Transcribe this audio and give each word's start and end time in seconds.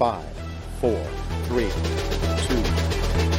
Five, 0.00 0.24
four, 0.80 0.98
three, 1.46 1.68
two, 2.48 2.56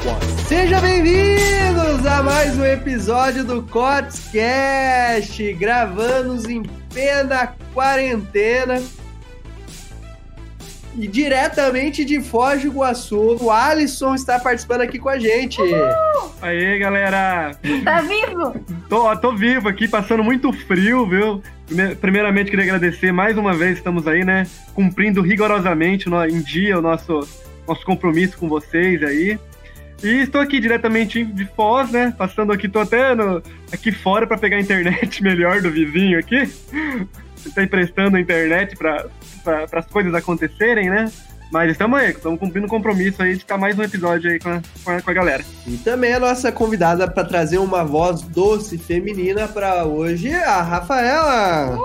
one. 0.07 0.21
Sejam 0.47 0.79
bem-vindos 0.79 2.05
a 2.05 2.21
mais 2.21 2.55
um 2.55 2.63
episódio 2.63 3.43
do 3.43 3.63
Cotscast, 3.63 5.53
gravando 5.53 6.51
em 6.51 6.61
plena 6.93 7.55
quarentena. 7.73 8.79
E 10.95 11.07
diretamente 11.07 12.05
de 12.05 12.21
Foz 12.21 12.61
do 12.61 12.67
Iguaçu, 12.67 13.37
o 13.41 13.49
Alisson 13.49 14.13
está 14.13 14.37
participando 14.37 14.81
aqui 14.81 14.99
com 14.99 15.09
a 15.09 15.17
gente. 15.17 15.59
Aê, 16.43 16.77
galera! 16.77 17.57
Tá 17.83 18.01
vivo? 18.01 18.53
Tô, 18.87 19.15
tô 19.17 19.35
vivo 19.35 19.67
aqui, 19.67 19.87
passando 19.87 20.23
muito 20.23 20.53
frio, 20.53 21.09
viu? 21.09 21.41
Prime- 21.71 21.95
Primeiramente, 21.95 22.49
queria 22.49 22.65
agradecer 22.65 23.13
mais 23.13 23.37
uma 23.37 23.53
vez, 23.53 23.77
estamos 23.77 24.05
aí, 24.07 24.25
né? 24.25 24.45
Cumprindo 24.73 25.21
rigorosamente 25.21 26.09
em 26.29 26.41
dia 26.41 26.77
o 26.77 26.81
nosso, 26.81 27.25
nosso 27.65 27.85
compromisso 27.85 28.37
com 28.37 28.49
vocês 28.49 29.01
aí. 29.03 29.39
E 30.03 30.07
estou 30.23 30.41
aqui 30.41 30.59
diretamente 30.59 31.23
de 31.23 31.45
Foz, 31.45 31.89
né? 31.91 32.13
Passando 32.17 32.51
aqui, 32.51 32.67
tô 32.67 32.79
até 32.79 33.15
no- 33.15 33.41
aqui 33.71 33.91
fora 33.91 34.27
para 34.27 34.37
pegar 34.37 34.57
a 34.57 34.59
internet 34.59 35.21
melhor 35.23 35.61
do 35.61 35.71
vizinho 35.71 36.19
aqui. 36.19 36.43
Tá 37.55 37.63
emprestando 37.63 38.17
a 38.17 38.19
internet 38.19 38.75
para 38.75 39.05
as 39.71 39.85
coisas 39.85 40.13
acontecerem, 40.13 40.89
né? 40.89 41.09
Mas 41.51 41.69
estamos 41.69 41.99
aí, 41.99 42.11
estamos 42.11 42.39
cumprindo 42.39 42.65
o 42.65 42.69
compromisso 42.69 43.21
aí 43.21 43.33
de 43.33 43.39
ficar 43.39 43.57
mais 43.57 43.77
um 43.77 43.83
episódio 43.83 44.31
aí 44.31 44.39
com 44.39 44.49
a, 44.49 44.61
com 44.85 44.91
a, 44.91 45.01
com 45.01 45.11
a 45.11 45.13
galera. 45.13 45.43
E 45.67 45.75
também 45.75 46.13
a 46.13 46.19
nossa 46.19 46.49
convidada 46.49 47.11
para 47.11 47.25
trazer 47.25 47.57
uma 47.57 47.83
voz 47.83 48.21
doce 48.21 48.77
feminina 48.77 49.49
para 49.49 49.83
hoje, 49.83 50.33
a 50.33 50.61
Rafaela. 50.61 51.77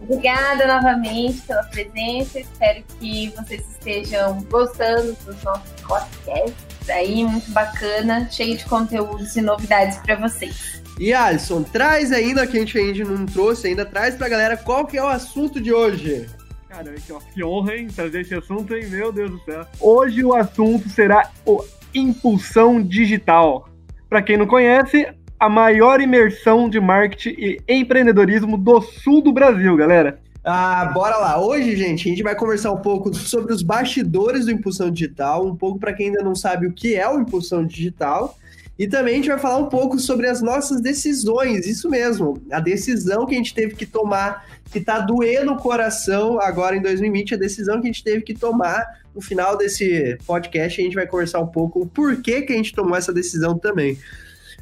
Obrigada 0.00 0.66
novamente 0.66 1.42
pela 1.42 1.62
presença. 1.64 2.40
Espero 2.40 2.82
que 2.98 3.30
vocês 3.36 3.62
estejam 3.70 4.42
gostando 4.50 5.14
dos 5.26 5.42
nossos 5.42 5.70
podcasts 5.86 6.88
aí, 6.88 7.22
muito 7.22 7.50
bacana, 7.50 8.28
cheio 8.30 8.56
de 8.56 8.64
conteúdos 8.64 9.36
e 9.36 9.42
novidades 9.42 9.98
para 9.98 10.16
vocês. 10.16 10.80
E 10.98 11.12
Alisson, 11.12 11.62
traz 11.62 12.12
ainda, 12.12 12.46
que 12.46 12.56
a 12.56 12.60
gente 12.60 12.78
ainda 12.78 13.04
não 13.04 13.26
trouxe 13.26 13.68
ainda, 13.68 13.84
traz 13.84 14.14
pra 14.14 14.28
galera 14.28 14.56
qual 14.56 14.86
que 14.86 14.96
é 14.96 15.02
o 15.02 15.06
assunto 15.06 15.60
de 15.60 15.70
hoje. 15.70 16.26
Cara, 16.70 16.94
que, 16.94 17.12
que 17.34 17.42
honra, 17.42 17.74
hein? 17.74 17.88
Trazer 17.88 18.20
esse 18.20 18.32
assunto, 18.32 18.76
hein? 18.76 18.86
Meu 18.88 19.10
Deus 19.10 19.32
do 19.32 19.40
céu. 19.40 19.66
Hoje 19.80 20.24
o 20.24 20.32
assunto 20.32 20.88
será 20.88 21.28
o 21.44 21.64
impulsão 21.92 22.80
digital. 22.80 23.68
Para 24.08 24.22
quem 24.22 24.36
não 24.36 24.46
conhece, 24.46 25.08
a 25.38 25.48
maior 25.48 26.00
imersão 26.00 26.70
de 26.70 26.78
marketing 26.78 27.30
e 27.30 27.60
empreendedorismo 27.68 28.56
do 28.56 28.80
sul 28.80 29.20
do 29.20 29.32
Brasil, 29.32 29.76
galera. 29.76 30.20
Ah, 30.44 30.84
bora 30.94 31.16
lá. 31.16 31.44
Hoje, 31.44 31.74
gente, 31.74 32.06
a 32.06 32.10
gente 32.10 32.22
vai 32.22 32.36
conversar 32.36 32.70
um 32.70 32.80
pouco 32.80 33.12
sobre 33.12 33.52
os 33.52 33.62
bastidores 33.62 34.44
do 34.44 34.52
Impulsão 34.52 34.92
Digital, 34.92 35.44
um 35.44 35.56
pouco 35.56 35.80
para 35.80 35.92
quem 35.92 36.06
ainda 36.06 36.22
não 36.22 36.36
sabe 36.36 36.68
o 36.68 36.72
que 36.72 36.94
é 36.94 37.08
o 37.08 37.18
Impulsão 37.18 37.66
Digital. 37.66 38.38
E 38.80 38.88
também 38.88 39.12
a 39.12 39.16
gente 39.18 39.28
vai 39.28 39.38
falar 39.38 39.58
um 39.58 39.68
pouco 39.68 39.98
sobre 39.98 40.26
as 40.26 40.40
nossas 40.40 40.80
decisões, 40.80 41.66
isso 41.66 41.90
mesmo, 41.90 42.42
a 42.50 42.60
decisão 42.60 43.26
que 43.26 43.34
a 43.34 43.36
gente 43.36 43.52
teve 43.52 43.74
que 43.74 43.84
tomar, 43.84 44.46
que 44.72 44.80
tá 44.80 44.98
doendo 45.00 45.52
o 45.52 45.58
coração 45.58 46.40
agora 46.40 46.74
em 46.74 46.80
2020, 46.80 47.34
a 47.34 47.36
decisão 47.36 47.78
que 47.78 47.86
a 47.86 47.92
gente 47.92 48.02
teve 48.02 48.22
que 48.22 48.32
tomar 48.32 48.86
no 49.14 49.20
final 49.20 49.54
desse 49.54 50.16
podcast, 50.26 50.80
a 50.80 50.84
gente 50.84 50.94
vai 50.94 51.06
conversar 51.06 51.40
um 51.40 51.46
pouco 51.46 51.82
o 51.82 51.86
porquê 51.86 52.40
que 52.40 52.54
a 52.54 52.56
gente 52.56 52.74
tomou 52.74 52.96
essa 52.96 53.12
decisão 53.12 53.58
também. 53.58 53.98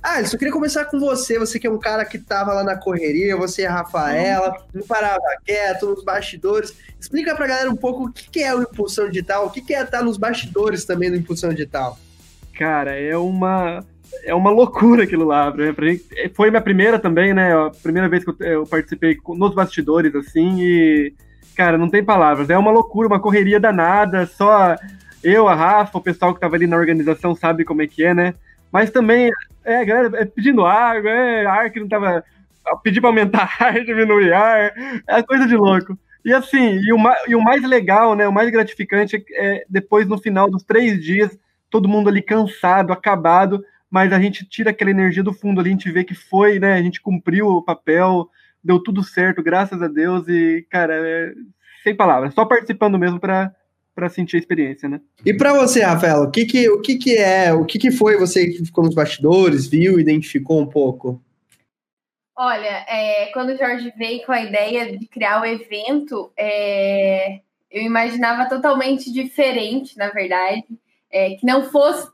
Ah, 0.03 0.21
eu 0.21 0.27
só 0.27 0.37
queria 0.37 0.53
começar 0.53 0.87
com 0.87 0.99
você, 0.99 1.39
você 1.39 1.57
que 1.61 1.69
é 1.69 1.71
um 1.71 1.79
cara 1.79 2.05
que 2.05 2.19
tava 2.19 2.53
lá 2.53 2.65
na 2.65 2.77
correria, 2.77 3.37
você 3.37 3.63
e 3.63 3.67
a 3.67 3.73
Rafaela, 3.73 4.53
não 4.75 4.85
parava 4.85 5.23
quieto, 5.45 5.87
nos 5.87 6.03
bastidores. 6.03 6.75
Explica 6.99 7.37
pra 7.37 7.47
galera 7.47 7.71
um 7.71 7.77
pouco 7.77 8.07
o 8.07 8.13
que 8.13 8.43
é 8.43 8.53
o 8.53 8.63
Impulsão 8.63 9.07
Digital, 9.09 9.47
o 9.47 9.51
que 9.51 9.63
que 9.63 9.73
é 9.73 9.83
estar 9.85 10.03
nos 10.03 10.17
bastidores 10.17 10.85
também 10.85 11.09
do 11.09 11.17
Impulsão 11.17 11.51
Digital. 11.51 11.97
Cara, 12.59 12.99
é 12.99 13.17
uma. 13.17 13.87
É 14.25 14.35
uma 14.35 14.51
loucura 14.51 15.05
aquilo 15.05 15.25
lá. 15.25 15.51
Né? 15.55 15.73
Pra 15.73 15.87
gente- 15.87 16.05
foi 16.35 16.51
minha 16.51 16.63
primeira 16.63 16.99
também, 16.99 17.33
né? 17.35 17.55
A 17.55 17.71
primeira 17.71 18.09
vez 18.09 18.25
que 18.25 18.31
eu, 18.31 18.37
eu 18.41 18.67
participei 18.67 19.17
nos 19.37 19.55
bastidores, 19.55 20.15
assim, 20.15 20.61
e. 20.61 21.15
Cara, 21.57 21.77
não 21.77 21.91
tem 21.91 22.05
palavras. 22.05 22.51
É 22.51 22.57
uma 22.57 22.71
loucura, 22.71 23.09
uma 23.09 23.21
correria 23.21 23.59
danada. 23.59 24.27
Só 24.27 24.77
eu, 25.23 25.49
a 25.49 25.55
Rafa, 25.55 25.99
o 25.99 26.01
pessoal 26.03 26.33
que 26.33 26.41
tava 26.41 26.55
ali 26.57 26.67
na 26.67 26.77
organização 26.77 27.35
sabe 27.35 27.65
como 27.65 27.83
é 27.83 27.87
que 27.87 28.05
é, 28.05 28.15
né? 28.15 28.35
Mas 28.71 28.91
também, 28.91 29.31
é, 29.65 29.85
galera 29.85 30.21
é 30.21 30.25
pedindo 30.25 30.65
água, 30.65 31.11
é 31.11 31.47
ar 31.47 31.71
que 31.71 31.81
não 31.81 31.89
tava. 31.89 32.23
Pedir 32.83 33.01
pra 33.01 33.09
aumentar 33.09 33.51
ar, 33.59 33.85
diminuir 33.85 34.33
ar. 34.33 34.73
É 35.09 35.23
coisa 35.23 35.47
de 35.47 35.57
louco. 35.57 35.99
E 36.25 36.33
assim, 36.33 36.79
e 36.79 36.93
o, 36.93 36.99
e 37.27 37.35
o 37.35 37.41
mais 37.43 37.63
legal, 37.63 38.15
né? 38.15 38.29
O 38.29 38.33
mais 38.33 38.51
gratificante 38.51 39.17
é, 39.17 39.57
é 39.57 39.65
depois, 39.69 40.07
no 40.07 40.19
final 40.19 40.51
dos 40.51 40.63
três 40.63 41.03
dias, 41.03 41.37
todo 41.71 41.89
mundo 41.89 42.09
ali 42.09 42.21
cansado, 42.21 42.93
acabado, 42.93 43.65
mas 43.91 44.13
a 44.13 44.21
gente 44.21 44.45
tira 44.45 44.71
aquela 44.71 44.91
energia 44.91 45.23
do 45.23 45.33
fundo 45.33 45.61
ali, 45.61 45.71
a 45.71 45.73
gente 45.73 45.91
vê 45.91 46.05
que 46.05 46.15
foi, 46.15 46.59
né? 46.59 46.75
A 46.75 46.83
gente 46.83 47.01
cumpriu 47.01 47.49
o 47.49 47.63
papel, 47.63 48.29
deu 48.63 48.83
tudo 48.83 49.03
certo, 49.03 49.43
graças 49.43 49.81
a 49.83 49.89
Deus, 49.89 50.29
e, 50.29 50.67
cara, 50.71 50.95
é, 50.95 51.33
sem 51.83 51.95
palavras, 51.95 52.35
só 52.35 52.45
participando 52.45 52.99
mesmo 52.99 53.19
para 53.19 53.55
para 53.95 54.09
sentir 54.09 54.37
a 54.37 54.39
experiência, 54.39 54.89
né? 54.89 55.01
E 55.27 55.35
pra 55.35 55.53
você, 55.53 55.83
Rafaela, 55.83 56.25
o 56.25 56.31
que 56.31 56.47
que, 56.47 56.69
o 56.69 56.81
que 56.81 56.97
que 56.97 57.17
é, 57.17 57.53
o 57.53 57.65
que 57.65 57.81
que 57.81 57.91
foi 57.91 58.17
você 58.17 58.47
que 58.47 58.65
ficou 58.65 58.85
nos 58.85 58.95
bastidores, 58.95 59.67
viu, 59.67 59.99
identificou 59.99 60.61
um 60.61 60.69
pouco? 60.69 61.21
Olha, 62.37 62.87
é, 62.89 63.27
quando 63.33 63.49
o 63.49 63.57
Jorge 63.57 63.93
veio 63.99 64.25
com 64.25 64.31
a 64.31 64.41
ideia 64.41 64.97
de 64.97 65.05
criar 65.09 65.43
o 65.43 65.45
evento, 65.45 66.33
é, 66.39 67.41
eu 67.69 67.83
imaginava 67.83 68.49
totalmente 68.49 69.13
diferente, 69.13 69.99
na 69.99 70.11
verdade, 70.11 70.65
é, 71.11 71.35
que 71.35 71.45
não 71.45 71.65
fosse 71.65 72.09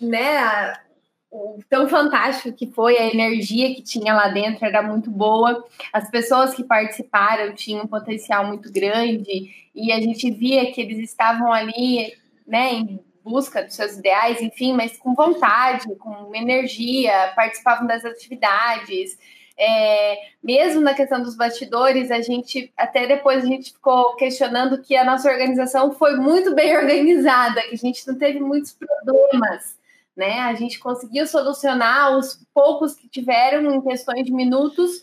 né, 0.00 0.38
a- 0.38 0.80
o 1.30 1.60
tão 1.68 1.88
fantástico 1.88 2.56
que 2.56 2.66
foi, 2.66 2.98
a 2.98 3.06
energia 3.06 3.74
que 3.74 3.82
tinha 3.82 4.12
lá 4.12 4.28
dentro 4.28 4.66
era 4.66 4.82
muito 4.82 5.10
boa, 5.10 5.64
as 5.92 6.10
pessoas 6.10 6.54
que 6.54 6.64
participaram 6.64 7.54
tinham 7.54 7.84
um 7.84 7.86
potencial 7.86 8.46
muito 8.46 8.70
grande, 8.72 9.50
e 9.74 9.92
a 9.92 10.00
gente 10.00 10.30
via 10.30 10.72
que 10.72 10.80
eles 10.80 10.98
estavam 10.98 11.52
ali 11.52 12.12
né, 12.46 12.72
em 12.72 13.00
busca 13.22 13.62
dos 13.62 13.74
seus 13.74 13.96
ideais, 13.96 14.40
enfim, 14.42 14.72
mas 14.72 14.98
com 14.98 15.14
vontade, 15.14 15.94
com 15.96 16.34
energia, 16.34 17.32
participavam 17.36 17.86
das 17.86 18.04
atividades. 18.04 19.16
É, 19.56 20.16
mesmo 20.42 20.80
na 20.80 20.94
questão 20.94 21.22
dos 21.22 21.36
bastidores, 21.36 22.10
a 22.10 22.20
gente 22.22 22.72
até 22.76 23.06
depois 23.06 23.44
a 23.44 23.46
gente 23.46 23.72
ficou 23.72 24.16
questionando 24.16 24.80
que 24.80 24.96
a 24.96 25.04
nossa 25.04 25.30
organização 25.30 25.92
foi 25.92 26.16
muito 26.16 26.54
bem 26.54 26.74
organizada, 26.76 27.60
que 27.62 27.74
a 27.74 27.78
gente 27.78 28.06
não 28.08 28.16
teve 28.16 28.40
muitos 28.40 28.72
problemas, 28.72 29.76
né? 30.16 30.40
A 30.40 30.54
gente 30.54 30.78
conseguiu 30.78 31.26
solucionar 31.26 32.16
os 32.16 32.44
poucos 32.52 32.94
que 32.94 33.08
tiveram 33.08 33.74
em 33.74 33.80
questões 33.80 34.24
de 34.24 34.32
minutos 34.32 35.02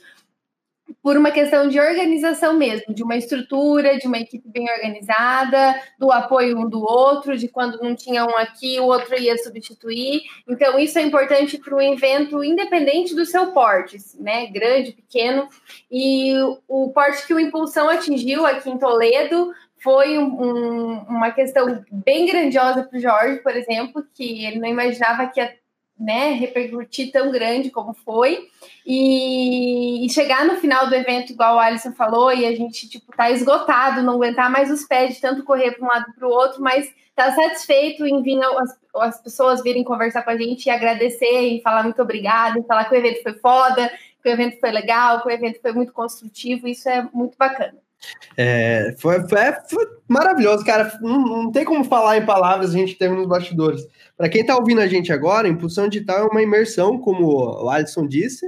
por 1.01 1.17
uma 1.17 1.31
questão 1.31 1.67
de 1.67 1.79
organização 1.79 2.53
mesmo, 2.53 2.93
de 2.93 3.03
uma 3.03 3.17
estrutura, 3.17 3.97
de 3.97 4.07
uma 4.07 4.17
equipe 4.17 4.47
bem 4.47 4.69
organizada, 4.69 5.75
do 5.97 6.11
apoio 6.11 6.57
um 6.57 6.67
do 6.67 6.81
outro, 6.81 7.37
de 7.37 7.47
quando 7.47 7.81
não 7.81 7.95
tinha 7.95 8.25
um 8.25 8.37
aqui, 8.37 8.79
o 8.79 8.85
outro 8.85 9.17
ia 9.19 9.37
substituir. 9.37 10.21
Então, 10.47 10.79
isso 10.79 10.97
é 10.97 11.01
importante 11.01 11.57
para 11.57 11.75
um 11.75 11.81
evento 11.81 12.43
independente 12.43 13.15
do 13.15 13.25
seu 13.25 13.51
porte, 13.51 13.97
né? 14.19 14.47
Grande, 14.47 14.93
pequeno. 14.93 15.47
E 15.91 16.33
o 16.67 16.89
porte 16.89 17.25
que 17.25 17.33
o 17.33 17.39
Impulsão 17.39 17.89
atingiu 17.89 18.45
aqui 18.45 18.69
em 18.69 18.77
Toledo 18.77 19.53
foi 19.79 20.17
um, 20.17 20.41
um, 20.41 20.99
uma 21.09 21.31
questão 21.31 21.83
bem 21.91 22.25
grandiosa 22.25 22.83
para 22.83 22.97
o 22.97 23.01
Jorge, 23.01 23.41
por 23.41 23.55
exemplo, 23.55 24.05
que 24.13 24.45
ele 24.45 24.59
não 24.59 24.67
imaginava 24.67 25.27
que 25.27 25.39
ia 25.39 25.53
né, 25.99 26.33
repercutir 26.33 27.11
tão 27.11 27.31
grande 27.31 27.71
como 27.71 27.93
foi. 27.93 28.47
E, 28.85 30.05
e, 30.05 30.09
chegar 30.09 30.45
no 30.45 30.57
final 30.57 30.87
do 30.87 30.95
evento, 30.95 31.33
igual 31.33 31.55
o 31.55 31.59
Alisson 31.59 31.91
falou, 31.93 32.31
e 32.31 32.45
a 32.45 32.55
gente, 32.55 32.87
tipo, 32.87 33.15
tá 33.15 33.31
esgotado, 33.31 34.03
não 34.03 34.13
aguentar 34.13 34.49
mais 34.49 34.71
os 34.71 34.85
pés 34.85 35.15
de 35.15 35.21
tanto 35.21 35.43
correr 35.43 35.71
para 35.71 35.85
um 35.85 35.89
lado 35.89 36.13
para 36.13 36.27
o 36.27 36.31
outro, 36.31 36.61
mas 36.61 36.87
tá 37.15 37.31
satisfeito 37.33 38.05
em 38.05 38.21
vir 38.21 38.39
as, 38.43 38.79
as, 38.95 39.21
pessoas 39.21 39.63
virem 39.63 39.83
conversar 39.83 40.21
com 40.21 40.29
a 40.29 40.37
gente 40.37 40.67
e 40.67 40.69
agradecer 40.69 41.41
e 41.41 41.61
falar 41.61 41.83
muito 41.83 42.01
obrigado, 42.01 42.59
e 42.59 42.63
falar 42.63 42.85
que 42.85 42.93
o 42.93 42.97
evento 42.97 43.23
foi 43.23 43.33
foda, 43.33 43.91
que 44.21 44.29
o 44.29 44.31
evento 44.31 44.59
foi 44.59 44.71
legal, 44.71 45.21
que 45.21 45.27
o 45.27 45.31
evento 45.31 45.59
foi 45.59 45.71
muito 45.71 45.91
construtivo, 45.91 46.67
isso 46.67 46.87
é 46.87 47.07
muito 47.11 47.35
bacana. 47.37 47.86
É, 48.35 48.95
foi, 48.99 49.27
foi, 49.27 49.39
foi, 49.69 49.87
maravilhoso, 50.07 50.63
cara. 50.63 50.97
Não, 51.01 51.19
não, 51.19 51.51
tem 51.51 51.65
como 51.65 51.83
falar 51.83 52.17
em 52.17 52.25
palavras, 52.25 52.71
a 52.71 52.77
gente 52.77 52.95
teve 52.95 53.15
nos 53.15 53.27
bastidores. 53.27 53.87
Para 54.15 54.29
quem 54.29 54.41
está 54.41 54.55
ouvindo 54.55 54.81
a 54.81 54.87
gente 54.87 55.11
agora, 55.11 55.47
Impulsão 55.47 55.89
Digital 55.89 56.19
é 56.19 56.29
uma 56.29 56.41
imersão, 56.41 56.99
como 56.99 57.27
o 57.63 57.69
Alisson 57.69 58.07
disse, 58.07 58.45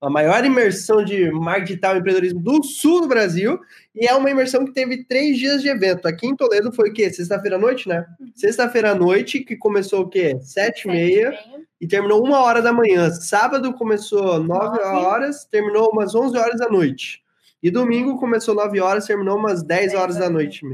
a 0.00 0.10
maior 0.10 0.44
imersão 0.44 1.02
de 1.02 1.30
marketing 1.30 1.66
digital 1.66 1.94
e 1.94 1.98
empreendedorismo 1.98 2.40
do 2.40 2.62
sul 2.62 3.02
do 3.02 3.08
Brasil, 3.08 3.58
e 3.94 4.06
é 4.06 4.14
uma 4.14 4.30
imersão 4.30 4.64
que 4.64 4.72
teve 4.72 5.04
três 5.04 5.38
dias 5.38 5.62
de 5.62 5.68
evento. 5.68 6.06
Aqui 6.06 6.26
em 6.26 6.36
Toledo 6.36 6.70
foi 6.72 6.90
o 6.90 6.92
quê? 6.92 7.10
Sexta-feira 7.10 7.56
à 7.56 7.58
noite, 7.58 7.88
né? 7.88 8.04
Sexta-feira 8.34 8.92
à 8.92 8.94
noite, 8.94 9.40
que 9.40 9.56
começou 9.56 10.02
o 10.02 10.08
quê? 10.08 10.38
Sete 10.42 10.86
e 10.86 10.88
meia, 10.88 11.34
e 11.80 11.86
terminou 11.86 12.24
uma 12.24 12.40
hora 12.40 12.60
da 12.60 12.72
manhã. 12.72 13.10
Sábado 13.10 13.72
começou 13.74 14.38
nove 14.38 14.80
horas, 14.80 15.44
terminou 15.44 15.90
umas 15.92 16.14
onze 16.14 16.36
horas 16.36 16.58
da 16.58 16.68
noite. 16.68 17.25
E 17.66 17.70
domingo 17.70 18.16
começou 18.16 18.54
9 18.54 18.78
horas, 18.80 19.06
terminou 19.06 19.36
umas 19.36 19.60
10 19.60 19.92
horas 19.94 20.14
da 20.18 20.30
noite. 20.30 20.64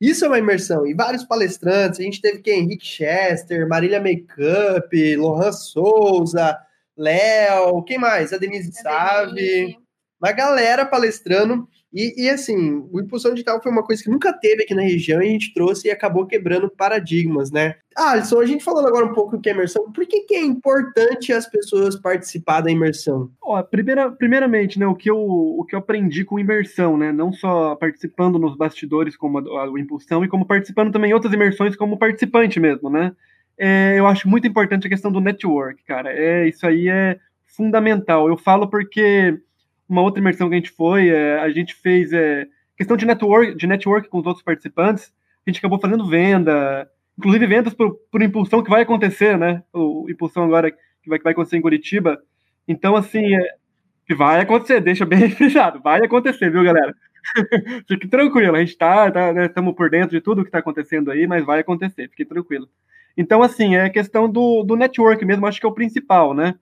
Isso 0.00 0.24
é 0.24 0.28
uma 0.28 0.38
imersão. 0.38 0.86
E 0.86 0.94
vários 0.94 1.24
palestrantes, 1.24 1.98
a 1.98 2.04
gente 2.04 2.20
teve 2.20 2.38
que 2.38 2.52
Henrique 2.52 2.86
Chester, 2.86 3.68
Marília 3.68 3.98
Makeup, 3.98 5.16
Lohan 5.16 5.50
Souza, 5.50 6.56
Léo, 6.96 7.82
quem 7.82 7.98
mais? 7.98 8.32
A 8.32 8.38
Denise 8.38 8.70
Save. 8.74 9.76
Uma 10.22 10.30
galera 10.30 10.86
palestrando 10.86 11.68
e, 11.92 12.24
e, 12.24 12.28
assim, 12.28 12.86
o 12.92 13.00
impulsão 13.00 13.32
digital 13.32 13.62
foi 13.62 13.70
uma 13.70 13.82
coisa 13.82 14.02
que 14.02 14.10
nunca 14.10 14.32
teve 14.32 14.64
aqui 14.64 14.74
na 14.74 14.82
região 14.82 15.22
e 15.22 15.28
a 15.28 15.30
gente 15.30 15.54
trouxe 15.54 15.88
e 15.88 15.90
acabou 15.90 16.26
quebrando 16.26 16.68
paradigmas, 16.68 17.50
né? 17.50 17.76
Ah, 17.96 18.10
Alisson, 18.10 18.40
a 18.40 18.46
gente 18.46 18.62
falando 18.62 18.88
agora 18.88 19.06
um 19.06 19.14
pouco 19.14 19.40
que 19.40 19.48
é 19.48 19.52
imersão, 19.52 19.90
por 19.90 20.06
que, 20.06 20.20
que 20.22 20.34
é 20.34 20.42
importante 20.42 21.32
as 21.32 21.48
pessoas 21.48 21.96
participar 21.96 22.60
da 22.60 22.70
imersão? 22.70 23.30
Ó, 23.40 23.62
primeira, 23.62 24.10
primeiramente, 24.10 24.78
né, 24.78 24.86
o 24.86 24.94
que, 24.94 25.10
eu, 25.10 25.16
o 25.18 25.64
que 25.64 25.74
eu 25.74 25.78
aprendi 25.78 26.24
com 26.24 26.38
imersão, 26.38 26.98
né? 26.98 27.12
Não 27.12 27.32
só 27.32 27.74
participando 27.76 28.38
nos 28.38 28.56
bastidores 28.56 29.16
como 29.16 29.38
a, 29.38 29.62
a, 29.62 29.64
a 29.64 29.80
impulsão, 29.80 30.24
e 30.24 30.28
como 30.28 30.44
participando 30.44 30.92
também 30.92 31.12
em 31.12 31.14
outras 31.14 31.32
imersões 31.32 31.76
como 31.76 31.98
participante 31.98 32.60
mesmo, 32.60 32.90
né? 32.90 33.12
É, 33.58 33.94
eu 33.98 34.06
acho 34.06 34.28
muito 34.28 34.46
importante 34.46 34.86
a 34.86 34.90
questão 34.90 35.10
do 35.10 35.20
network, 35.20 35.82
cara. 35.84 36.12
É, 36.12 36.46
isso 36.46 36.66
aí 36.66 36.88
é 36.88 37.18
fundamental. 37.46 38.28
Eu 38.28 38.36
falo 38.36 38.68
porque 38.68 39.40
uma 39.88 40.02
outra 40.02 40.20
imersão 40.20 40.48
que 40.48 40.54
a 40.54 40.58
gente 40.58 40.70
foi, 40.70 41.08
é, 41.08 41.38
a 41.38 41.50
gente 41.50 41.74
fez 41.74 42.12
é, 42.12 42.46
questão 42.76 42.96
de 42.96 43.06
network, 43.06 43.54
de 43.54 43.66
network 43.66 44.08
com 44.08 44.18
os 44.18 44.26
outros 44.26 44.44
participantes, 44.44 45.12
a 45.46 45.50
gente 45.50 45.58
acabou 45.58 45.80
fazendo 45.80 46.08
venda, 46.08 46.88
inclusive 47.16 47.46
vendas 47.46 47.72
por, 47.72 47.94
por 48.10 48.22
impulsão 48.22 48.62
que 48.62 48.70
vai 48.70 48.82
acontecer, 48.82 49.38
né? 49.38 49.62
O 49.72 50.06
impulsão 50.10 50.44
agora 50.44 50.70
que 50.70 51.08
vai, 51.08 51.18
que 51.18 51.24
vai 51.24 51.32
acontecer 51.32 51.56
em 51.56 51.62
Curitiba. 51.62 52.18
Então, 52.66 52.96
assim, 52.96 53.34
é, 53.34 54.14
vai 54.14 54.40
acontecer, 54.40 54.80
deixa 54.80 55.06
bem 55.06 55.30
fechado, 55.30 55.80
vai 55.80 56.04
acontecer, 56.04 56.50
viu, 56.50 56.64
galera? 56.64 56.94
fique 57.88 58.06
tranquilo, 58.08 58.56
a 58.56 58.60
gente 58.60 58.76
tá, 58.76 59.10
tá 59.10 59.32
né, 59.32 59.46
estamos 59.46 59.74
por 59.74 59.90
dentro 59.90 60.10
de 60.10 60.20
tudo 60.20 60.42
que 60.42 60.48
está 60.48 60.58
acontecendo 60.58 61.10
aí, 61.10 61.26
mas 61.26 61.44
vai 61.44 61.60
acontecer, 61.60 62.08
fique 62.08 62.24
tranquilo. 62.24 62.68
Então, 63.16 63.42
assim, 63.42 63.76
é 63.76 63.88
questão 63.88 64.28
do, 64.28 64.62
do 64.62 64.76
network 64.76 65.24
mesmo, 65.24 65.46
acho 65.46 65.58
que 65.58 65.66
é 65.66 65.68
o 65.68 65.74
principal, 65.74 66.34
né? 66.34 66.54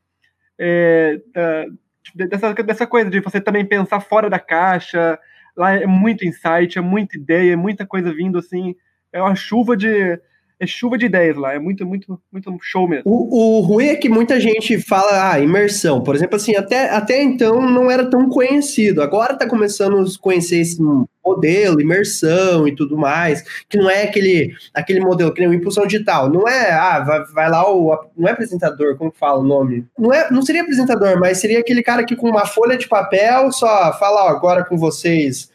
É, 0.58 1.20
é, 1.34 1.66
dessa, 2.14 2.52
dessa 2.54 2.86
coisa 2.86 3.08
de 3.10 3.20
você 3.20 3.40
também 3.40 3.64
pensar 3.64 4.00
fora 4.00 4.28
da 4.28 4.38
caixa. 4.38 5.18
Lá 5.56 5.72
é 5.72 5.86
muito 5.86 6.24
insight, 6.24 6.78
é 6.78 6.80
muita 6.80 7.16
ideia, 7.16 7.52
é 7.52 7.56
muita 7.56 7.86
coisa 7.86 8.12
vindo 8.12 8.38
assim. 8.38 8.74
É 9.12 9.22
uma 9.22 9.34
chuva 9.34 9.76
de 9.76 10.20
é 10.64 10.66
chuva 10.66 10.98
de 10.98 11.06
ideias 11.06 11.36
lá, 11.36 11.54
é 11.54 11.58
muito, 11.58 11.86
muito, 11.86 12.20
muito 12.32 12.56
show 12.60 12.88
mesmo. 12.88 13.04
O, 13.04 13.58
o 13.58 13.60
ruim 13.60 13.86
é 13.86 13.96
que 13.96 14.08
muita 14.08 14.40
gente 14.40 14.80
fala, 14.80 15.32
ah, 15.32 15.40
imersão, 15.40 16.02
por 16.02 16.14
exemplo, 16.14 16.36
assim, 16.36 16.56
até, 16.56 16.90
até 16.90 17.22
então 17.22 17.60
não 17.60 17.90
era 17.90 18.08
tão 18.08 18.28
conhecido, 18.28 19.02
agora 19.02 19.36
tá 19.36 19.48
começando 19.48 20.00
a 20.00 20.04
conhecer 20.20 20.58
esse 20.58 20.82
modelo, 21.24 21.80
imersão 21.80 22.66
e 22.66 22.74
tudo 22.74 22.98
mais, 22.98 23.42
que 23.68 23.78
não 23.78 23.88
é 23.88 24.02
aquele, 24.02 24.52
aquele 24.74 25.00
modelo 25.00 25.32
que 25.32 25.40
nem 25.40 25.48
o 25.48 25.54
impulsão 25.54 25.86
digital, 25.86 26.28
não 26.28 26.48
é, 26.48 26.72
ah, 26.72 27.00
vai, 27.00 27.24
vai 27.26 27.50
lá 27.50 27.70
o, 27.70 27.96
não 28.16 28.28
é 28.28 28.32
apresentador, 28.32 28.96
como 28.96 29.12
fala 29.12 29.38
o 29.38 29.46
nome? 29.46 29.86
Não, 29.98 30.12
é, 30.12 30.30
não 30.30 30.42
seria 30.42 30.62
apresentador, 30.62 31.18
mas 31.18 31.38
seria 31.38 31.60
aquele 31.60 31.82
cara 31.82 32.04
que 32.04 32.16
com 32.16 32.28
uma 32.28 32.46
folha 32.46 32.76
de 32.76 32.88
papel 32.88 33.52
só 33.52 33.92
fala, 33.98 34.24
ó, 34.24 34.28
agora 34.28 34.64
com 34.64 34.76
vocês, 34.76 35.50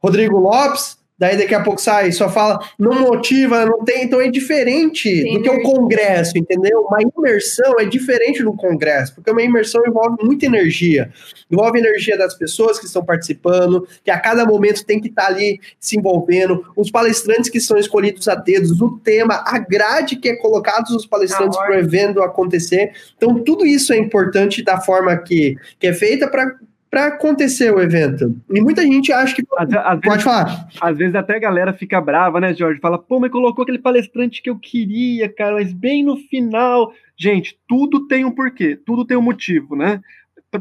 Rodrigo 0.00 0.38
Lopes, 0.38 0.97
daí 1.18 1.36
daqui 1.36 1.54
a 1.54 1.62
pouco 1.62 1.80
sai, 1.80 2.12
só 2.12 2.28
fala, 2.28 2.60
não 2.78 3.00
motiva, 3.00 3.66
não 3.66 3.84
tem, 3.84 4.04
então 4.04 4.20
é 4.20 4.30
diferente 4.30 5.22
Sim, 5.22 5.34
do 5.34 5.42
que 5.42 5.50
o 5.50 5.62
congresso, 5.62 6.38
entendeu? 6.38 6.82
Uma 6.82 6.98
imersão 7.02 7.74
é 7.80 7.84
diferente 7.84 8.42
do 8.42 8.52
congresso, 8.52 9.14
porque 9.14 9.30
uma 9.30 9.42
imersão 9.42 9.82
envolve 9.86 10.16
muita 10.22 10.46
energia, 10.46 11.10
envolve 11.50 11.78
energia 11.78 12.16
das 12.16 12.34
pessoas 12.34 12.78
que 12.78 12.86
estão 12.86 13.04
participando, 13.04 13.86
que 14.04 14.10
a 14.10 14.20
cada 14.20 14.46
momento 14.46 14.84
tem 14.84 15.00
que 15.00 15.08
estar 15.08 15.26
ali 15.26 15.58
se 15.80 15.98
envolvendo, 15.98 16.64
os 16.76 16.90
palestrantes 16.90 17.50
que 17.50 17.60
são 17.60 17.76
escolhidos 17.76 18.28
a 18.28 18.36
dedos, 18.36 18.80
o 18.80 18.98
tema, 18.98 19.42
a 19.44 19.58
grade 19.58 20.16
que 20.16 20.28
é 20.28 20.36
colocada 20.36 20.94
os 20.94 21.06
palestrantes 21.06 21.58
para 21.58 21.72
o 21.72 21.78
evento 21.78 22.22
acontecer, 22.22 22.92
então 23.16 23.42
tudo 23.42 23.66
isso 23.66 23.92
é 23.92 23.98
importante 23.98 24.62
da 24.62 24.80
forma 24.80 25.16
que, 25.16 25.56
que 25.78 25.86
é 25.88 25.92
feita 25.92 26.28
para 26.28 26.54
para 26.90 27.06
acontecer 27.06 27.72
o 27.72 27.80
evento. 27.80 28.34
E 28.50 28.60
muita 28.60 28.82
gente 28.82 29.12
acha 29.12 29.34
que. 29.34 29.42
Às, 29.56 29.72
às 29.72 30.00
pode 30.00 30.08
vezes, 30.08 30.22
falar. 30.24 30.68
Às 30.80 30.96
vezes 30.96 31.14
até 31.14 31.36
a 31.36 31.40
galera 31.40 31.72
fica 31.72 32.00
brava, 32.00 32.40
né, 32.40 32.54
Jorge? 32.54 32.80
Fala, 32.80 32.98
pô, 32.98 33.20
mas 33.20 33.30
colocou 33.30 33.62
aquele 33.62 33.78
palestrante 33.78 34.42
que 34.42 34.50
eu 34.50 34.58
queria, 34.58 35.28
cara, 35.28 35.54
mas 35.54 35.72
bem 35.72 36.02
no 36.02 36.16
final. 36.16 36.92
Gente, 37.16 37.58
tudo 37.68 38.06
tem 38.06 38.24
um 38.24 38.30
porquê, 38.30 38.78
tudo 38.86 39.04
tem 39.04 39.16
um 39.16 39.22
motivo, 39.22 39.76
né? 39.76 40.00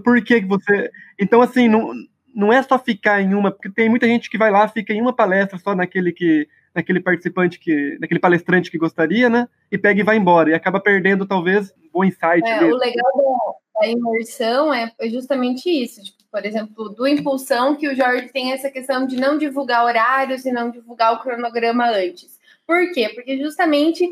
Por 0.03 0.21
que 0.21 0.41
você. 0.41 0.91
Então, 1.19 1.41
assim, 1.41 1.69
não, 1.69 1.93
não 2.35 2.51
é 2.51 2.61
só 2.61 2.77
ficar 2.77 3.21
em 3.21 3.33
uma, 3.33 3.51
porque 3.51 3.69
tem 3.69 3.89
muita 3.89 4.05
gente 4.05 4.29
que 4.29 4.37
vai 4.37 4.51
lá, 4.51 4.67
fica 4.67 4.93
em 4.93 5.01
uma 5.01 5.13
palestra 5.13 5.57
só 5.57 5.75
naquele 5.75 6.11
que. 6.11 6.47
Naquele 6.75 6.99
participante 6.99 7.57
que. 7.57 7.97
naquele 7.99 8.19
palestrante 8.19 8.69
que 8.69 8.77
gostaria, 8.77 9.29
né? 9.29 9.47
E 9.71 9.77
pega 9.77 10.01
e 10.01 10.03
vai 10.03 10.17
embora. 10.17 10.49
E 10.49 10.53
acaba 10.53 10.79
perdendo, 10.79 11.25
talvez, 11.25 11.71
um 11.71 11.89
bom 11.91 12.03
insight. 12.03 12.47
É, 12.47 12.61
mesmo. 12.61 12.75
o 12.75 12.77
legal 12.77 13.57
da 13.79 13.87
imersão 13.87 14.73
é 14.73 14.91
justamente 15.09 15.69
isso. 15.69 16.03
Tipo, 16.03 16.17
por 16.31 16.45
exemplo, 16.45 16.89
do 16.89 17.07
Impulsão, 17.07 17.75
que 17.75 17.87
o 17.87 17.95
Jorge 17.95 18.29
tem 18.29 18.51
essa 18.51 18.69
questão 18.69 19.05
de 19.05 19.15
não 19.15 19.37
divulgar 19.37 19.85
horários 19.85 20.45
e 20.45 20.51
não 20.51 20.69
divulgar 20.69 21.13
o 21.13 21.19
cronograma 21.19 21.89
antes. 21.89 22.37
Por 22.65 22.91
quê? 22.91 23.09
Porque 23.09 23.37
justamente 23.37 24.07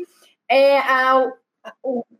é, 0.48 0.78
a, 0.78 1.18
a, 1.64 1.72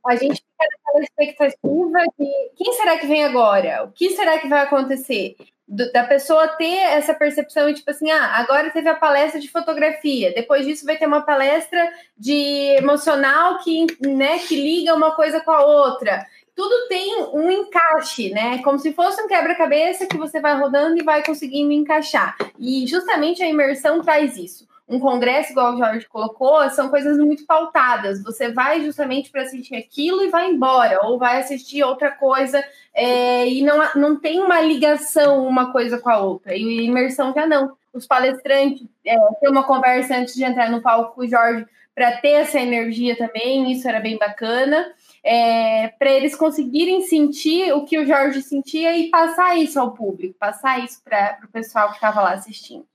a 0.07 0.17
gente 0.17 0.37
fica 0.37 0.69
naquela 0.71 1.05
expectativa 1.05 1.99
de 2.19 2.51
quem 2.57 2.73
será 2.75 2.99
que 2.99 3.07
vem 3.07 3.25
agora? 3.25 3.85
O 3.85 3.93
que 3.93 4.11
será 4.11 4.39
que 4.39 4.49
vai 4.49 4.61
acontecer? 4.61 5.37
Do, 5.67 5.91
da 5.91 6.05
pessoa 6.05 6.47
ter 6.47 6.77
essa 6.77 7.13
percepção, 7.13 7.73
tipo 7.75 7.91
assim, 7.91 8.09
ah, 8.11 8.37
agora 8.37 8.71
teve 8.71 8.89
a 8.89 8.95
palestra 8.95 9.41
de 9.41 9.51
fotografia, 9.51 10.33
depois 10.33 10.65
disso 10.65 10.87
vai 10.87 10.97
ter 10.97 11.07
uma 11.07 11.23
palestra 11.23 11.93
de 12.17 12.77
emocional 12.79 13.59
que, 13.59 13.85
né, 14.01 14.39
que 14.39 14.55
liga 14.55 14.95
uma 14.95 15.17
coisa 15.17 15.41
com 15.41 15.51
a 15.51 15.65
outra 15.65 16.25
tudo 16.57 16.89
tem 16.89 17.23
um 17.35 17.51
encaixe, 17.51 18.31
né? 18.31 18.63
Como 18.63 18.79
se 18.79 18.95
fosse 18.95 19.21
um 19.21 19.29
quebra-cabeça 19.29 20.07
que 20.07 20.17
você 20.17 20.41
vai 20.41 20.59
rodando 20.59 20.99
e 20.99 21.05
vai 21.05 21.23
conseguindo 21.23 21.71
encaixar. 21.71 22.35
E 22.59 22.87
justamente 22.87 23.43
a 23.43 23.49
imersão 23.49 24.01
traz 24.01 24.39
isso. 24.39 24.67
Um 24.89 24.99
congresso, 24.99 25.53
igual 25.53 25.75
o 25.75 25.79
Jorge 25.79 26.07
colocou, 26.07 26.69
são 26.71 26.89
coisas 26.89 27.19
muito 27.19 27.45
pautadas. 27.45 28.23
Você 28.23 28.51
vai 28.51 28.81
justamente 28.81 29.31
para 29.31 29.43
assistir 29.43 29.77
aquilo 29.77 30.25
e 30.25 30.31
vai 30.31 30.49
embora, 30.49 31.05
ou 31.05 31.19
vai 31.19 31.41
assistir 31.41 31.83
outra 31.83 32.11
coisa 32.11 32.65
é, 32.95 33.47
e 33.47 33.63
não, 33.63 33.77
não 33.95 34.17
tem 34.17 34.41
uma 34.41 34.61
ligação 34.61 35.47
uma 35.47 35.73
coisa 35.73 35.99
com 35.99 36.09
a 36.09 36.19
outra. 36.19 36.57
E 36.57 36.87
imersão 36.87 37.35
já 37.35 37.47
não. 37.47 37.77
Os 37.93 38.07
palestrantes 38.07 38.87
é, 39.05 39.15
ter 39.41 39.49
uma 39.49 39.65
conversa 39.65 40.17
antes 40.17 40.35
de 40.35 40.45
entrar 40.45 40.71
no 40.71 40.81
palco 40.81 41.17
com 41.17 41.23
o 41.23 41.29
Jorge 41.29 41.67
para 41.95 42.17
ter 42.19 42.33
essa 42.33 42.59
energia 42.59 43.17
também, 43.17 43.73
isso 43.73 43.87
era 43.89 44.01
bem 44.01 44.17
bacana 44.17 44.95
é, 45.27 45.89
para 45.89 46.11
eles 46.11 46.37
conseguirem 46.37 47.03
sentir 47.03 47.73
o 47.73 47.85
que 47.85 47.99
o 47.99 48.07
Jorge 48.07 48.41
sentia 48.43 48.97
e 48.97 49.11
passar 49.11 49.57
isso 49.57 49.79
ao 49.81 49.93
público, 49.93 50.39
passar 50.39 50.85
isso 50.85 51.03
para 51.03 51.41
o 51.45 51.49
pessoal 51.49 51.89
que 51.89 51.97
estava 51.97 52.23
lá 52.23 52.35
assistindo. 52.35 52.87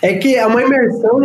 É 0.00 0.14
que 0.14 0.34
é 0.34 0.46
uma 0.46 0.62
imersão, 0.62 1.20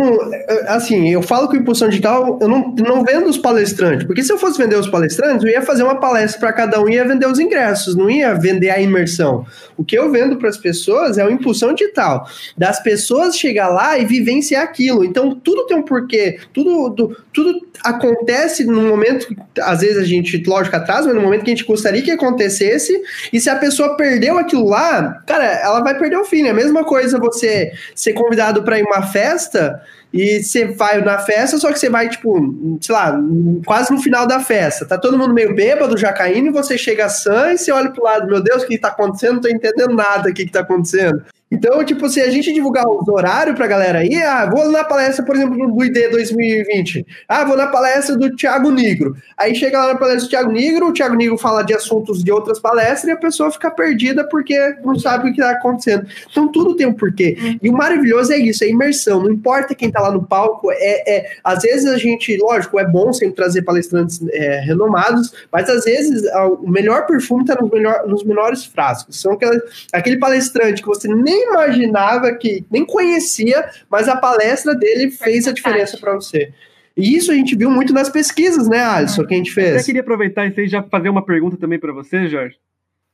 assim, 0.68 1.08
eu 1.08 1.22
falo 1.22 1.48
que 1.48 1.56
impulsão 1.56 1.88
digital, 1.88 2.38
eu 2.38 2.46
não, 2.46 2.74
não 2.76 3.02
vendo 3.02 3.30
os 3.30 3.38
palestrantes, 3.38 4.06
porque 4.06 4.22
se 4.22 4.30
eu 4.30 4.36
fosse 4.36 4.58
vender 4.58 4.76
os 4.76 4.88
palestrantes, 4.88 5.42
eu 5.42 5.50
ia 5.50 5.62
fazer 5.62 5.82
uma 5.82 5.98
palestra 5.98 6.38
para 6.38 6.52
cada 6.52 6.82
um 6.82 6.86
e 6.86 6.96
ia 6.96 7.08
vender 7.08 7.26
os 7.26 7.38
ingressos, 7.38 7.96
não 7.96 8.10
ia 8.10 8.34
vender 8.34 8.68
a 8.68 8.78
imersão. 8.78 9.46
O 9.78 9.84
que 9.84 9.96
eu 9.96 10.10
vendo 10.10 10.36
para 10.36 10.50
as 10.50 10.58
pessoas 10.58 11.16
é 11.16 11.24
o 11.24 11.30
impulsão 11.30 11.72
digital, 11.72 12.28
das 12.56 12.78
pessoas 12.82 13.38
chegar 13.38 13.68
lá 13.68 13.98
e 13.98 14.04
vivenciar 14.04 14.62
aquilo. 14.62 15.02
Então, 15.02 15.34
tudo 15.34 15.66
tem 15.66 15.78
um 15.78 15.82
porquê, 15.82 16.38
tudo, 16.52 17.16
tudo, 17.32 17.66
acontece 17.82 18.64
no 18.64 18.82
momento, 18.82 19.34
às 19.60 19.80
vezes 19.80 19.96
a 19.96 20.04
gente, 20.04 20.42
lógico, 20.46 20.76
atrasa, 20.76 21.06
mas 21.06 21.16
no 21.16 21.22
momento 21.22 21.44
que 21.44 21.50
a 21.50 21.54
gente 21.54 21.66
gostaria 21.66 22.02
que 22.02 22.10
acontecesse, 22.10 23.00
e 23.32 23.40
se 23.40 23.48
a 23.48 23.56
pessoa 23.56 23.96
perdeu 23.96 24.36
aquilo 24.36 24.68
lá, 24.68 25.22
cara, 25.26 25.44
ela 25.44 25.80
vai 25.80 25.98
perder 25.98 26.18
o 26.18 26.24
fim. 26.24 26.46
É 26.46 26.50
a 26.50 26.54
mesma 26.54 26.84
coisa 26.84 27.18
você 27.18 27.72
ser 27.94 28.12
convidado 28.26 28.64
para 28.64 28.78
ir 28.78 28.84
uma 28.84 29.02
festa 29.02 29.80
e 30.16 30.42
você 30.42 30.66
vai 30.66 31.02
na 31.02 31.18
festa, 31.18 31.58
só 31.58 31.72
que 31.72 31.78
você 31.78 31.88
vai, 31.88 32.08
tipo, 32.08 32.78
sei 32.80 32.94
lá, 32.94 33.18
quase 33.64 33.92
no 33.92 34.00
final 34.00 34.26
da 34.26 34.40
festa. 34.40 34.86
Tá 34.86 34.98
todo 34.98 35.18
mundo 35.18 35.34
meio 35.34 35.54
bêbado, 35.54 35.96
já 35.96 36.12
caindo, 36.12 36.48
e 36.48 36.52
você 36.52 36.78
chega 36.78 37.08
sã 37.08 37.52
e 37.52 37.58
você 37.58 37.70
olha 37.70 37.90
pro 37.90 38.04
lado, 38.04 38.26
meu 38.26 38.42
Deus, 38.42 38.62
o 38.62 38.66
que 38.66 38.78
tá 38.78 38.88
acontecendo? 38.88 39.34
Não 39.34 39.40
tô 39.40 39.48
entendendo 39.48 39.94
nada 39.94 40.30
o 40.30 40.34
que, 40.34 40.46
que 40.46 40.52
tá 40.52 40.60
acontecendo. 40.60 41.22
Então, 41.48 41.84
tipo, 41.84 42.08
se 42.08 42.20
a 42.20 42.28
gente 42.28 42.52
divulgar 42.52 42.88
os 42.88 43.06
horários 43.06 43.54
pra 43.54 43.68
galera 43.68 44.00
aí, 44.00 44.16
ah, 44.16 44.50
vou 44.50 44.68
na 44.70 44.82
palestra, 44.82 45.24
por 45.24 45.36
exemplo, 45.36 45.72
do 45.72 45.84
ID 45.84 46.10
2020. 46.10 47.06
Ah, 47.28 47.44
vou 47.44 47.56
na 47.56 47.68
palestra 47.68 48.16
do 48.16 48.34
Thiago 48.34 48.72
Negro. 48.72 49.14
Aí 49.38 49.54
chega 49.54 49.78
lá 49.78 49.92
na 49.92 49.98
palestra 49.98 50.26
do 50.26 50.30
Thiago 50.30 50.50
Negro, 50.50 50.88
o 50.88 50.92
Thiago 50.92 51.14
Negro 51.14 51.38
fala 51.38 51.62
de 51.62 51.72
assuntos 51.72 52.24
de 52.24 52.32
outras 52.32 52.58
palestras 52.58 53.04
e 53.04 53.12
a 53.12 53.16
pessoa 53.16 53.52
fica 53.52 53.70
perdida 53.70 54.24
porque 54.28 54.74
não 54.84 54.98
sabe 54.98 55.30
o 55.30 55.32
que 55.32 55.40
tá 55.40 55.52
acontecendo. 55.52 56.08
Então, 56.28 56.50
tudo 56.50 56.74
tem 56.74 56.86
um 56.86 56.92
porquê. 56.92 57.58
E 57.62 57.70
o 57.70 57.72
maravilhoso 57.72 58.32
é 58.32 58.38
isso, 58.38 58.64
é 58.64 58.68
imersão. 58.68 59.22
Não 59.22 59.30
importa 59.30 59.72
quem 59.72 59.88
tá 59.88 60.00
lá 60.00 60.05
no 60.10 60.24
palco, 60.24 60.70
é, 60.72 61.16
é 61.16 61.36
às 61.42 61.62
vezes 61.62 61.86
a 61.86 61.96
gente, 61.98 62.36
lógico, 62.36 62.78
é 62.78 62.86
bom 62.86 63.12
sempre 63.12 63.34
trazer 63.34 63.62
palestrantes 63.62 64.20
é, 64.30 64.60
renomados, 64.60 65.32
mas 65.52 65.68
às 65.68 65.84
vezes 65.84 66.22
o 66.60 66.68
melhor 66.68 67.06
perfume 67.06 67.44
tá 67.44 67.56
nos, 67.60 67.70
melhor, 67.70 68.06
nos 68.06 68.24
menores 68.24 68.64
frascos. 68.64 69.20
São 69.20 69.32
aquela, 69.32 69.60
aquele 69.92 70.18
palestrante 70.18 70.82
que 70.82 70.88
você 70.88 71.08
nem 71.08 71.48
imaginava 71.48 72.32
que, 72.34 72.64
nem 72.70 72.84
conhecia, 72.84 73.68
mas 73.90 74.08
a 74.08 74.16
palestra 74.16 74.74
dele 74.74 75.10
fez 75.10 75.46
a 75.46 75.52
diferença 75.52 75.96
para 75.98 76.14
você. 76.14 76.52
E 76.96 77.14
isso 77.14 77.30
a 77.30 77.34
gente 77.34 77.54
viu 77.54 77.70
muito 77.70 77.92
nas 77.92 78.08
pesquisas, 78.08 78.66
né, 78.66 78.80
Alisson, 78.80 79.26
que 79.26 79.34
a 79.34 79.36
gente 79.36 79.52
fez. 79.52 79.76
Eu 79.76 79.84
queria 79.84 80.00
aproveitar 80.00 80.46
isso 80.46 80.58
aí 80.58 80.66
e 80.66 80.68
já 80.68 80.82
fazer 80.82 81.10
uma 81.10 81.24
pergunta 81.24 81.56
também 81.58 81.78
para 81.78 81.92
você, 81.92 82.26
Jorge. 82.26 82.56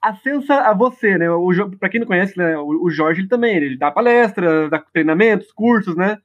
A 0.00 0.14
sensa 0.14 0.54
a 0.54 0.72
você, 0.72 1.18
né? 1.18 1.26
Para 1.78 1.88
quem 1.88 2.00
não 2.00 2.06
conhece, 2.06 2.36
né, 2.36 2.56
o 2.58 2.88
Jorge 2.90 3.20
ele 3.20 3.28
também 3.28 3.56
ele 3.56 3.76
dá 3.76 3.90
palestras, 3.90 4.70
dá 4.70 4.78
treinamentos, 4.92 5.50
cursos, 5.52 5.96
né? 5.96 6.18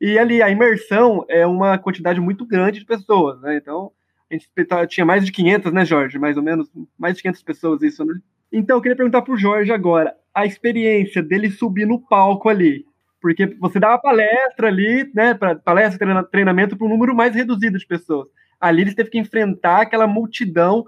E 0.00 0.18
ali 0.18 0.42
a 0.42 0.50
imersão 0.50 1.24
é 1.28 1.46
uma 1.46 1.78
quantidade 1.78 2.20
muito 2.20 2.44
grande 2.44 2.80
de 2.80 2.84
pessoas, 2.84 3.40
né? 3.40 3.56
Então, 3.56 3.90
a 4.30 4.34
gente 4.34 4.48
tinha 4.88 5.06
mais 5.06 5.24
de 5.24 5.32
500, 5.32 5.72
né, 5.72 5.84
Jorge? 5.84 6.18
Mais 6.18 6.36
ou 6.36 6.42
menos, 6.42 6.70
mais 6.98 7.16
de 7.16 7.22
500 7.22 7.42
pessoas 7.42 7.82
isso, 7.82 8.04
né? 8.04 8.14
Então, 8.52 8.76
eu 8.76 8.82
queria 8.82 8.96
perguntar 8.96 9.22
pro 9.22 9.36
Jorge 9.36 9.72
agora, 9.72 10.14
a 10.34 10.44
experiência 10.44 11.22
dele 11.22 11.50
subir 11.50 11.86
no 11.86 12.00
palco 12.00 12.48
ali, 12.48 12.84
porque 13.20 13.46
você 13.58 13.80
dá 13.80 13.98
palestra 13.98 14.68
ali, 14.68 15.10
né, 15.14 15.34
pra, 15.34 15.56
palestra, 15.56 16.24
treinamento 16.24 16.76
para 16.76 16.86
um 16.86 16.90
número 16.90 17.14
mais 17.14 17.34
reduzido 17.34 17.78
de 17.78 17.86
pessoas. 17.86 18.28
Ali 18.60 18.82
ele 18.82 18.94
teve 18.94 19.10
que 19.10 19.18
enfrentar 19.18 19.82
aquela 19.82 20.06
multidão, 20.06 20.84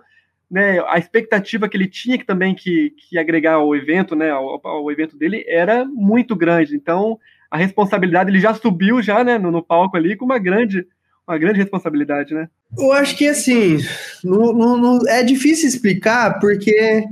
né, 0.50 0.80
a 0.86 0.98
expectativa 0.98 1.68
que 1.68 1.76
ele 1.76 1.88
tinha 1.88 2.16
que 2.16 2.24
também 2.24 2.54
que, 2.54 2.90
que 2.90 3.18
agregar 3.18 3.54
ao 3.54 3.74
evento, 3.74 4.14
né, 4.14 4.30
ao, 4.30 4.60
ao 4.64 4.90
evento 4.90 5.16
dele 5.16 5.44
era 5.48 5.84
muito 5.84 6.36
grande. 6.36 6.76
Então, 6.76 7.18
a 7.50 7.56
responsabilidade 7.56 8.30
ele 8.30 8.40
já 8.40 8.54
subiu 8.54 9.02
já, 9.02 9.24
né, 9.24 9.38
no, 9.38 9.50
no 9.50 9.62
palco 9.62 9.96
ali 9.96 10.16
com 10.16 10.24
uma 10.24 10.38
grande 10.38 10.86
uma 11.26 11.36
grande 11.36 11.58
responsabilidade, 11.58 12.32
né? 12.32 12.48
Eu 12.76 12.90
acho 12.90 13.14
que 13.14 13.28
assim, 13.28 13.78
não, 14.24 14.52
não, 14.54 14.76
não, 14.78 15.08
é 15.08 15.22
difícil 15.22 15.68
explicar 15.68 16.38
porque 16.40 17.04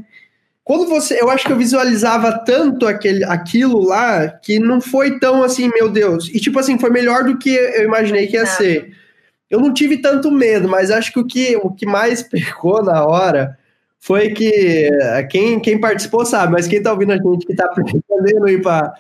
quando 0.65 0.89
você, 0.89 1.21
eu 1.21 1.31
acho 1.31 1.47
que 1.47 1.53
eu 1.53 1.57
visualizava 1.57 2.43
tanto 2.45 2.87
aquele, 2.87 3.23
aquilo 3.25 3.79
lá 3.79 4.27
que 4.27 4.59
não 4.59 4.81
foi 4.81 5.19
tão 5.21 5.43
assim, 5.43 5.71
meu 5.73 5.89
Deus. 5.89 6.29
E 6.31 6.41
tipo 6.41 6.59
assim, 6.59 6.79
foi 6.79 6.91
melhor 6.91 7.25
do 7.25 7.39
que 7.39 7.51
eu 7.51 7.85
imaginei 7.85 8.27
que 8.27 8.37
ia 8.37 8.47
ser. 8.47 8.91
Eu 9.51 9.61
não 9.61 9.73
tive 9.73 9.99
tanto 9.99 10.29
medo, 10.31 10.69
mas 10.69 10.91
acho 10.91 11.13
que 11.13 11.21
o 11.21 11.27
que, 11.27 11.57
o 11.59 11.71
que 11.71 11.87
mais 11.87 12.21
pegou 12.27 12.83
na 12.83 13.05
hora 13.05 13.57
foi 14.01 14.31
que 14.31 14.91
quem, 15.31 15.61
quem 15.61 15.79
participou 15.79 16.25
sabe, 16.25 16.53
mas 16.53 16.67
quem 16.67 16.83
tá 16.83 16.91
ouvindo 16.91 17.13
a 17.13 17.17
gente 17.17 17.47
que 17.47 17.55
tá 17.55 17.69
pretendendo 17.75 18.49
ir 18.49 18.63
para 18.63 18.93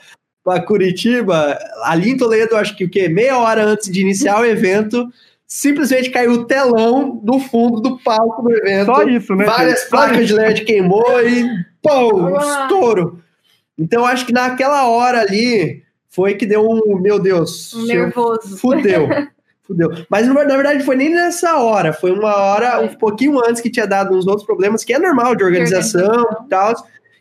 para 0.46 0.62
Curitiba, 0.62 1.58
ali 1.82 2.10
em 2.10 2.16
Toledo, 2.16 2.54
acho 2.54 2.76
que 2.76 2.84
o 2.84 2.88
quê? 2.88 3.08
Meia 3.08 3.36
hora 3.36 3.64
antes 3.64 3.90
de 3.90 4.00
iniciar 4.00 4.40
o 4.40 4.44
evento, 4.44 5.08
simplesmente 5.44 6.08
caiu 6.08 6.34
o 6.34 6.44
telão 6.44 7.18
do 7.20 7.40
fundo 7.40 7.80
do 7.80 7.98
palco 7.98 8.42
do 8.42 8.54
evento. 8.54 8.86
Só 8.86 9.02
isso, 9.02 9.34
né? 9.34 9.44
Várias 9.44 9.80
gente? 9.80 9.90
placas 9.90 10.28
de 10.28 10.32
LED 10.32 10.64
queimou 10.64 11.20
e 11.20 11.50
pô, 11.82 12.38
estouro. 12.38 13.20
Então 13.76 14.06
acho 14.06 14.24
que 14.24 14.32
naquela 14.32 14.86
hora 14.86 15.22
ali 15.22 15.82
foi 16.08 16.34
que 16.34 16.46
deu 16.46 16.64
um, 16.64 16.96
meu 17.00 17.18
Deus, 17.18 17.74
nervoso. 17.88 18.56
Fudeu. 18.56 19.08
Fudeu. 19.66 19.90
Mas 20.08 20.28
na 20.28 20.44
verdade 20.44 20.84
foi 20.84 20.94
nem 20.94 21.10
nessa 21.10 21.56
hora, 21.56 21.92
foi 21.92 22.12
uma 22.12 22.36
hora 22.36 22.78
um 22.78 22.94
pouquinho 22.94 23.44
antes 23.44 23.60
que 23.60 23.68
tinha 23.68 23.84
dado 23.84 24.16
uns 24.16 24.28
outros 24.28 24.46
problemas 24.46 24.84
que 24.84 24.94
é 24.94 24.98
normal 25.00 25.34
de 25.34 25.42
organização 25.42 26.24
e 26.44 26.48
tal 26.48 26.72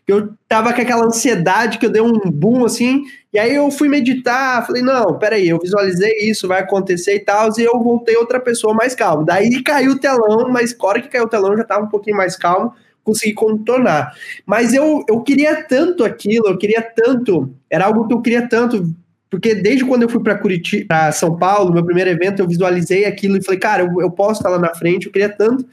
eu 0.06 0.34
tava 0.48 0.72
com 0.72 0.80
aquela 0.80 1.04
ansiedade 1.04 1.78
que 1.78 1.86
eu 1.86 1.90
dei 1.90 2.00
um 2.00 2.30
boom 2.30 2.64
assim, 2.64 3.04
e 3.32 3.38
aí 3.38 3.54
eu 3.54 3.70
fui 3.72 3.88
meditar, 3.88 4.64
falei, 4.64 4.80
não, 4.80 5.18
peraí, 5.18 5.48
eu 5.48 5.58
visualizei 5.58 6.12
isso, 6.20 6.46
vai 6.46 6.60
acontecer 6.60 7.16
e 7.16 7.20
tal, 7.20 7.50
e 7.58 7.62
eu 7.62 7.78
voltei 7.80 8.16
outra 8.16 8.38
pessoa 8.38 8.72
mais 8.72 8.94
calma. 8.94 9.24
Daí 9.24 9.62
caiu 9.64 9.92
o 9.92 9.98
telão, 9.98 10.48
mas 10.48 10.76
hora 10.78 11.02
que 11.02 11.08
caiu 11.08 11.24
o 11.24 11.28
telão 11.28 11.52
eu 11.52 11.58
já 11.58 11.64
tava 11.64 11.84
um 11.84 11.88
pouquinho 11.88 12.16
mais 12.16 12.36
calmo, 12.36 12.72
consegui 13.02 13.34
contornar. 13.34 14.12
Mas 14.46 14.72
eu, 14.72 15.04
eu 15.08 15.20
queria 15.22 15.64
tanto 15.64 16.04
aquilo, 16.04 16.46
eu 16.46 16.56
queria 16.56 16.80
tanto, 16.80 17.52
era 17.68 17.86
algo 17.86 18.06
que 18.06 18.14
eu 18.14 18.22
queria 18.22 18.48
tanto, 18.48 18.94
porque 19.28 19.56
desde 19.56 19.84
quando 19.84 20.04
eu 20.04 20.08
fui 20.08 20.22
para 20.22 20.38
Curitiba, 20.38 20.86
para 20.86 21.10
São 21.10 21.36
Paulo, 21.36 21.72
meu 21.72 21.84
primeiro 21.84 22.10
evento, 22.10 22.40
eu 22.40 22.48
visualizei 22.48 23.04
aquilo 23.06 23.36
e 23.36 23.44
falei, 23.44 23.58
cara, 23.58 23.82
eu, 23.82 24.00
eu 24.00 24.10
posso 24.10 24.40
estar 24.40 24.50
lá 24.50 24.58
na 24.58 24.72
frente, 24.72 25.06
eu 25.06 25.12
queria 25.12 25.28
tanto 25.28 25.66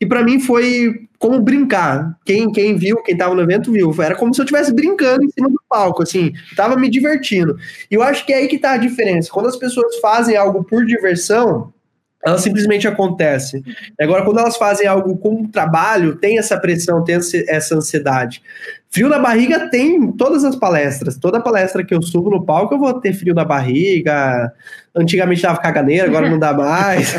e 0.00 0.06
para 0.06 0.22
mim 0.22 0.38
foi 0.38 1.08
como 1.18 1.40
brincar. 1.40 2.16
Quem, 2.24 2.50
quem 2.52 2.76
viu, 2.76 3.02
quem 3.02 3.16
tava 3.16 3.34
no 3.34 3.42
evento 3.42 3.72
viu. 3.72 3.92
Era 4.00 4.14
como 4.14 4.32
se 4.32 4.40
eu 4.40 4.44
estivesse 4.44 4.72
brincando 4.72 5.24
em 5.24 5.30
cima 5.30 5.48
do 5.48 5.60
palco, 5.68 6.02
assim. 6.02 6.32
Tava 6.54 6.76
me 6.76 6.88
divertindo. 6.88 7.56
E 7.90 7.94
eu 7.94 8.02
acho 8.02 8.24
que 8.24 8.32
é 8.32 8.36
aí 8.36 8.48
que 8.48 8.58
tá 8.58 8.72
a 8.72 8.76
diferença. 8.76 9.30
Quando 9.30 9.48
as 9.48 9.56
pessoas 9.56 9.96
fazem 9.96 10.36
algo 10.36 10.62
por 10.62 10.84
diversão, 10.84 11.72
ela 12.24 12.38
simplesmente 12.38 12.86
acontece. 12.88 13.62
Agora, 14.00 14.24
quando 14.24 14.40
elas 14.40 14.56
fazem 14.56 14.86
algo 14.86 15.16
com 15.18 15.46
trabalho, 15.46 16.16
tem 16.16 16.38
essa 16.38 16.58
pressão, 16.58 17.04
tem 17.04 17.16
essa 17.46 17.76
ansiedade. 17.76 18.42
Frio 18.90 19.08
na 19.08 19.18
barriga 19.18 19.68
tem 19.68 20.10
todas 20.12 20.44
as 20.44 20.56
palestras. 20.56 21.16
Toda 21.16 21.40
palestra 21.40 21.84
que 21.84 21.94
eu 21.94 22.02
subo 22.02 22.30
no 22.30 22.44
palco, 22.44 22.74
eu 22.74 22.78
vou 22.78 22.92
ter 23.00 23.12
frio 23.12 23.34
na 23.34 23.44
barriga. 23.44 24.52
Antigamente 24.96 25.42
dava 25.42 25.60
caganeira, 25.60 26.08
agora 26.08 26.28
não 26.28 26.38
dá 26.38 26.52
mais. 26.52 27.14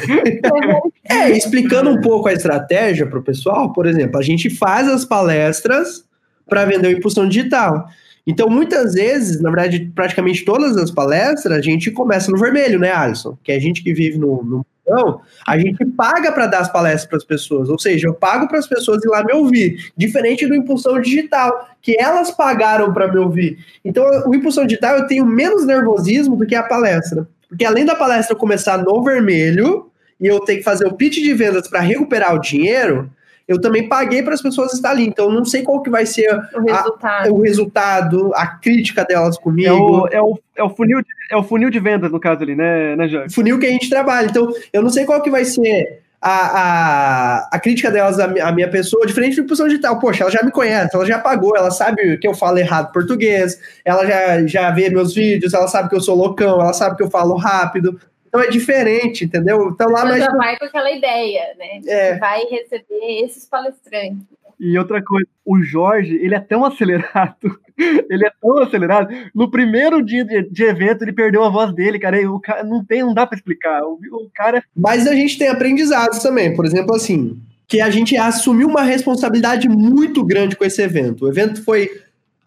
é, 1.07 1.29
explicando 1.29 1.89
um 1.89 2.01
pouco 2.01 2.27
a 2.27 2.33
estratégia 2.33 3.07
para 3.07 3.19
o 3.19 3.23
pessoal, 3.23 3.71
por 3.71 3.85
exemplo, 3.85 4.19
a 4.19 4.23
gente 4.23 4.49
faz 4.49 4.87
as 4.87 5.05
palestras 5.05 6.03
para 6.47 6.65
vender 6.65 6.87
o 6.87 6.97
impulsão 6.97 7.27
digital. 7.29 7.87
Então, 8.27 8.49
muitas 8.49 8.95
vezes, 8.95 9.39
na 9.41 9.49
verdade, 9.49 9.91
praticamente 9.95 10.43
todas 10.43 10.75
as 10.75 10.91
palestras, 10.91 11.57
a 11.57 11.61
gente 11.61 11.89
começa 11.89 12.29
no 12.29 12.37
vermelho, 12.37 12.77
né, 12.77 12.91
Alisson? 12.91 13.37
Que 13.43 13.53
é 13.53 13.55
a 13.55 13.59
gente 13.59 13.81
que 13.81 13.93
vive 13.93 14.17
no, 14.17 14.43
no 14.43 14.65
então, 14.89 15.21
a 15.45 15.57
gente 15.57 15.85
paga 15.85 16.31
para 16.31 16.47
dar 16.47 16.59
as 16.61 16.71
palestras 16.71 17.07
para 17.07 17.17
as 17.17 17.23
pessoas, 17.23 17.69
ou 17.69 17.77
seja, 17.77 18.07
eu 18.07 18.13
pago 18.13 18.47
para 18.47 18.57
as 18.57 18.65
pessoas 18.65 19.03
ir 19.03 19.07
lá 19.07 19.23
me 19.23 19.33
ouvir, 19.33 19.91
diferente 19.95 20.47
do 20.47 20.55
Impulsão 20.55 20.99
Digital, 20.99 21.69
que 21.79 21.95
elas 21.99 22.31
pagaram 22.31 22.91
para 22.91 23.07
me 23.07 23.19
ouvir. 23.19 23.59
Então, 23.85 24.03
o 24.25 24.33
Impulsão 24.33 24.65
Digital 24.65 24.97
eu 24.97 25.07
tenho 25.07 25.25
menos 25.25 25.65
nervosismo 25.65 26.35
do 26.35 26.45
que 26.45 26.55
a 26.55 26.63
palestra, 26.63 27.27
porque 27.47 27.63
além 27.63 27.85
da 27.85 27.95
palestra 27.95 28.35
começar 28.35 28.79
no 28.79 29.03
vermelho 29.03 29.91
e 30.19 30.25
eu 30.25 30.39
ter 30.39 30.57
que 30.57 30.63
fazer 30.63 30.87
o 30.87 30.93
pitch 30.93 31.17
de 31.17 31.33
vendas 31.33 31.67
para 31.67 31.79
recuperar 31.79 32.33
o 32.33 32.41
dinheiro, 32.41 33.09
eu 33.49 33.59
também 33.59 33.89
paguei 33.89 34.21
para 34.21 34.35
as 34.35 34.43
pessoas 34.43 34.71
estar 34.73 34.91
ali. 34.91 35.07
Então, 35.07 35.31
não 35.31 35.43
sei 35.43 35.63
qual 35.63 35.81
que 35.81 35.89
vai 35.89 36.05
ser 36.05 36.29
o 36.53 36.61
resultado, 36.61 37.27
a, 37.27 37.31
o 37.33 37.41
resultado, 37.41 38.31
a 38.35 38.45
crítica 38.45 39.03
delas 39.03 39.39
comigo. 39.39 39.67
É 39.67 39.73
o, 39.73 40.07
é 40.07 40.21
o, 40.21 40.39
é 40.57 40.63
o, 40.63 40.69
funil, 40.69 41.01
de, 41.01 41.07
é 41.31 41.35
o 41.35 41.43
funil 41.43 41.71
de 41.71 41.79
vendas, 41.79 42.11
no 42.11 42.19
caso 42.19 42.43
ali, 42.43 42.55
né, 42.55 42.95
né 42.95 43.07
Jorge? 43.07 43.33
Funil 43.33 43.57
que 43.57 43.65
a 43.65 43.71
gente 43.71 43.89
trabalha. 43.89 44.27
Então, 44.27 44.53
eu 44.71 44.83
não 44.83 44.91
sei 44.91 45.03
qual 45.03 45.19
que 45.23 45.31
vai 45.31 45.43
ser 45.45 45.99
a, 46.21 46.29
a, 46.31 47.49
a 47.53 47.59
crítica 47.59 47.89
delas 47.89 48.19
à 48.19 48.27
minha, 48.27 48.51
minha 48.51 48.69
pessoa, 48.69 49.07
diferente 49.07 49.37
do 49.37 49.45
impulsão 49.45 49.67
digital. 49.67 49.99
Poxa, 49.99 50.23
ela 50.23 50.31
já 50.31 50.43
me 50.43 50.51
conhece, 50.51 50.95
ela 50.95 51.05
já 51.05 51.17
pagou, 51.17 51.57
ela 51.57 51.71
sabe 51.71 52.19
que 52.19 52.27
eu 52.27 52.35
falo 52.35 52.59
errado 52.59 52.91
português, 52.91 53.59
ela 53.83 54.05
já, 54.05 54.45
já 54.45 54.69
vê 54.69 54.91
meus 54.91 55.15
vídeos, 55.15 55.55
ela 55.55 55.67
sabe 55.67 55.89
que 55.89 55.95
eu 55.95 56.01
sou 56.01 56.15
loucão, 56.15 56.61
ela 56.61 56.73
sabe 56.73 56.97
que 56.97 57.03
eu 57.03 57.09
falo 57.09 57.35
rápido. 57.35 57.99
Então 58.29 58.41
é 58.41 58.47
diferente, 58.47 59.25
entendeu? 59.25 59.71
Então 59.73 59.89
lá 59.91 60.05
mais. 60.05 60.23
já 60.23 60.31
vai 60.31 60.55
com 60.57 60.65
aquela 60.65 60.91
ideia, 60.91 61.55
né? 61.57 61.81
É. 61.87 62.17
Vai 62.17 62.41
receber 62.45 63.23
esses 63.23 63.45
palestrantes. 63.45 64.23
E 64.59 64.77
outra 64.77 65.01
coisa, 65.03 65.27
o 65.45 65.61
Jorge, 65.63 66.15
ele 66.15 66.35
é 66.35 66.39
tão 66.39 66.63
acelerado, 66.65 67.59
ele 68.09 68.25
é 68.25 68.31
tão 68.41 68.59
acelerado. 68.59 69.09
No 69.33 69.49
primeiro 69.49 70.03
dia 70.03 70.23
de, 70.23 70.43
de 70.43 70.63
evento, 70.63 71.03
ele 71.03 71.13
perdeu 71.13 71.43
a 71.43 71.49
voz 71.49 71.73
dele, 71.73 71.97
cara. 71.97 72.29
o 72.29 72.39
cara 72.39 72.63
não 72.63 72.83
tem, 72.83 73.01
não 73.01 73.13
dá 73.13 73.25
para 73.25 73.37
explicar. 73.37 73.81
O, 73.83 73.93
o, 73.93 74.29
cara. 74.33 74.63
Mas 74.75 75.07
a 75.07 75.13
gente 75.13 75.39
tem 75.39 75.47
aprendizados 75.47 76.19
também, 76.19 76.53
por 76.55 76.65
exemplo, 76.65 76.93
assim, 76.93 77.41
que 77.67 77.79
a 77.79 77.89
gente 77.89 78.15
assumiu 78.17 78.67
uma 78.67 78.83
responsabilidade 78.83 79.67
muito 79.69 80.23
grande 80.25 80.55
com 80.55 80.65
esse 80.65 80.81
evento. 80.81 81.25
O 81.25 81.29
evento 81.29 81.63
foi 81.63 81.89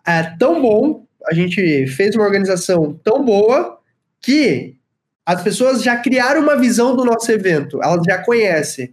é, 0.06 0.22
tão 0.38 0.60
bom, 0.60 1.04
a 1.26 1.32
gente 1.32 1.86
fez 1.86 2.14
uma 2.14 2.24
organização 2.24 2.92
tão 3.02 3.24
boa 3.24 3.78
que 4.20 4.76
as 5.24 5.42
pessoas 5.42 5.82
já 5.82 5.96
criaram 5.96 6.42
uma 6.42 6.56
visão 6.56 6.96
do 6.96 7.04
nosso 7.04 7.30
evento, 7.30 7.82
elas 7.82 8.02
já 8.04 8.18
conhecem. 8.18 8.92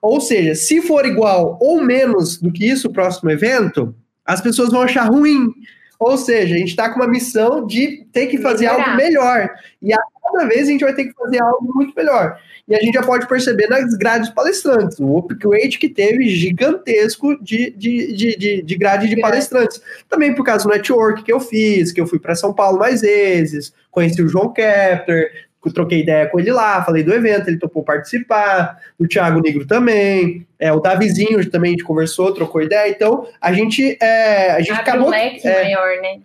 Ou 0.00 0.20
seja, 0.20 0.54
se 0.54 0.80
for 0.82 1.04
igual 1.04 1.58
ou 1.60 1.82
menos 1.82 2.38
do 2.38 2.52
que 2.52 2.68
isso 2.68 2.88
o 2.88 2.92
próximo 2.92 3.30
evento, 3.30 3.94
as 4.24 4.40
pessoas 4.40 4.70
vão 4.70 4.82
achar 4.82 5.04
ruim. 5.04 5.52
Ou 5.98 6.16
seja, 6.16 6.54
a 6.54 6.58
gente 6.58 6.68
está 6.68 6.88
com 6.88 7.00
uma 7.00 7.08
missão 7.08 7.66
de 7.66 8.06
ter 8.12 8.28
que 8.28 8.38
fazer 8.38 8.66
algo 8.66 8.94
melhor. 8.96 9.50
E 9.82 9.92
a 9.92 9.98
cada 10.32 10.46
vez 10.46 10.68
a 10.68 10.70
gente 10.70 10.84
vai 10.84 10.94
ter 10.94 11.06
que 11.06 11.14
fazer 11.14 11.40
algo 11.42 11.72
muito 11.74 11.92
melhor. 11.96 12.38
E 12.68 12.74
a 12.74 12.80
gente 12.80 12.94
já 12.94 13.02
pode 13.02 13.26
perceber 13.26 13.66
nas 13.66 13.94
grades 13.94 14.28
palestrantes, 14.28 15.00
o 15.00 15.16
upgrade 15.16 15.78
que 15.78 15.88
teve 15.88 16.28
gigantesco 16.28 17.42
de, 17.42 17.70
de, 17.70 18.12
de, 18.14 18.36
de, 18.36 18.62
de 18.62 18.76
grade 18.76 19.08
de 19.08 19.18
palestrantes. 19.20 19.80
Também 20.08 20.34
por 20.34 20.44
causa 20.44 20.64
do 20.64 20.70
network 20.70 21.22
que 21.22 21.32
eu 21.32 21.40
fiz, 21.40 21.92
que 21.92 22.00
eu 22.00 22.06
fui 22.06 22.18
para 22.18 22.34
São 22.34 22.52
Paulo 22.52 22.78
mais 22.78 23.00
vezes, 23.00 23.72
conheci 23.90 24.22
o 24.22 24.28
João 24.28 24.52
Kepler, 24.52 25.47
troquei 25.74 26.00
ideia 26.00 26.26
com 26.28 26.38
ele 26.38 26.52
lá, 26.52 26.82
falei 26.84 27.02
do 27.02 27.12
evento, 27.12 27.48
ele 27.48 27.58
topou 27.58 27.82
participar, 27.82 28.78
o 28.98 29.06
Thiago 29.06 29.40
Negro 29.40 29.66
também, 29.66 30.46
é, 30.58 30.72
o 30.72 30.80
Davizinho 30.80 31.50
também 31.50 31.70
a 31.70 31.72
gente 31.72 31.84
conversou, 31.84 32.32
trocou 32.32 32.62
ideia, 32.62 32.88
então 32.90 33.26
a 33.40 33.52
gente, 33.52 33.98
é, 34.00 34.52
a 34.52 34.60
gente 34.60 34.72
Abre 34.72 34.82
acabou... 34.82 35.08
Um 35.08 35.10
leque 35.10 35.46
é, 35.46 35.64
maior, 35.64 36.00
né? 36.00 36.20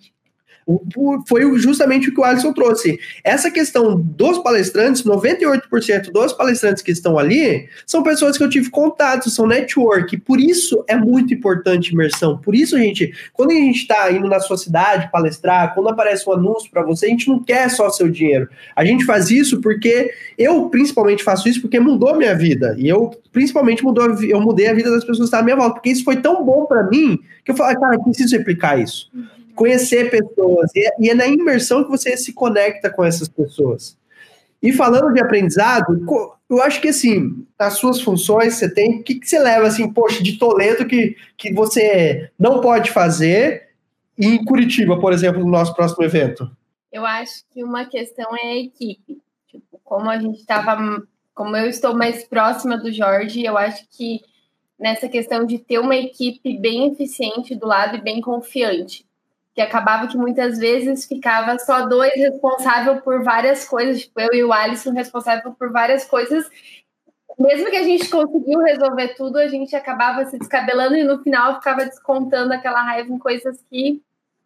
Foi 1.27 1.57
justamente 1.57 2.09
o 2.09 2.13
que 2.13 2.19
o 2.19 2.23
Alisson 2.23 2.53
trouxe. 2.53 2.99
Essa 3.23 3.51
questão 3.51 3.99
dos 3.99 4.39
palestrantes, 4.39 5.03
98% 5.03 6.11
dos 6.11 6.33
palestrantes 6.33 6.81
que 6.81 6.91
estão 6.91 7.17
ali 7.17 7.67
são 7.85 8.03
pessoas 8.03 8.37
que 8.37 8.43
eu 8.43 8.49
tive 8.49 8.69
contato, 8.69 9.29
são 9.29 9.45
network. 9.45 10.17
Por 10.17 10.39
isso 10.39 10.83
é 10.87 10.95
muito 10.95 11.33
importante 11.33 11.93
imersão. 11.93 12.37
Por 12.37 12.55
isso, 12.55 12.77
gente, 12.77 13.13
quando 13.33 13.51
a 13.51 13.55
gente 13.55 13.79
está 13.79 14.11
indo 14.11 14.27
na 14.27 14.39
sua 14.39 14.57
cidade 14.57 15.11
palestrar, 15.11 15.73
quando 15.73 15.89
aparece 15.89 16.27
um 16.29 16.33
anúncio 16.33 16.69
para 16.71 16.83
você, 16.83 17.05
a 17.05 17.09
gente 17.09 17.27
não 17.27 17.43
quer 17.43 17.69
só 17.69 17.89
seu 17.89 18.09
dinheiro. 18.09 18.47
A 18.75 18.85
gente 18.85 19.05
faz 19.05 19.29
isso 19.29 19.59
porque 19.61 20.11
eu 20.37 20.69
principalmente 20.69 21.23
faço 21.23 21.47
isso 21.49 21.61
porque 21.61 21.79
mudou 21.79 22.15
minha 22.15 22.35
vida. 22.35 22.75
E 22.77 22.87
eu 22.87 23.11
principalmente 23.31 23.83
mudou, 23.83 24.05
eu 24.23 24.39
mudei 24.39 24.67
a 24.67 24.73
vida 24.73 24.91
das 24.91 25.03
pessoas 25.03 25.17
que 25.17 25.25
estavam 25.25 25.43
à 25.43 25.45
minha 25.45 25.57
volta, 25.57 25.73
porque 25.75 25.89
isso 25.89 26.03
foi 26.03 26.17
tão 26.17 26.45
bom 26.45 26.65
para 26.65 26.83
mim 26.83 27.19
que 27.43 27.51
eu 27.51 27.55
falei, 27.55 27.75
cara, 27.75 27.95
eu 27.95 28.03
preciso 28.03 28.37
replicar 28.37 28.79
isso 28.79 29.11
conhecer 29.55 30.09
pessoas. 30.09 30.71
E 30.75 30.85
é, 30.85 30.91
e 30.99 31.09
é 31.09 31.13
na 31.13 31.27
imersão 31.27 31.83
que 31.83 31.89
você 31.89 32.15
se 32.17 32.33
conecta 32.33 32.89
com 32.89 33.03
essas 33.03 33.27
pessoas. 33.27 33.97
E 34.61 34.71
falando 34.71 35.13
de 35.13 35.21
aprendizado, 35.21 36.05
eu 36.49 36.61
acho 36.61 36.79
que 36.79 36.87
assim, 36.87 37.45
as 37.59 37.73
suas 37.73 38.01
funções 38.01 38.55
você 38.55 38.73
tem, 38.73 38.99
o 38.99 39.03
que, 39.03 39.15
que 39.15 39.27
você 39.27 39.37
leva 39.37 39.67
assim, 39.67 39.91
poxa, 39.91 40.23
de 40.23 40.37
Toledo 40.37 40.87
que, 40.87 41.17
que 41.35 41.53
você 41.53 42.31
não 42.39 42.61
pode 42.61 42.89
fazer 42.91 43.69
e 44.17 44.25
em 44.25 44.45
Curitiba, 44.45 44.99
por 44.99 45.11
exemplo, 45.11 45.41
no 45.41 45.51
nosso 45.51 45.75
próximo 45.75 46.03
evento? 46.03 46.49
Eu 46.91 47.05
acho 47.05 47.43
que 47.51 47.63
uma 47.63 47.85
questão 47.85 48.35
é 48.37 48.51
a 48.51 48.57
equipe. 48.57 49.19
Tipo, 49.47 49.81
como 49.83 50.09
a 50.09 50.17
gente 50.17 50.39
estava, 50.39 50.77
como 51.33 51.57
eu 51.57 51.67
estou 51.67 51.93
mais 51.93 52.23
próxima 52.23 52.77
do 52.77 52.91
Jorge, 52.91 53.43
eu 53.43 53.57
acho 53.57 53.85
que 53.89 54.21
nessa 54.79 55.09
questão 55.09 55.45
de 55.45 55.57
ter 55.57 55.79
uma 55.79 55.95
equipe 55.95 56.57
bem 56.57 56.91
eficiente 56.91 57.53
do 57.53 57.67
lado 57.67 57.97
e 57.97 58.01
bem 58.01 58.21
confiante 58.21 59.05
que 59.53 59.61
acabava 59.61 60.07
que 60.07 60.17
muitas 60.17 60.57
vezes 60.57 61.05
ficava 61.05 61.59
só 61.59 61.87
dois 61.87 62.13
responsável 62.15 63.01
por 63.01 63.23
várias 63.23 63.65
coisas, 63.65 64.01
tipo 64.01 64.19
eu 64.19 64.33
e 64.33 64.43
o 64.43 64.51
Alisson 64.51 64.91
responsável 64.91 65.53
por 65.53 65.71
várias 65.71 66.05
coisas. 66.05 66.49
Mesmo 67.37 67.69
que 67.69 67.77
a 67.77 67.83
gente 67.83 68.09
conseguiu 68.09 68.59
resolver 68.59 69.15
tudo, 69.15 69.37
a 69.37 69.47
gente 69.47 69.75
acabava 69.75 70.25
se 70.25 70.37
descabelando 70.37 70.95
e 70.95 71.03
no 71.03 71.21
final 71.21 71.55
ficava 71.55 71.85
descontando 71.85 72.53
aquela 72.53 72.81
raiva 72.81 73.11
em 73.11 73.17
coisas 73.17 73.63
que, 73.69 74.01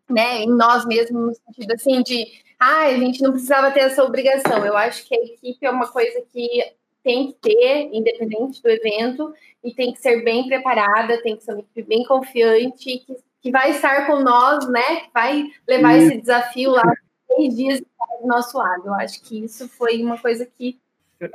né, 0.10 0.42
em 0.42 0.50
nós 0.50 0.86
mesmos, 0.86 1.22
no 1.22 1.34
sentido 1.34 1.74
assim 1.74 2.02
de, 2.02 2.26
ah, 2.60 2.86
a 2.88 2.98
gente 2.98 3.22
não 3.22 3.32
precisava 3.32 3.72
ter 3.72 3.82
essa 3.82 4.04
obrigação. 4.04 4.66
Eu 4.66 4.76
acho 4.76 5.06
que 5.06 5.16
a 5.16 5.24
equipe 5.24 5.66
é 5.66 5.70
uma 5.70 5.88
coisa 5.88 6.22
que 6.32 6.64
tem 7.04 7.28
que 7.28 7.38
ter, 7.42 7.90
independente 7.94 8.62
do 8.62 8.70
evento, 8.70 9.34
e 9.64 9.74
tem 9.74 9.94
que 9.94 10.02
ser 10.02 10.24
bem 10.24 10.46
preparada, 10.48 11.22
tem 11.22 11.38
que 11.38 11.44
ser 11.44 11.52
uma 11.52 11.62
equipe 11.62 11.84
bem 11.84 12.04
confiante, 12.04 12.98
que 13.00 13.18
que 13.42 13.52
vai 13.52 13.72
estar 13.72 14.08
com 14.08 14.22
nós, 14.22 14.68
né? 14.70 14.98
Que 14.98 15.10
vai 15.14 15.46
levar 15.68 15.98
esse 15.98 16.18
desafio 16.20 16.72
lá 16.72 16.84
três 17.28 17.56
dias 17.56 17.80
do 17.80 18.28
nosso 18.28 18.58
lado. 18.58 18.88
Eu 18.88 18.94
acho 18.96 19.22
que 19.24 19.44
isso 19.44 19.68
foi 19.70 20.02
uma 20.02 20.18
coisa 20.18 20.46
que. 20.46 20.80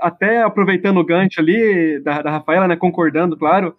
Até 0.01 0.43
aproveitando 0.43 0.99
o 0.99 1.05
gancho 1.05 1.41
ali 1.41 2.01
da, 2.01 2.23
da 2.23 2.31
Rafaela, 2.31 2.69
né? 2.69 2.77
Concordando, 2.77 3.37
claro. 3.37 3.77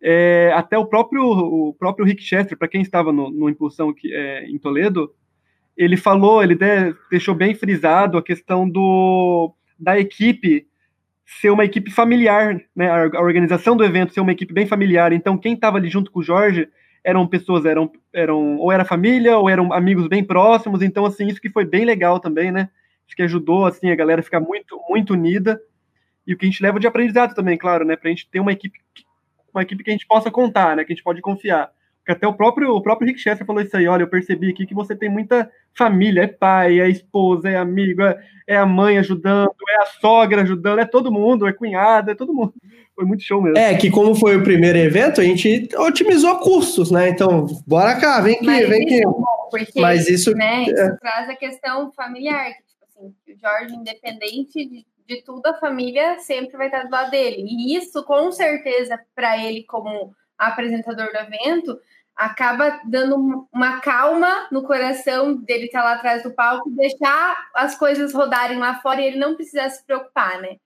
É, 0.00 0.52
até 0.54 0.76
o 0.76 0.86
próprio, 0.86 1.22
o 1.24 1.74
próprio 1.74 2.04
Rick 2.04 2.22
Chester, 2.22 2.56
para 2.56 2.68
quem 2.68 2.82
estava 2.82 3.12
no, 3.12 3.30
no 3.30 3.48
Impulsão 3.48 3.94
que, 3.94 4.12
é, 4.14 4.44
em 4.44 4.58
Toledo, 4.58 5.12
ele 5.76 5.96
falou, 5.96 6.42
ele 6.42 6.54
de, 6.54 6.94
deixou 7.10 7.34
bem 7.34 7.54
frisado 7.54 8.18
a 8.18 8.22
questão 8.22 8.68
do, 8.68 9.54
da 9.78 9.98
equipe 9.98 10.66
ser 11.24 11.50
uma 11.50 11.64
equipe 11.64 11.90
familiar, 11.90 12.60
né? 12.74 12.88
A, 12.90 13.18
a 13.18 13.20
organização 13.20 13.76
do 13.76 13.84
evento 13.84 14.12
ser 14.12 14.20
uma 14.20 14.32
equipe 14.32 14.52
bem 14.52 14.66
familiar. 14.66 15.12
Então, 15.12 15.38
quem 15.38 15.54
estava 15.54 15.78
ali 15.78 15.88
junto 15.88 16.10
com 16.10 16.20
o 16.20 16.22
Jorge 16.22 16.68
eram 17.06 17.24
pessoas, 17.24 17.64
eram, 17.64 17.88
eram 18.12 18.56
ou 18.56 18.72
era 18.72 18.84
família, 18.84 19.38
ou 19.38 19.48
eram 19.48 19.72
amigos 19.72 20.08
bem 20.08 20.24
próximos, 20.24 20.82
então, 20.82 21.06
assim, 21.06 21.28
isso 21.28 21.40
que 21.40 21.48
foi 21.48 21.64
bem 21.64 21.84
legal 21.84 22.18
também, 22.18 22.50
né? 22.50 22.68
Isso 23.06 23.14
que 23.14 23.22
ajudou, 23.22 23.64
assim, 23.64 23.92
a 23.92 23.94
galera 23.94 24.24
ficar 24.24 24.40
muito, 24.40 24.76
muito 24.88 25.12
unida, 25.12 25.60
e 26.26 26.34
o 26.34 26.36
que 26.36 26.44
a 26.44 26.50
gente 26.50 26.60
leva 26.60 26.80
de 26.80 26.86
aprendizado 26.88 27.32
também, 27.32 27.56
claro, 27.56 27.84
né? 27.84 27.94
Pra 27.94 28.10
gente 28.10 28.28
ter 28.28 28.40
uma 28.40 28.50
equipe, 28.50 28.80
uma 29.54 29.62
equipe 29.62 29.84
que 29.84 29.90
a 29.90 29.92
gente 29.92 30.04
possa 30.04 30.32
contar, 30.32 30.74
né? 30.74 30.84
Que 30.84 30.92
a 30.92 30.96
gente 30.96 31.04
pode 31.04 31.22
confiar. 31.22 31.70
Porque 31.98 32.10
até 32.10 32.26
o 32.26 32.34
próprio, 32.34 32.74
o 32.74 32.82
próprio 32.82 33.06
Rick 33.06 33.20
Chester 33.20 33.46
falou 33.46 33.62
isso 33.62 33.76
aí, 33.76 33.86
olha, 33.86 34.02
eu 34.02 34.08
percebi 34.08 34.50
aqui 34.50 34.66
que 34.66 34.74
você 34.74 34.96
tem 34.96 35.08
muita 35.08 35.48
família, 35.74 36.22
é 36.22 36.26
pai, 36.26 36.80
é 36.80 36.88
esposa, 36.88 37.48
é 37.48 37.56
amigo, 37.56 38.02
é, 38.02 38.20
é 38.48 38.56
a 38.56 38.66
mãe 38.66 38.98
ajudando, 38.98 39.54
é 39.68 39.82
a 39.82 39.86
sogra 39.86 40.42
ajudando, 40.42 40.80
é 40.80 40.84
todo 40.84 41.12
mundo, 41.12 41.46
é 41.46 41.52
cunhada, 41.52 42.10
é 42.10 42.14
todo 42.16 42.34
mundo. 42.34 42.54
Foi 42.96 43.04
muito 43.04 43.22
show 43.22 43.42
mesmo. 43.42 43.58
É, 43.58 43.76
que 43.76 43.90
como 43.90 44.14
foi 44.14 44.38
o 44.38 44.42
primeiro 44.42 44.78
evento, 44.78 45.20
a 45.20 45.24
gente 45.24 45.68
otimizou 45.76 46.38
custos, 46.38 46.90
né? 46.90 47.10
Então, 47.10 47.44
bora 47.66 48.00
cá, 48.00 48.22
vem 48.22 48.36
aqui, 48.36 48.46
Mas 48.46 48.66
vem 48.66 48.82
aqui. 48.82 49.02
É 49.02 49.04
bom, 49.04 49.48
porque, 49.50 49.80
Mas 49.80 50.08
isso, 50.08 50.32
né, 50.34 50.64
é. 50.64 50.72
isso 50.72 50.96
traz 50.98 51.28
a 51.28 51.36
questão 51.36 51.92
familiar, 51.92 52.46
que, 52.46 52.62
tipo 52.62 52.84
assim, 52.86 53.14
o 53.28 53.38
Jorge, 53.38 53.74
independente 53.74 54.64
de, 54.66 54.86
de 55.06 55.22
tudo, 55.22 55.46
a 55.46 55.58
família 55.58 56.18
sempre 56.20 56.56
vai 56.56 56.68
estar 56.68 56.84
do 56.84 56.90
lado 56.90 57.10
dele. 57.10 57.44
E 57.46 57.76
isso, 57.76 58.02
com 58.02 58.32
certeza, 58.32 58.98
para 59.14 59.36
ele, 59.44 59.62
como 59.64 60.14
apresentador 60.38 61.12
do 61.12 61.18
evento, 61.18 61.78
acaba 62.16 62.80
dando 62.86 63.46
uma 63.52 63.80
calma 63.80 64.48
no 64.50 64.62
coração 64.62 65.36
dele 65.36 65.66
estar 65.66 65.84
lá 65.84 65.92
atrás 65.96 66.22
do 66.22 66.32
palco, 66.32 66.70
deixar 66.70 67.36
as 67.54 67.76
coisas 67.76 68.14
rodarem 68.14 68.58
lá 68.58 68.80
fora 68.80 69.02
e 69.02 69.08
ele 69.08 69.18
não 69.18 69.36
precisar 69.36 69.68
se 69.68 69.84
preocupar, 69.84 70.40
né? 70.40 70.56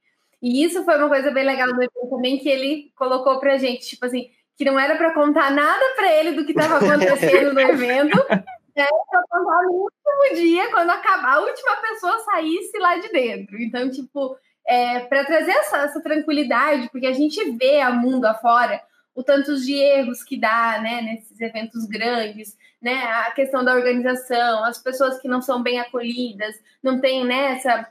E 0.42 0.64
isso 0.64 0.85
foi 0.85 0.96
uma 0.96 1.09
coisa 1.09 1.31
bem 1.31 1.44
legal 1.44 1.68
do 1.68 1.83
evento 1.83 2.11
também 2.11 2.38
que 2.38 2.48
ele 2.48 2.92
colocou 2.96 3.38
pra 3.38 3.59
gente, 3.59 3.87
tipo 3.87 4.07
assim, 4.07 4.31
que 4.57 4.64
não 4.64 4.79
era 4.79 4.96
para 4.96 5.14
contar 5.14 5.50
nada 5.50 5.94
para 5.96 6.12
ele 6.12 6.33
do 6.33 6.44
que 6.44 6.53
estava 6.53 6.76
acontecendo 6.76 7.53
no 7.53 7.61
evento, 7.61 8.16
né? 8.29 8.87
Pra 9.11 9.22
contar 9.29 9.62
no 9.64 9.72
último 9.72 10.35
dia, 10.35 10.70
quando 10.70 10.90
acabar, 10.90 11.37
a 11.37 11.40
última 11.40 11.76
pessoa 11.76 12.18
saísse 12.20 12.79
lá 12.79 12.96
de 12.98 13.09
dentro. 13.11 13.61
Então, 13.61 13.90
tipo, 13.90 14.37
é, 14.66 15.00
para 15.00 15.24
trazer 15.24 15.50
essa, 15.50 15.79
essa 15.79 16.00
tranquilidade, 16.03 16.88
porque 16.90 17.07
a 17.07 17.12
gente 17.12 17.50
vê 17.53 17.81
a 17.81 17.90
mundo 17.90 18.24
afora 18.24 18.81
o 19.14 19.22
tantos 19.22 19.66
de 19.66 19.74
erros 19.74 20.22
que 20.22 20.38
dá, 20.38 20.81
né, 20.81 21.03
nesses 21.03 21.40
eventos 21.40 21.85
grandes, 21.87 22.57
né, 22.81 22.94
a 23.26 23.33
questão 23.33 23.64
da 23.64 23.74
organização, 23.74 24.64
as 24.64 24.79
pessoas 24.79 25.18
que 25.20 25.29
não 25.29 25.42
são 25.42 25.62
bem 25.62 25.81
acolhidas, 25.81 26.55
não 26.83 27.00
tem, 27.00 27.24
né, 27.24 27.53
essa 27.53 27.88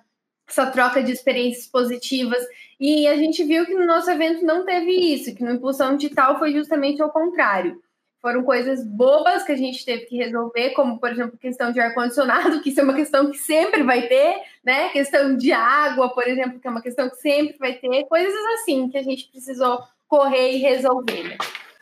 essa 0.49 0.67
troca 0.67 1.01
de 1.01 1.11
experiências 1.11 1.67
positivas. 1.67 2.43
E 2.79 3.07
a 3.07 3.15
gente 3.15 3.43
viu 3.43 3.65
que 3.65 3.73
no 3.73 3.85
nosso 3.85 4.09
evento 4.09 4.45
não 4.45 4.65
teve 4.65 4.91
isso, 4.91 5.35
que 5.35 5.43
no 5.43 5.51
Impulsão 5.51 5.95
Digital 5.95 6.39
foi 6.39 6.51
justamente 6.51 7.01
ao 7.01 7.09
contrário. 7.09 7.81
Foram 8.21 8.43
coisas 8.43 8.85
bobas 8.85 9.43
que 9.43 9.51
a 9.53 9.55
gente 9.55 9.85
teve 9.85 10.05
que 10.05 10.17
resolver, 10.17 10.71
como, 10.71 10.99
por 10.99 11.09
exemplo, 11.09 11.37
questão 11.37 11.71
de 11.71 11.79
ar-condicionado, 11.79 12.61
que 12.61 12.69
isso 12.69 12.81
é 12.81 12.83
uma 12.83 12.93
questão 12.93 13.31
que 13.31 13.37
sempre 13.37 13.81
vai 13.83 14.07
ter, 14.07 14.41
né? 14.63 14.89
Questão 14.89 15.37
de 15.37 15.53
água, 15.53 16.09
por 16.09 16.27
exemplo, 16.27 16.59
que 16.59 16.67
é 16.67 16.71
uma 16.71 16.81
questão 16.81 17.09
que 17.09 17.15
sempre 17.15 17.57
vai 17.57 17.73
ter, 17.73 18.05
coisas 18.05 18.33
assim 18.55 18.89
que 18.89 18.97
a 18.97 19.03
gente 19.03 19.29
precisou 19.31 19.81
correr 20.05 20.53
e 20.53 20.57
resolver, 20.57 21.23
né? 21.23 21.37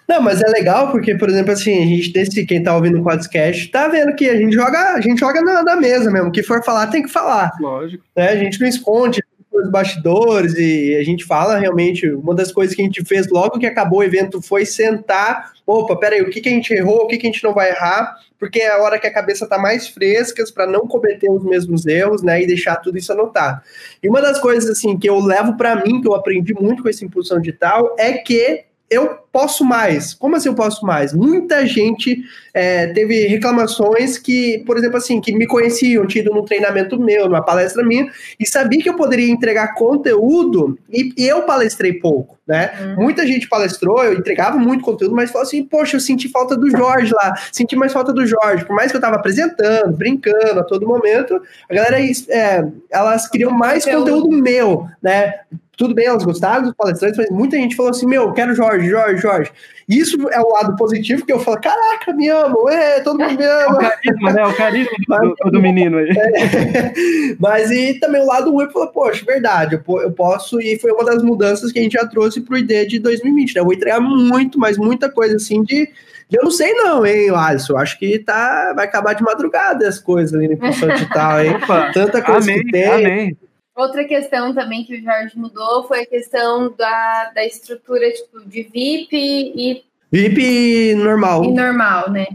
Não, 0.08 0.22
mas 0.22 0.42
é 0.42 0.48
legal 0.48 0.90
porque, 0.90 1.16
por 1.16 1.30
exemplo, 1.30 1.52
assim, 1.52 1.84
a 1.84 1.86
gente, 1.86 2.14
desse, 2.14 2.46
quem 2.46 2.64
tá 2.64 2.74
ouvindo 2.74 3.00
o 3.00 3.04
podcast, 3.04 3.68
tá 3.68 3.90
vendo 3.90 4.16
que 4.16 4.30
a 4.30 4.38
gente 4.38 4.54
joga, 4.54 4.94
a 4.94 5.02
gente 5.02 5.20
joga 5.20 5.42
na, 5.42 5.62
na 5.64 5.76
mesa 5.76 6.10
mesmo. 6.10 6.30
O 6.30 6.32
que 6.32 6.42
for 6.42 6.64
falar, 6.64 6.88
tem 6.88 7.04
que 7.04 7.10
falar. 7.10 7.52
Lógico. 7.60 8.04
Né? 8.16 8.30
A 8.30 8.36
gente 8.38 8.60
não 8.62 8.68
esconde 8.68 9.22
os 9.52 9.70
bastidores 9.70 10.54
e 10.56 10.96
a 10.96 11.04
gente 11.04 11.26
fala 11.26 11.58
realmente. 11.58 12.10
Uma 12.10 12.34
das 12.34 12.52
coisas 12.52 12.76
que 12.76 12.82
a 12.82 12.86
gente 12.86 13.04
fez 13.04 13.28
logo 13.30 13.60
que 13.60 13.66
acabou 13.66 14.00
o 14.00 14.04
evento 14.04 14.42
foi 14.42 14.66
sentar. 14.66 15.52
Opa, 15.66 15.96
peraí, 15.98 16.22
o 16.22 16.30
que, 16.30 16.40
que 16.40 16.48
a 16.48 16.52
gente 16.54 16.74
errou, 16.74 17.04
o 17.04 17.08
que, 17.08 17.18
que 17.18 17.28
a 17.28 17.30
gente 17.32 17.44
não 17.44 17.54
vai 17.54 17.72
errar, 17.72 18.16
porque 18.40 18.60
é 18.60 18.72
a 18.72 18.82
hora 18.82 18.98
que 18.98 19.08
a 19.08 19.14
cabeça 19.14 19.46
tá 19.46 19.58
mais 19.58 19.90
fresca 19.90 20.42
para 20.54 20.66
não 20.66 20.88
cometer 20.88 21.30
os 21.30 21.44
mesmos 21.44 21.86
erros, 21.86 22.24
né, 22.24 22.42
e 22.42 22.48
deixar 22.48 22.78
tudo 22.78 22.98
isso 22.98 23.12
anotado. 23.12 23.62
E 24.02 24.08
uma 24.08 24.22
das 24.22 24.40
coisas 24.40 24.70
assim 24.70 24.98
que 24.98 25.10
eu 25.10 25.20
levo 25.20 25.58
para 25.58 25.84
mim, 25.84 26.00
que 26.00 26.08
eu 26.08 26.16
aprendi 26.16 26.54
muito 26.54 26.84
com 26.84 26.88
essa 26.88 27.04
impulsão 27.04 27.42
digital, 27.42 27.96
é 28.00 28.14
que 28.14 28.67
eu 28.90 29.20
posso 29.32 29.66
mais. 29.66 30.14
Como 30.14 30.36
assim 30.36 30.50
eu 30.50 30.56
posso 30.56 30.86
mais? 30.86 31.14
Muita 31.14 31.66
gente 31.66 32.24
é, 32.54 32.88
teve 32.88 33.28
reclamações 33.28 34.18
que, 34.18 34.64
por 34.66 34.78
exemplo, 34.78 34.98
assim, 34.98 35.20
que 35.20 35.34
me 35.34 35.46
conheciam, 35.46 36.08
tido 36.08 36.32
num 36.32 36.46
treinamento 36.46 37.00
meu, 37.00 37.26
numa 37.26 37.44
palestra 37.44 37.84
minha, 37.84 38.10
e 38.40 38.48
sabia 38.48 38.82
que 38.82 38.90
eu 38.90 38.96
poderia 38.96 39.30
entregar 39.30 39.76
conteúdo 39.76 40.80
e, 40.90 41.14
e 41.18 41.28
eu 41.28 41.44
palestrei 41.44 41.94
pouco, 41.94 42.40
né? 42.48 42.72
Uhum. 42.80 43.04
Muita 43.04 43.28
gente 43.28 43.48
palestrou, 43.48 44.04
eu 44.04 44.14
entregava 44.14 44.58
muito 44.58 44.84
conteúdo, 44.84 45.14
mas 45.14 45.32
falou 45.32 45.46
assim, 45.46 45.64
poxa, 45.64 45.98
eu 45.98 46.02
senti 46.02 46.30
falta 46.30 46.56
do 46.56 46.70
Jorge 46.70 47.14
lá, 47.14 47.34
senti 47.52 47.76
mais 47.76 47.92
falta 47.92 48.14
do 48.14 48.26
Jorge, 48.26 48.66
por 48.66 48.76
mais 48.76 48.90
que 48.90 48.98
eu 48.98 49.02
tava 49.02 49.18
apresentando, 49.18 49.96
brincando 49.96 50.60
a 50.60 50.64
todo 50.64 50.88
momento, 50.88 51.40
a 51.70 51.74
galera, 51.74 52.00
é, 52.02 52.66
elas 52.90 53.28
queriam 53.28 53.52
mais 53.52 53.86
conteúdo 53.86 54.32
meu, 54.32 54.88
né? 55.04 55.34
Tudo 55.78 55.94
bem, 55.94 56.08
elas 56.08 56.24
gostaram 56.24 56.64
dos 56.64 56.74
palestrantes, 56.74 57.18
mas 57.18 57.30
muita 57.30 57.56
gente 57.56 57.76
falou 57.76 57.92
assim: 57.92 58.08
meu, 58.08 58.34
quero 58.34 58.56
Jorge, 58.56 58.90
Jorge, 58.90 59.22
Jorge. 59.22 59.52
Isso 59.88 60.18
é 60.30 60.42
o 60.42 60.50
lado 60.50 60.76
positivo 60.76 61.24
que 61.24 61.32
eu 61.32 61.40
falo: 61.40 61.62
caraca, 61.62 62.12
me 62.14 62.28
amo, 62.28 62.68
é, 62.68 63.00
todo 63.02 63.20
mundo 63.20 63.38
me 63.38 63.46
ama. 63.46 63.84
É 63.84 63.86
o 63.86 63.92
carisma, 63.92 64.34
né? 64.34 64.46
O 64.48 64.58
carisma 64.58 64.92
do, 65.22 65.36
do, 65.36 65.52
do 65.52 65.62
menino 65.62 66.00
aí. 66.00 66.10
É, 66.10 66.94
mas 67.40 67.70
e 67.70 67.94
também 68.00 68.20
o 68.20 68.26
lado 68.26 68.52
ruim, 68.52 68.68
falou: 68.72 68.88
poxa, 68.88 69.24
verdade, 69.24 69.76
eu, 69.76 70.02
eu 70.02 70.12
posso, 70.12 70.60
e 70.60 70.80
foi 70.80 70.92
uma 70.92 71.06
das 71.06 71.22
mudanças 71.22 71.72
que 71.72 71.78
a 71.78 71.84
gente 71.84 71.94
já 71.94 72.08
trouxe 72.08 72.42
pro 72.42 72.58
ID 72.58 72.90
de 72.90 72.98
2020, 72.98 73.54
né? 73.54 73.62
Eu 73.62 73.66
vou 73.66 73.74
entregar 73.74 74.02
muito, 74.02 74.58
mas 74.58 74.80
muita 74.80 75.12
coisa 75.12 75.36
assim 75.36 75.62
de 75.62 75.88
Eu 76.32 76.44
não 76.44 76.52
sei 76.52 76.74
não, 76.74 77.06
hein, 77.06 77.30
Alisson. 77.30 77.74
Eu 77.74 77.78
acho 77.78 78.00
que 78.00 78.18
tá, 78.18 78.74
vai 78.76 78.86
acabar 78.86 79.14
de 79.14 79.22
madrugada 79.22 79.88
as 79.88 80.00
coisas 80.00 80.34
ali 80.34 80.48
no 80.48 80.56
impulsão 80.56 80.90
digital, 80.90 81.40
hein? 81.40 81.56
Opa, 81.56 81.92
Tanta 81.94 82.20
coisa 82.20 82.52
amém, 82.52 82.66
que 82.66 82.72
tem. 82.72 82.88
amém. 82.88 83.38
Outra 83.78 84.04
questão 84.06 84.54
também 84.56 84.84
que 84.84 84.96
o 84.96 85.02
Jorge 85.04 85.38
mudou 85.38 85.84
foi 85.88 86.02
a 86.02 86.06
questão 86.06 86.74
da, 86.76 87.32
da 87.36 87.46
estrutura 87.46 88.12
tipo, 88.12 88.40
de 88.44 88.64
VIP 88.64 89.10
e, 89.14 89.84
VIP 90.12 90.96
normal. 90.96 91.44
e 91.46 91.52
normal, 91.52 92.10
né? 92.10 92.26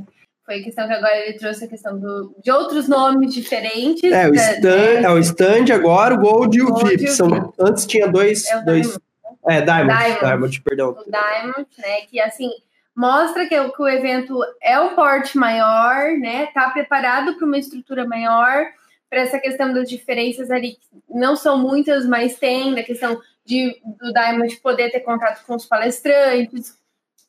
Foi 0.47 0.61
a 0.61 0.63
questão 0.63 0.87
que 0.87 0.93
agora 0.95 1.17
ele 1.17 1.39
trouxe 1.39 1.65
a 1.65 1.69
questão 1.69 1.99
do, 1.99 2.35
de 2.43 2.51
outros 2.51 2.87
nomes 2.89 3.35
diferentes. 3.35 4.05
É, 4.11 4.29
o 4.29 4.33
né? 4.33 4.53
stand, 4.55 5.03
é 5.05 5.09
o 5.11 5.19
stand 5.19 5.75
agora, 5.75 6.15
o 6.15 6.19
Gold 6.19 6.57
e 6.57 6.63
o 6.63 6.67
Gold 6.69 6.91
VIP. 6.91 7.05
e 7.05 7.09
o 7.09 7.13
São, 7.13 7.29
VIP. 7.29 7.49
antes 7.59 7.87
tinha 7.87 8.07
dois. 8.09 8.47
É 8.49 8.63
dois 8.63 8.87
Diamond. 8.87 9.03
é, 9.49 9.61
Diamond, 9.63 9.99
Diamond. 9.99 10.21
Diamond. 10.21 10.61
perdão. 10.63 10.91
o 10.91 11.05
Diamond, 11.11 11.67
né? 11.79 12.01
Que 12.09 12.21
assim 12.21 12.51
mostra 12.95 13.47
que, 13.47 13.59
o- 13.59 13.73
que 13.73 13.83
o 13.83 13.89
evento 13.89 14.39
é 14.63 14.79
um 14.79 14.95
porte 14.95 15.37
maior, 15.37 16.13
né? 16.21 16.47
Tá 16.55 16.71
preparado 16.71 17.35
para 17.35 17.47
uma 17.47 17.59
estrutura 17.59 18.05
maior, 18.07 18.65
para 19.13 19.21
essa 19.21 19.39
questão 19.39 19.75
das 19.75 19.91
diferenças 19.91 20.51
ali, 20.51 20.79
não 21.07 21.37
são 21.37 21.59
muitas, 21.59 22.07
mas 22.07 22.39
tem, 22.39 22.75
da 22.75 22.83
questão 22.83 23.21
de, 23.45 23.79
do 24.01 24.11
Diamond 24.11 24.57
poder 24.57 24.91
ter 24.91 25.01
contato 25.01 25.45
com 25.45 25.55
os 25.55 25.67
palestrantes, 25.67 26.79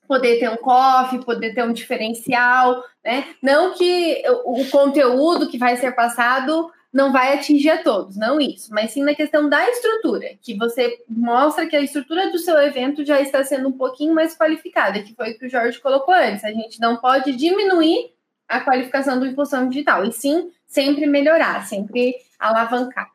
poder 0.08 0.40
ter 0.40 0.50
um 0.50 0.56
coffee, 0.56 1.26
poder 1.26 1.54
ter 1.54 1.62
um 1.62 1.74
diferencial, 1.74 2.82
né? 3.04 3.36
Não 3.42 3.74
que 3.74 4.24
o 4.46 4.66
conteúdo 4.72 5.50
que 5.50 5.58
vai 5.58 5.76
ser 5.76 5.92
passado 5.92 6.72
não 6.94 7.12
vai 7.12 7.34
atingir 7.34 7.72
a 7.72 7.84
todos, 7.84 8.16
não 8.16 8.40
isso, 8.40 8.74
mas 8.74 8.92
sim 8.92 9.04
na 9.04 9.14
questão 9.14 9.50
da 9.50 9.70
estrutura, 9.70 10.38
que 10.42 10.56
você 10.58 11.04
mostra 11.10 11.68
que 11.68 11.76
a 11.76 11.82
estrutura 11.82 12.32
do 12.32 12.40
seu 12.40 12.58
evento 12.60 13.04
já 13.04 13.20
está 13.20 13.44
sendo 13.44 13.68
um 13.68 13.74
pouquinho 13.74 14.16
mais 14.16 14.38
qualificada, 14.38 15.04
que 15.04 15.14
foi 15.14 15.32
o 15.32 15.38
que 15.38 15.48
o 15.48 15.50
Jorge 15.50 15.82
colocou 15.82 16.14
antes. 16.14 16.46
A 16.46 16.52
gente 16.54 16.80
não 16.80 16.96
pode 16.96 17.34
diminuir 17.36 18.14
a 18.48 18.62
qualificação 18.62 19.20
do 19.20 19.26
impulsão 19.26 19.68
digital, 19.68 20.06
e 20.06 20.14
sim 20.14 20.50
sempre 20.74 21.06
melhorar, 21.06 21.66
sempre 21.68 22.16
alavancar. 22.40 23.08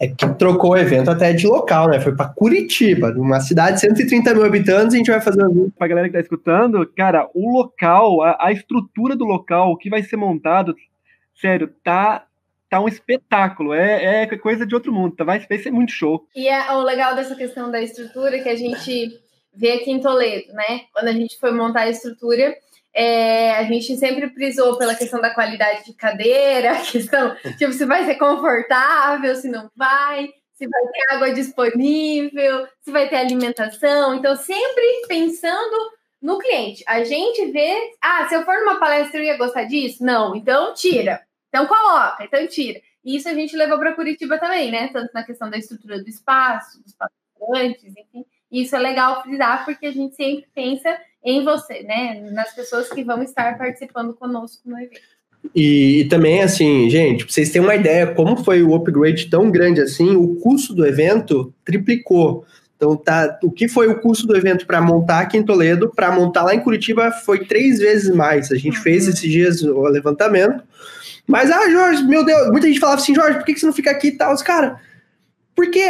É 0.00 0.08
que 0.08 0.28
trocou 0.34 0.72
o 0.72 0.76
evento 0.76 1.10
até 1.10 1.32
de 1.32 1.46
local, 1.46 1.88
né? 1.88 2.00
Foi 2.00 2.14
para 2.14 2.28
Curitiba, 2.28 3.14
uma 3.16 3.40
cidade 3.40 3.76
de 3.76 3.80
130 3.82 4.34
mil 4.34 4.44
habitantes. 4.44 4.94
A 4.94 4.98
gente 4.98 5.10
vai 5.10 5.20
fazer 5.20 5.46
um 5.46 5.70
Pra 5.70 5.86
galera 5.86 6.08
que 6.08 6.14
tá 6.14 6.20
escutando, 6.20 6.84
cara, 6.96 7.30
o 7.32 7.52
local, 7.52 8.20
a, 8.22 8.36
a 8.40 8.52
estrutura 8.52 9.14
do 9.14 9.24
local, 9.24 9.70
o 9.70 9.76
que 9.76 9.88
vai 9.88 10.02
ser 10.02 10.16
montado, 10.16 10.74
sério, 11.40 11.72
tá, 11.84 12.26
tá 12.68 12.80
um 12.80 12.88
espetáculo. 12.88 13.72
É, 13.72 14.24
é 14.24 14.36
coisa 14.36 14.66
de 14.66 14.74
outro 14.74 14.92
mundo. 14.92 15.14
Tá, 15.14 15.22
vai, 15.22 15.38
vai 15.38 15.58
ser 15.58 15.70
muito 15.70 15.92
show. 15.92 16.26
E 16.34 16.48
é 16.48 16.72
o 16.72 16.82
legal 16.82 17.14
dessa 17.14 17.36
questão 17.36 17.70
da 17.70 17.80
estrutura 17.80 18.40
que 18.40 18.48
a 18.48 18.56
gente 18.56 19.20
vê 19.54 19.72
aqui 19.72 19.92
em 19.92 20.00
Toledo, 20.00 20.52
né? 20.52 20.80
Quando 20.92 21.08
a 21.08 21.12
gente 21.12 21.38
foi 21.38 21.52
montar 21.52 21.82
a 21.82 21.88
estrutura, 21.88 22.54
é, 22.94 23.50
a 23.56 23.64
gente 23.64 23.96
sempre 23.96 24.30
prisou 24.30 24.78
pela 24.78 24.94
questão 24.94 25.20
da 25.20 25.34
qualidade 25.34 25.84
de 25.84 25.94
cadeira, 25.94 26.72
a 26.78 26.80
questão, 26.80 27.34
tipo, 27.58 27.72
se 27.72 27.84
vai 27.84 28.04
ser 28.04 28.14
confortável, 28.14 29.34
se 29.34 29.48
não 29.48 29.68
vai, 29.76 30.30
se 30.52 30.68
vai 30.68 30.82
ter 30.92 31.14
água 31.14 31.32
disponível, 31.32 32.68
se 32.80 32.92
vai 32.92 33.08
ter 33.08 33.16
alimentação. 33.16 34.14
Então, 34.14 34.36
sempre 34.36 35.06
pensando 35.08 35.92
no 36.22 36.38
cliente. 36.38 36.82
A 36.86 37.04
gente 37.04 37.50
vê, 37.50 37.76
ah, 38.00 38.26
se 38.28 38.34
eu 38.34 38.44
for 38.44 38.54
numa 38.60 38.80
palestra 38.80 39.20
eu 39.20 39.24
ia 39.24 39.36
gostar 39.36 39.64
disso? 39.64 40.02
Não, 40.02 40.34
então 40.34 40.72
tira. 40.72 41.20
Então 41.48 41.66
coloca, 41.66 42.24
então 42.24 42.46
tira. 42.46 42.80
E 43.04 43.16
isso 43.16 43.28
a 43.28 43.34
gente 43.34 43.54
levou 43.54 43.78
para 43.78 43.92
Curitiba 43.92 44.38
também, 44.38 44.70
né? 44.70 44.88
Tanto 44.88 45.12
na 45.12 45.22
questão 45.22 45.50
da 45.50 45.58
estrutura 45.58 46.02
do 46.02 46.08
espaço, 46.08 46.82
dos 46.82 46.94
palestrantes, 46.94 47.94
enfim. 47.94 48.24
Isso 48.50 48.74
é 48.74 48.78
legal 48.78 49.22
frisar, 49.22 49.64
porque 49.66 49.84
a 49.84 49.92
gente 49.92 50.14
sempre 50.14 50.48
pensa 50.54 50.98
em 51.24 51.42
você, 51.44 51.82
né? 51.82 52.28
Nas 52.32 52.54
pessoas 52.54 52.88
que 52.88 53.02
vão 53.02 53.22
estar 53.22 53.56
participando 53.56 54.12
conosco 54.14 54.60
no 54.66 54.78
evento. 54.78 55.00
E, 55.54 56.00
e 56.00 56.04
também, 56.08 56.42
assim, 56.42 56.88
gente, 56.88 57.24
pra 57.24 57.32
vocês 57.32 57.50
terem 57.50 57.66
uma 57.66 57.74
ideia 57.74 58.06
como 58.08 58.36
foi 58.44 58.62
o 58.62 58.74
upgrade 58.74 59.28
tão 59.28 59.50
grande 59.50 59.80
assim, 59.80 60.16
o 60.16 60.36
custo 60.36 60.74
do 60.74 60.86
evento 60.86 61.52
triplicou. 61.64 62.44
Então, 62.76 62.96
tá, 62.96 63.38
o 63.42 63.50
que 63.50 63.68
foi 63.68 63.88
o 63.88 64.00
custo 64.00 64.26
do 64.26 64.36
evento 64.36 64.66
para 64.66 64.80
montar 64.80 65.20
aqui 65.20 65.36
em 65.38 65.42
Toledo, 65.44 65.90
para 65.94 66.10
montar 66.12 66.42
lá 66.42 66.54
em 66.54 66.60
Curitiba, 66.60 67.10
foi 67.10 67.44
três 67.46 67.78
vezes 67.78 68.14
mais. 68.14 68.50
A 68.50 68.56
gente 68.56 68.76
Uhum. 68.78 68.82
fez 68.82 69.06
esses 69.08 69.30
dias 69.30 69.62
o 69.62 69.82
levantamento. 69.82 70.62
Mas, 71.26 71.50
ah, 71.50 71.70
Jorge, 71.70 72.02
meu 72.02 72.24
Deus, 72.24 72.50
muita 72.50 72.66
gente 72.66 72.80
falava 72.80 73.00
assim, 73.00 73.14
Jorge, 73.14 73.38
por 73.38 73.46
que 73.46 73.54
que 73.54 73.60
você 73.60 73.66
não 73.66 73.72
fica 73.72 73.90
aqui 73.90 74.08
e 74.08 74.16
tal? 74.16 74.34
Os 74.34 74.42
cara, 74.42 74.78
por 75.54 75.70
que, 75.70 75.82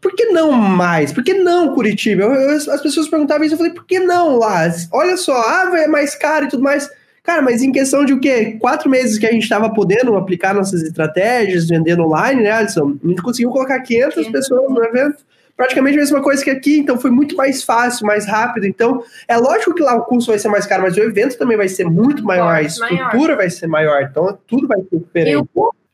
por 0.00 0.14
que 0.14 0.26
não 0.26 0.50
mais? 0.52 1.12
Por 1.12 1.22
que 1.22 1.34
não 1.34 1.74
Curitiba? 1.74 2.22
Eu- 2.24 2.32
eu- 2.32 2.56
as 2.56 2.80
pessoas 2.82 3.08
perguntavam 3.08 3.44
isso, 3.44 3.54
eu 3.54 3.58
falei, 3.58 3.72
por 3.72 3.84
que 3.84 3.98
não 4.00 4.36
lá? 4.36 4.68
Olha 4.92 5.16
só, 5.16 5.34
ah, 5.34 5.70
é 5.76 5.86
mais 5.86 6.14
caro 6.14 6.46
e 6.46 6.48
tudo 6.48 6.62
mais. 6.62 6.88
Cara, 7.22 7.42
mas 7.42 7.62
em 7.62 7.70
questão 7.70 8.04
de 8.04 8.14
o 8.14 8.18
quê? 8.20 8.56
Quatro 8.58 8.88
meses 8.88 9.18
que 9.18 9.26
a 9.26 9.30
gente 9.30 9.42
estava 9.42 9.72
podendo 9.72 10.16
aplicar 10.16 10.54
nossas 10.54 10.82
estratégias, 10.82 11.68
vendendo 11.68 12.02
online, 12.04 12.42
né, 12.42 12.50
Alisson? 12.50 12.96
A 13.04 13.08
gente 13.08 13.22
conseguiu 13.22 13.50
colocar 13.50 13.78
500 13.80 14.14
500 14.14 14.32
pessoas 14.32 14.70
no 14.72 14.82
evento. 14.82 15.18
Praticamente 15.54 15.98
a 15.98 16.00
mesma 16.00 16.22
coisa 16.22 16.42
que 16.42 16.48
aqui, 16.48 16.78
então 16.78 16.98
foi 16.98 17.10
muito 17.10 17.36
mais 17.36 17.62
fácil, 17.62 18.06
mais 18.06 18.26
rápido. 18.26 18.64
Então, 18.66 19.04
é 19.28 19.36
lógico 19.36 19.74
que 19.74 19.82
lá 19.82 19.94
o 19.94 20.04
custo 20.06 20.30
vai 20.30 20.38
ser 20.38 20.48
mais 20.48 20.64
caro, 20.64 20.82
mas 20.84 20.96
o 20.96 21.00
evento 21.00 21.36
também 21.36 21.58
vai 21.58 21.68
ser 21.68 21.84
muito 21.84 22.24
maior, 22.24 22.56
a 22.56 22.62
Muito 22.62 22.78
maior. 22.80 22.94
estrutura 23.04 23.36
vai 23.36 23.50
ser 23.50 23.66
maior, 23.66 24.02
então 24.02 24.38
tudo 24.46 24.66
vai 24.66 24.78
ser 24.80 24.98
diferente. 24.98 25.46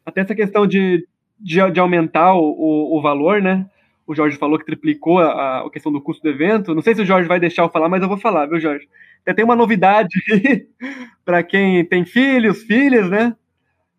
Até 0.06 0.20
essa 0.20 0.36
questão 0.36 0.64
de, 0.68 1.04
de, 1.38 1.70
de 1.70 1.80
aumentar 1.80 2.34
o, 2.34 2.42
o, 2.42 2.98
o 2.98 3.02
valor, 3.02 3.40
né? 3.40 3.66
O 4.06 4.14
Jorge 4.14 4.36
falou 4.36 4.58
que 4.58 4.64
triplicou 4.64 5.18
a, 5.18 5.66
a 5.66 5.70
questão 5.70 5.90
do 5.92 6.00
custo 6.00 6.22
do 6.22 6.28
evento. 6.28 6.74
Não 6.74 6.82
sei 6.82 6.94
se 6.94 7.02
o 7.02 7.06
Jorge 7.06 7.28
vai 7.28 7.40
deixar 7.40 7.62
eu 7.62 7.68
falar, 7.68 7.88
mas 7.88 8.02
eu 8.02 8.08
vou 8.08 8.18
falar, 8.18 8.46
viu, 8.46 8.60
Jorge? 8.60 8.88
Até 9.22 9.34
tem 9.34 9.44
uma 9.44 9.56
novidade 9.56 10.16
para 11.24 11.42
quem 11.42 11.84
tem 11.84 12.04
filhos, 12.04 12.62
filhas, 12.62 13.10
né? 13.10 13.34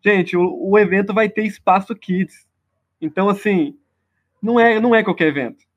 Gente, 0.02 0.36
o, 0.36 0.70
o 0.70 0.78
evento 0.78 1.12
vai 1.12 1.28
ter 1.28 1.44
espaço 1.44 1.94
kids. 1.94 2.46
Então, 3.00 3.28
assim, 3.28 3.74
não 4.42 4.58
é, 4.58 4.80
não 4.80 4.94
é 4.94 5.02
qualquer 5.02 5.28
evento. 5.28 5.68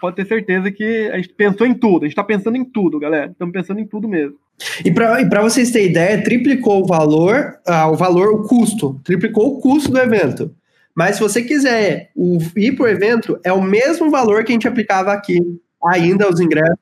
Pode 0.00 0.16
ter 0.16 0.26
certeza 0.26 0.70
que 0.70 1.10
a 1.12 1.16
gente 1.16 1.30
pensou 1.30 1.66
em 1.66 1.74
tudo. 1.74 2.04
A 2.04 2.08
gente 2.08 2.16
tá 2.16 2.24
pensando 2.24 2.56
em 2.56 2.64
tudo, 2.64 2.98
galera. 2.98 3.30
Estamos 3.32 3.52
pensando 3.52 3.80
em 3.80 3.86
tudo 3.86 4.08
mesmo. 4.08 4.38
E 4.84 4.90
para 4.92 5.42
vocês 5.42 5.70
terem 5.70 5.90
ideia, 5.90 6.22
triplicou 6.22 6.82
o 6.82 6.86
valor, 6.86 7.58
ah, 7.66 7.90
o 7.90 7.96
valor, 7.96 8.28
o 8.32 8.46
custo, 8.46 9.00
triplicou 9.04 9.56
o 9.56 9.60
custo 9.60 9.90
do 9.90 9.98
evento. 9.98 10.54
Mas 10.94 11.16
se 11.16 11.22
você 11.22 11.42
quiser 11.42 12.10
ir 12.56 12.72
para 12.72 12.84
o 12.84 12.88
evento, 12.88 13.38
é 13.44 13.52
o 13.52 13.62
mesmo 13.62 14.10
valor 14.10 14.44
que 14.44 14.52
a 14.52 14.54
gente 14.54 14.68
aplicava 14.68 15.12
aqui, 15.12 15.40
ainda 15.82 16.28
os 16.28 16.40
ingressos, 16.40 16.76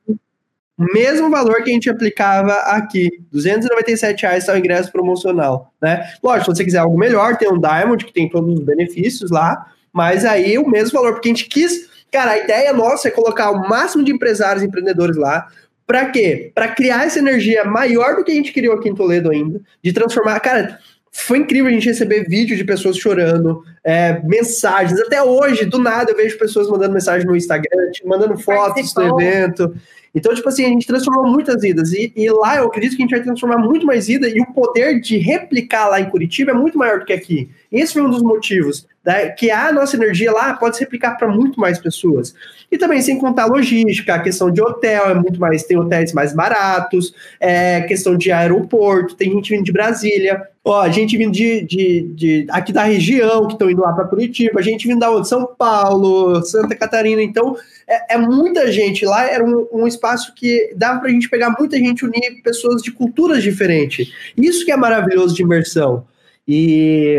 o 0.76 0.84
mesmo 0.94 1.28
valor 1.28 1.62
que 1.62 1.70
a 1.70 1.74
gente 1.74 1.90
aplicava 1.90 2.52
aqui, 2.52 3.22
297 3.30 4.22
reais 4.22 4.48
é 4.48 4.54
o 4.54 4.56
ingresso 4.56 4.90
promocional, 4.90 5.74
né? 5.80 6.10
Lógico, 6.22 6.50
se 6.50 6.56
você 6.56 6.64
quiser 6.64 6.78
algo 6.78 6.98
melhor, 6.98 7.36
tem 7.36 7.52
um 7.52 7.60
Diamond 7.60 8.02
que 8.02 8.12
tem 8.12 8.30
todos 8.30 8.58
os 8.58 8.64
benefícios 8.64 9.30
lá, 9.30 9.66
mas 9.92 10.24
aí 10.24 10.56
o 10.56 10.66
mesmo 10.66 10.98
valor, 10.98 11.12
porque 11.12 11.28
a 11.28 11.32
gente 11.32 11.48
quis, 11.48 11.86
cara, 12.10 12.30
a 12.30 12.38
ideia 12.38 12.72
nossa 12.72 13.08
é 13.08 13.10
colocar 13.10 13.50
o 13.50 13.68
máximo 13.68 14.02
de 14.02 14.10
empresários 14.10 14.62
e 14.62 14.66
empreendedores 14.66 15.18
lá, 15.18 15.48
para 15.86 16.06
quê? 16.06 16.50
Para 16.54 16.68
criar 16.68 17.04
essa 17.04 17.18
energia 17.18 17.64
maior 17.64 18.16
do 18.16 18.24
que 18.24 18.32
a 18.32 18.34
gente 18.34 18.52
criou 18.52 18.74
aqui 18.74 18.88
em 18.88 18.94
Toledo 18.94 19.30
ainda, 19.30 19.60
de 19.82 19.92
transformar. 19.92 20.40
Cara, 20.40 20.78
foi 21.12 21.38
incrível 21.38 21.68
a 21.68 21.72
gente 21.72 21.88
receber 21.88 22.28
vídeo 22.28 22.56
de 22.56 22.64
pessoas 22.64 22.96
chorando, 22.96 23.64
é, 23.82 24.20
mensagens. 24.24 25.00
Até 25.00 25.22
hoje, 25.22 25.64
do 25.64 25.78
nada, 25.78 26.12
eu 26.12 26.16
vejo 26.16 26.38
pessoas 26.38 26.68
mandando 26.68 26.94
mensagem 26.94 27.26
no 27.26 27.36
Instagram, 27.36 27.90
mandando 28.04 28.38
fotos 28.38 28.92
do 28.94 29.02
evento. 29.02 29.74
Então, 30.14 30.34
tipo 30.34 30.48
assim, 30.48 30.64
a 30.64 30.68
gente 30.68 30.86
transformou 30.86 31.26
muitas 31.26 31.60
vidas. 31.62 31.92
E, 31.92 32.12
e 32.16 32.30
lá 32.30 32.56
eu 32.56 32.66
acredito 32.66 32.96
que 32.96 33.02
a 33.02 33.04
gente 33.04 33.14
vai 33.14 33.22
transformar 33.22 33.58
muito 33.58 33.86
mais 33.86 34.06
vida. 34.06 34.28
E 34.28 34.40
o 34.40 34.52
poder 34.52 35.00
de 35.00 35.18
replicar 35.18 35.88
lá 35.88 36.00
em 36.00 36.08
Curitiba 36.08 36.52
é 36.52 36.54
muito 36.54 36.78
maior 36.78 37.00
do 37.00 37.04
que 37.04 37.12
aqui. 37.12 37.50
Esse 37.70 37.92
foi 37.94 38.02
um 38.02 38.10
dos 38.10 38.22
motivos. 38.22 38.86
né, 39.04 39.30
que 39.30 39.50
a 39.50 39.72
nossa 39.72 39.96
energia 39.96 40.30
lá 40.30 40.52
pode 40.54 40.76
se 40.76 40.82
replicar 40.84 41.16
para 41.16 41.28
muito 41.28 41.58
mais 41.58 41.78
pessoas. 41.78 42.34
E 42.70 42.76
também, 42.76 43.00
sem 43.00 43.18
contar 43.18 43.44
a 43.44 43.46
logística, 43.46 44.14
a 44.14 44.20
questão 44.20 44.50
de 44.50 44.60
hotel 44.60 45.10
é 45.10 45.14
muito 45.14 45.40
mais, 45.40 45.64
tem 45.64 45.78
hotéis 45.78 46.12
mais 46.12 46.34
baratos, 46.34 47.14
é, 47.40 47.80
questão 47.82 48.16
de 48.16 48.30
aeroporto, 48.30 49.16
tem 49.16 49.32
gente 49.32 49.50
vindo 49.50 49.64
de 49.64 49.72
Brasília, 49.72 50.40
ó, 50.64 50.88
gente 50.90 51.16
vindo 51.16 51.32
de, 51.32 51.62
de, 51.62 52.02
de 52.14 52.46
aqui 52.50 52.72
da 52.72 52.84
região, 52.84 53.46
que 53.46 53.54
estão 53.54 53.70
indo 53.70 53.80
lá 53.80 53.92
para 53.92 54.04
Curitiba, 54.04 54.62
gente 54.62 54.86
vindo 54.86 55.00
da 55.00 55.10
onde? 55.10 55.28
São 55.28 55.46
Paulo, 55.58 56.44
Santa 56.44 56.76
Catarina, 56.76 57.22
então 57.22 57.56
é, 57.88 58.14
é 58.14 58.18
muita 58.18 58.70
gente 58.70 59.04
lá, 59.04 59.26
era 59.28 59.44
um, 59.44 59.66
um 59.72 59.86
espaço 59.86 60.34
que 60.34 60.72
dava 60.76 61.00
para 61.00 61.08
a 61.08 61.12
gente 61.12 61.28
pegar 61.28 61.56
muita 61.58 61.76
gente, 61.78 62.04
unir 62.04 62.42
pessoas 62.44 62.82
de 62.82 62.92
culturas 62.92 63.42
diferentes. 63.42 64.12
Isso 64.36 64.64
que 64.64 64.70
é 64.70 64.76
maravilhoso 64.76 65.34
de 65.34 65.42
imersão. 65.42 66.04
E, 66.52 67.16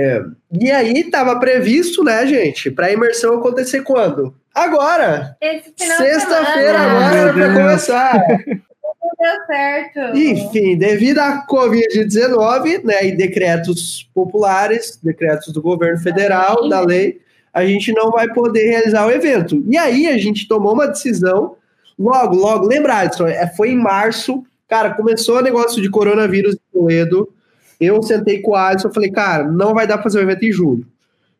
e 0.59 0.69
aí 0.69 0.99
estava 0.99 1.39
previsto, 1.39 2.03
né, 2.03 2.27
gente, 2.27 2.69
para 2.69 2.87
a 2.87 2.91
imersão 2.91 3.35
acontecer 3.35 3.81
quando? 3.81 4.35
Agora! 4.53 5.37
Esse 5.39 5.73
final 5.77 5.97
de 5.97 6.03
Sexta-feira 6.03 6.79
agora 6.79 7.15
era 7.15 7.33
para 7.33 7.53
começar. 7.53 8.13
Não 8.13 9.11
deu 9.19 9.45
certo. 9.45 10.17
Enfim, 10.17 10.77
devido 10.77 11.19
à 11.19 11.45
Covid-19, 11.47 12.83
né, 12.83 13.07
e 13.07 13.15
decretos 13.15 14.09
populares, 14.13 14.99
decretos 15.01 15.53
do 15.53 15.61
governo 15.61 15.99
federal, 15.99 16.67
da 16.67 16.81
lei, 16.81 17.21
a 17.53 17.65
gente 17.65 17.93
não 17.93 18.11
vai 18.11 18.27
poder 18.33 18.69
realizar 18.69 19.07
o 19.07 19.11
evento. 19.11 19.63
E 19.69 19.77
aí 19.77 20.07
a 20.07 20.17
gente 20.17 20.47
tomou 20.47 20.73
uma 20.73 20.87
decisão, 20.87 21.55
logo, 21.97 22.35
logo, 22.35 22.67
lembrar, 22.67 22.99
Alisson, 22.99 23.27
é, 23.27 23.47
foi 23.47 23.69
em 23.69 23.77
março, 23.77 24.43
Cara, 24.71 24.91
começou 24.91 25.39
o 25.39 25.41
negócio 25.41 25.81
de 25.81 25.89
coronavírus 25.89 26.55
em 26.55 26.79
Toledo. 26.79 27.27
Eu 27.81 28.01
sentei 28.03 28.41
com 28.41 28.51
o 28.51 28.55
Alisson 28.55 28.89
e 28.89 28.93
falei, 28.93 29.11
cara, 29.11 29.43
não 29.43 29.73
vai 29.73 29.87
dar 29.87 29.95
pra 29.95 30.03
fazer 30.03 30.19
o 30.19 30.21
evento 30.21 30.45
em 30.45 30.51
julho. 30.51 30.85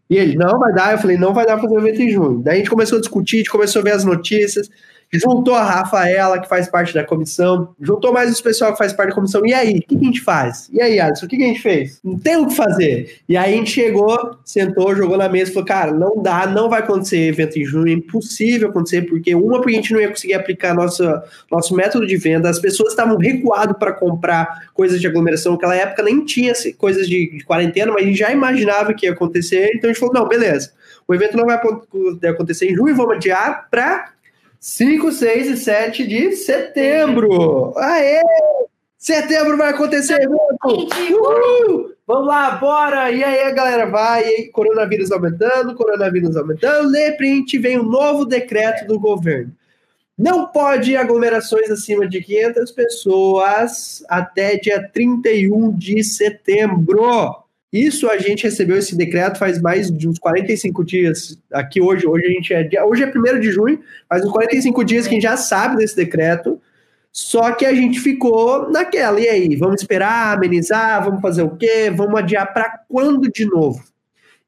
E 0.09 0.17
ele, 0.17 0.35
não 0.35 0.59
vai 0.59 0.73
dar. 0.73 0.91
Eu 0.91 0.97
falei, 0.97 1.17
não 1.17 1.33
vai 1.33 1.45
dar 1.45 1.53
pra 1.53 1.61
fazer 1.61 1.75
o 1.75 1.79
evento 1.79 2.01
em 2.01 2.09
junho. 2.09 2.41
Daí 2.43 2.55
a 2.55 2.57
gente 2.57 2.69
começou 2.69 2.97
a 2.97 3.01
discutir, 3.01 3.35
a 3.35 3.39
gente 3.39 3.51
começou 3.51 3.79
a 3.79 3.83
ver 3.83 3.91
as 3.91 4.03
notícias 4.03 4.69
juntou 5.13 5.55
a 5.55 5.63
Rafaela, 5.63 6.39
que 6.39 6.47
faz 6.47 6.69
parte 6.69 6.93
da 6.93 7.03
comissão, 7.03 7.75
juntou 7.81 8.13
mais 8.13 8.31
os 8.31 8.39
pessoal 8.39 8.71
que 8.71 8.77
faz 8.77 8.93
parte 8.93 9.09
da 9.09 9.15
comissão. 9.15 9.45
E 9.45 9.53
aí, 9.53 9.77
o 9.77 9.81
que, 9.81 9.95
a 9.95 9.99
gente 9.99 10.21
faz? 10.21 10.69
E 10.71 10.81
aí, 10.81 10.99
Alisson, 10.99 11.25
o 11.25 11.29
que, 11.29 11.35
a 11.35 11.47
gente 11.47 11.61
fez? 11.61 11.99
Não 12.03 12.17
tem 12.17 12.37
o 12.37 12.47
que 12.47 12.55
fazer. 12.55 13.17
E 13.27 13.35
aí 13.35 13.53
a 13.53 13.57
gente 13.57 13.71
chegou, 13.71 14.37
sentou, 14.45 14.95
jogou 14.95 15.17
na 15.17 15.27
mesa 15.27 15.51
e 15.51 15.53
falou: 15.53 15.67
cara, 15.67 15.91
não 15.91 16.21
dá, 16.21 16.47
não 16.47 16.69
vai 16.69 16.79
acontecer 16.79 17.27
evento 17.27 17.59
em 17.59 17.65
junho, 17.65 17.89
é 17.89 17.91
impossível 17.91 18.69
acontecer, 18.69 19.01
porque 19.03 19.35
uma, 19.35 19.59
porque 19.59 19.75
a 19.75 19.81
gente 19.81 19.93
não 19.93 19.99
ia 19.99 20.09
conseguir 20.09 20.33
aplicar 20.33 20.73
nossa, 20.73 21.23
nosso 21.51 21.75
método 21.75 22.07
de 22.07 22.15
venda, 22.15 22.49
as 22.49 22.59
pessoas 22.59 22.89
estavam 22.89 23.17
recuadas 23.17 23.75
para 23.77 23.91
comprar 23.91 24.69
coisas 24.73 25.01
de 25.01 25.07
aglomeração, 25.07 25.53
naquela 25.53 25.75
época 25.75 26.03
nem 26.03 26.23
tinha 26.23 26.53
coisas 26.77 27.07
de, 27.07 27.37
de 27.37 27.43
quarentena, 27.43 27.91
mas 27.91 28.03
a 28.03 28.05
gente 28.05 28.17
já 28.17 28.31
imaginava 28.31 28.93
que 28.93 29.05
ia 29.05 29.11
acontecer, 29.11 29.71
então 29.75 29.89
a 29.89 29.93
gente 29.93 29.99
falou: 29.99 30.15
não, 30.15 30.27
beleza. 30.27 30.71
O 31.07 31.13
evento 31.13 31.35
não 31.35 31.45
vai 31.45 31.59
acontecer 32.29 32.71
em 32.71 32.75
junho, 32.75 32.95
vamos 32.95 33.15
adiar 33.15 33.67
para 33.69 34.13
5, 34.61 35.11
6 35.11 35.47
e 35.47 35.57
7 35.57 36.07
de 36.07 36.35
setembro. 36.35 37.73
Aê! 37.75 38.21
Setembro 38.95 39.57
vai 39.57 39.71
acontecer 39.71 40.21
evento! 40.21 40.87
Vamos 42.05 42.27
lá, 42.27 42.51
bora! 42.51 43.09
E 43.09 43.23
aí, 43.23 43.51
galera, 43.55 43.87
vai, 43.87 44.23
coronavírus 44.53 45.11
aumentando, 45.11 45.73
coronavírus 45.73 46.37
aumentando, 46.37 46.91
de 46.91 47.09
repente 47.09 47.57
vem 47.57 47.79
um 47.79 47.83
novo 47.83 48.23
decreto 48.23 48.85
do 48.85 48.99
governo. 48.99 49.51
Não 50.15 50.45
pode 50.45 50.95
aglomerações 50.95 51.71
acima 51.71 52.07
de 52.07 52.21
500 52.21 52.71
pessoas 52.71 54.03
até 54.07 54.57
dia 54.57 54.87
31 54.93 55.75
de 55.75 56.03
setembro. 56.03 57.40
Isso 57.71 58.09
a 58.09 58.17
gente 58.17 58.43
recebeu 58.43 58.77
esse 58.77 58.97
decreto 58.97 59.39
faz 59.39 59.61
mais 59.61 59.89
de 59.89 60.07
uns 60.07 60.19
45 60.19 60.83
dias. 60.83 61.37
Aqui 61.53 61.79
hoje, 61.79 62.05
hoje 62.05 62.25
a 62.25 62.29
gente 62.29 62.53
é 62.53 62.83
hoje 62.83 63.03
é 63.03 63.07
1 63.07 63.39
de 63.39 63.51
junho, 63.51 63.79
faz 64.09 64.25
uns 64.25 64.31
45 64.31 64.83
dias 64.83 65.07
que 65.07 65.11
a 65.11 65.13
gente 65.13 65.23
já 65.23 65.37
sabe 65.37 65.77
desse 65.77 65.95
decreto. 65.95 66.61
Só 67.13 67.51
que 67.51 67.65
a 67.65 67.73
gente 67.73 67.99
ficou 67.99 68.69
naquela. 68.69 69.19
E 69.19 69.27
aí, 69.27 69.55
vamos 69.55 69.81
esperar, 69.81 70.35
amenizar, 70.35 71.03
vamos 71.03 71.21
fazer 71.21 71.43
o 71.43 71.55
quê? 71.57 71.91
Vamos 71.93 72.19
adiar 72.19 72.53
para 72.53 72.81
quando 72.87 73.29
de 73.29 73.45
novo? 73.45 73.83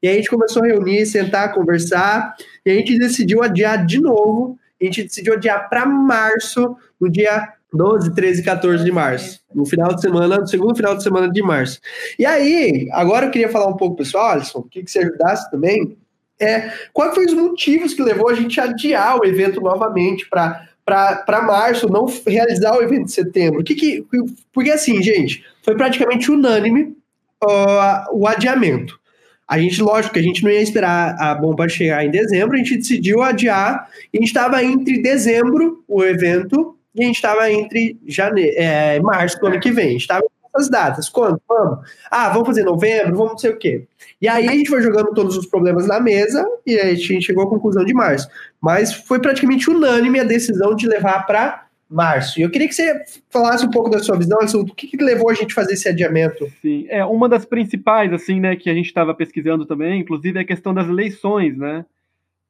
E 0.02 0.08
aí 0.08 0.14
a 0.14 0.16
gente 0.16 0.30
começou 0.30 0.62
a 0.62 0.66
reunir, 0.66 1.06
sentar, 1.06 1.54
conversar, 1.54 2.34
e 2.64 2.70
a 2.70 2.74
gente 2.74 2.98
decidiu 2.98 3.42
adiar 3.42 3.86
de 3.86 4.00
novo. 4.00 4.58
A 4.80 4.84
gente 4.84 5.04
decidiu 5.04 5.34
adiar 5.34 5.68
para 5.68 5.86
março, 5.86 6.76
no 7.00 7.10
dia 7.10 7.53
12, 7.74 8.14
13 8.14 8.40
e 8.40 8.44
14 8.44 8.84
de 8.84 8.92
março. 8.92 9.40
No 9.52 9.66
final 9.66 9.94
de 9.94 10.00
semana, 10.00 10.38
no 10.38 10.46
segundo 10.46 10.76
final 10.76 10.96
de 10.96 11.02
semana 11.02 11.30
de 11.30 11.42
março. 11.42 11.80
E 12.18 12.24
aí, 12.24 12.88
agora 12.92 13.26
eu 13.26 13.30
queria 13.30 13.48
falar 13.48 13.66
um 13.66 13.76
pouco, 13.76 13.96
pessoal, 13.96 14.30
Alisson, 14.30 14.62
que, 14.62 14.82
que 14.82 14.90
você 14.90 15.00
ajudasse 15.00 15.50
também. 15.50 15.96
É, 16.40 16.72
quais 16.92 17.14
foram 17.14 17.26
os 17.26 17.34
motivos 17.34 17.94
que 17.94 18.02
levou 18.02 18.28
a 18.28 18.34
gente 18.34 18.60
a 18.60 18.64
adiar 18.64 19.18
o 19.18 19.24
evento 19.24 19.60
novamente 19.60 20.28
para 20.28 21.42
março, 21.42 21.88
não 21.88 22.06
realizar 22.26 22.76
o 22.76 22.82
evento 22.82 23.06
de 23.06 23.12
setembro? 23.12 23.62
Que 23.62 23.74
que, 23.74 24.04
porque 24.52 24.70
assim, 24.70 25.02
gente, 25.02 25.44
foi 25.62 25.76
praticamente 25.76 26.30
unânime 26.30 26.96
uh, 27.42 28.12
o 28.12 28.26
adiamento. 28.26 28.98
A 29.46 29.58
gente, 29.58 29.82
lógico 29.82 30.14
que 30.14 30.20
a 30.20 30.22
gente 30.22 30.42
não 30.42 30.50
ia 30.50 30.62
esperar 30.62 31.16
a 31.20 31.34
bomba 31.34 31.68
chegar 31.68 32.04
em 32.04 32.10
dezembro, 32.10 32.54
a 32.54 32.58
gente 32.58 32.78
decidiu 32.78 33.22
adiar, 33.22 33.88
e 34.12 34.16
a 34.16 34.20
gente 34.20 34.28
estava 34.28 34.64
entre 34.64 35.02
dezembro, 35.02 35.84
o 35.86 36.02
evento, 36.02 36.76
e 36.94 37.02
a 37.02 37.06
gente 37.06 37.16
estava 37.16 37.50
entre 37.50 37.98
janeiro, 38.06 38.54
é, 38.56 39.00
março 39.00 39.38
do 39.40 39.46
ano 39.46 39.60
que 39.60 39.72
vem. 39.72 39.88
A 39.88 39.92
gente 39.92 40.00
estava 40.02 40.24
as 40.54 40.68
datas. 40.68 41.08
Quando? 41.08 41.40
Vamos? 41.48 41.80
Ah, 42.10 42.28
vamos 42.28 42.46
fazer 42.46 42.62
novembro, 42.62 43.16
vamos 43.16 43.32
não 43.32 43.38
sei 43.38 43.50
o 43.50 43.58
quê. 43.58 43.84
E 44.22 44.28
aí 44.28 44.48
a 44.48 44.52
gente 44.52 44.70
foi 44.70 44.80
jogando 44.80 45.12
todos 45.12 45.36
os 45.36 45.46
problemas 45.46 45.86
na 45.86 45.98
mesa 45.98 46.46
e 46.64 46.78
a 46.78 46.94
gente 46.94 47.22
chegou 47.22 47.44
à 47.44 47.48
conclusão 47.48 47.84
de 47.84 47.92
março. 47.92 48.28
Mas 48.60 48.94
foi 48.94 49.18
praticamente 49.18 49.68
unânime 49.68 50.20
a 50.20 50.24
decisão 50.24 50.74
de 50.74 50.86
levar 50.86 51.26
para 51.26 51.66
março. 51.90 52.38
E 52.38 52.42
eu 52.42 52.50
queria 52.50 52.68
que 52.68 52.74
você 52.74 53.02
falasse 53.30 53.66
um 53.66 53.70
pouco 53.70 53.90
da 53.90 53.98
sua 53.98 54.16
visão, 54.16 54.38
Alisson, 54.40 54.60
o 54.60 54.66
que, 54.66 54.86
que 54.86 54.96
levou 54.96 55.30
a 55.30 55.34
gente 55.34 55.52
a 55.52 55.54
fazer 55.54 55.74
esse 55.74 55.88
adiamento? 55.88 56.50
Sim, 56.62 56.86
é 56.88 57.04
uma 57.04 57.28
das 57.28 57.44
principais, 57.44 58.12
assim, 58.12 58.40
né, 58.40 58.56
que 58.56 58.70
a 58.70 58.74
gente 58.74 58.86
estava 58.86 59.14
pesquisando 59.14 59.66
também, 59.66 60.00
inclusive, 60.00 60.38
é 60.38 60.42
a 60.42 60.46
questão 60.46 60.72
das 60.72 60.88
eleições, 60.88 61.56
né? 61.56 61.84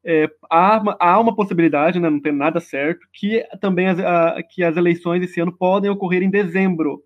É, 0.04 0.28
há, 0.50 0.82
há, 1.00 1.18
uma 1.18 1.34
possibilidade, 1.34 1.98
né, 1.98 2.10
não 2.10 2.20
tem 2.20 2.32
nada 2.32 2.60
certo, 2.60 3.06
que 3.12 3.42
também 3.60 3.88
as, 3.88 3.98
a, 3.98 4.42
que 4.42 4.62
as 4.62 4.76
eleições 4.76 5.22
esse 5.22 5.40
ano 5.40 5.52
podem 5.52 5.90
ocorrer 5.90 6.22
em 6.22 6.30
dezembro, 6.30 7.02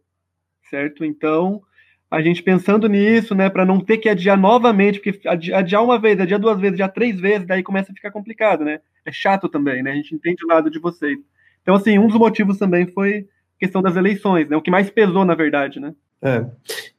certo? 0.68 1.04
Então, 1.04 1.62
a 2.11 2.20
gente 2.20 2.42
pensando 2.42 2.88
nisso, 2.88 3.34
né, 3.34 3.48
para 3.48 3.64
não 3.64 3.80
ter 3.80 3.98
que 3.98 4.08
adiar 4.08 4.37
novamente, 4.37 5.00
porque 5.00 5.28
adiar 5.28 5.84
uma 5.84 5.98
vez, 5.98 6.18
adiar 6.18 6.40
duas 6.40 6.58
vezes, 6.58 6.74
adiar 6.74 6.92
três 6.92 7.20
vezes, 7.20 7.46
daí 7.46 7.62
começa 7.62 7.92
a 7.92 7.94
ficar 7.94 8.11
complicado, 8.11 8.64
né? 8.64 8.80
É 9.04 9.12
chato 9.12 9.48
também, 9.48 9.82
né? 9.82 9.92
A 9.92 9.94
gente 9.94 10.14
entende 10.14 10.44
o 10.44 10.48
lado 10.48 10.70
de 10.70 10.78
vocês. 10.78 11.18
Então, 11.62 11.74
assim, 11.74 11.98
um 11.98 12.06
dos 12.08 12.16
motivos 12.16 12.58
também 12.58 12.87
foi 12.87 13.28
questão 13.61 13.82
das 13.82 13.94
eleições, 13.94 14.48
né? 14.48 14.56
O 14.56 14.62
que 14.62 14.70
mais 14.70 14.90
pesou, 14.90 15.24
na 15.24 15.34
verdade, 15.34 15.78
né? 15.78 15.94
É. 16.22 16.44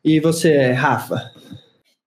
E 0.03 0.19
você, 0.19 0.71
Rafa? 0.71 1.19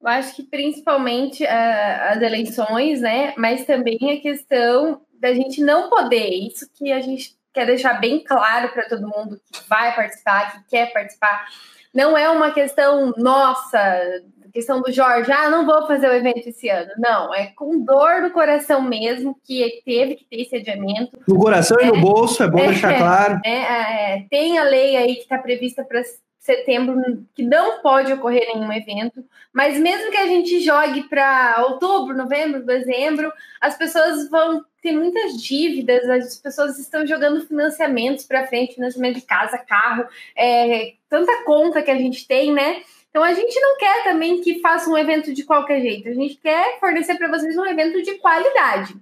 Eu 0.03 0.09
acho 0.09 0.35
que 0.35 0.43
principalmente 0.43 1.45
uh, 1.45 2.11
as 2.11 2.21
eleições, 2.21 3.01
né? 3.01 3.33
Mas 3.37 3.65
também 3.65 3.99
a 4.11 4.21
questão 4.21 5.01
da 5.21 5.33
gente 5.33 5.63
não 5.63 5.89
poder, 5.89 6.29
isso 6.29 6.69
que 6.75 6.91
a 6.91 7.01
gente 7.01 7.37
quer 7.53 7.67
deixar 7.67 8.01
bem 8.01 8.25
claro 8.25 8.71
para 8.71 8.89
todo 8.89 9.03
mundo 9.03 9.41
que 9.53 9.61
vai 9.69 9.95
participar, 9.95 10.53
que 10.53 10.71
quer 10.71 10.93
participar. 10.93 11.47
Não 11.95 12.19
é 12.19 12.29
uma 12.29 12.51
questão 12.51 13.13
nossa, 13.17 14.23
questão 14.53 14.81
do 14.81 14.91
Jorge, 14.93 15.31
ah, 15.31 15.49
não 15.49 15.65
vou 15.65 15.87
fazer 15.87 16.09
o 16.09 16.15
evento 16.15 16.49
esse 16.49 16.69
ano. 16.69 16.91
Não, 16.99 17.35
é 17.35 17.47
com 17.55 17.85
dor 17.85 18.23
no 18.23 18.31
coração 18.31 18.83
mesmo 18.83 19.37
que 19.45 19.83
teve 19.85 20.17
que 20.17 20.25
ter 20.25 20.43
esse 20.43 20.57
adiamento. 20.57 21.19
No 21.29 21.39
coração 21.39 21.79
é, 21.79 21.85
e 21.85 21.87
no 21.87 22.01
bolso, 22.01 22.43
é 22.43 22.49
bom 22.49 22.59
é, 22.59 22.69
deixar 22.69 22.97
claro. 22.97 23.41
É, 23.45 23.51
é, 23.51 24.27
tem 24.31 24.59
a 24.59 24.65
lei 24.65 24.97
aí 24.97 25.15
que 25.15 25.23
está 25.23 25.39
prevista 25.39 25.85
para 25.85 26.03
setembro 26.43 27.25
que 27.35 27.45
não 27.45 27.81
pode 27.81 28.13
ocorrer 28.13 28.53
nenhum 28.53 28.73
evento, 28.73 29.25
mas 29.53 29.79
mesmo 29.79 30.11
que 30.11 30.17
a 30.17 30.27
gente 30.27 30.59
jogue 30.61 31.05
para 31.05 31.65
outubro, 31.69 32.17
novembro, 32.17 32.67
dezembro, 32.67 33.33
as 33.61 33.79
pessoas 33.79 34.29
vão 34.29 34.65
ter 34.83 34.91
muitas 34.91 35.41
dívidas, 35.41 36.09
as 36.11 36.37
pessoas 36.37 36.81
estão 36.81 37.07
jogando 37.07 37.47
financiamentos 37.47 38.25
para 38.25 38.49
frente, 38.49 38.75
financiamento 38.75 39.21
de 39.21 39.23
casa, 39.23 39.57
carro, 39.57 40.05
é, 40.37 40.95
tanta 41.09 41.45
conta 41.45 41.81
que 41.81 41.93
a 41.93 41.97
gente 41.97 42.27
tem, 42.27 42.53
né? 42.53 42.83
Então 43.09 43.23
a 43.23 43.33
gente 43.33 43.59
não 43.61 43.79
quer 43.79 44.03
também 44.03 44.41
que 44.41 44.59
faça 44.59 44.91
um 44.91 44.99
evento 44.99 45.33
de 45.33 45.45
qualquer 45.45 45.81
jeito, 45.81 46.09
a 46.09 46.15
gente 46.15 46.35
quer 46.39 46.81
fornecer 46.81 47.15
para 47.15 47.29
vocês 47.29 47.57
um 47.57 47.67
evento 47.67 48.03
de 48.03 48.19
qualidade. 48.19 48.97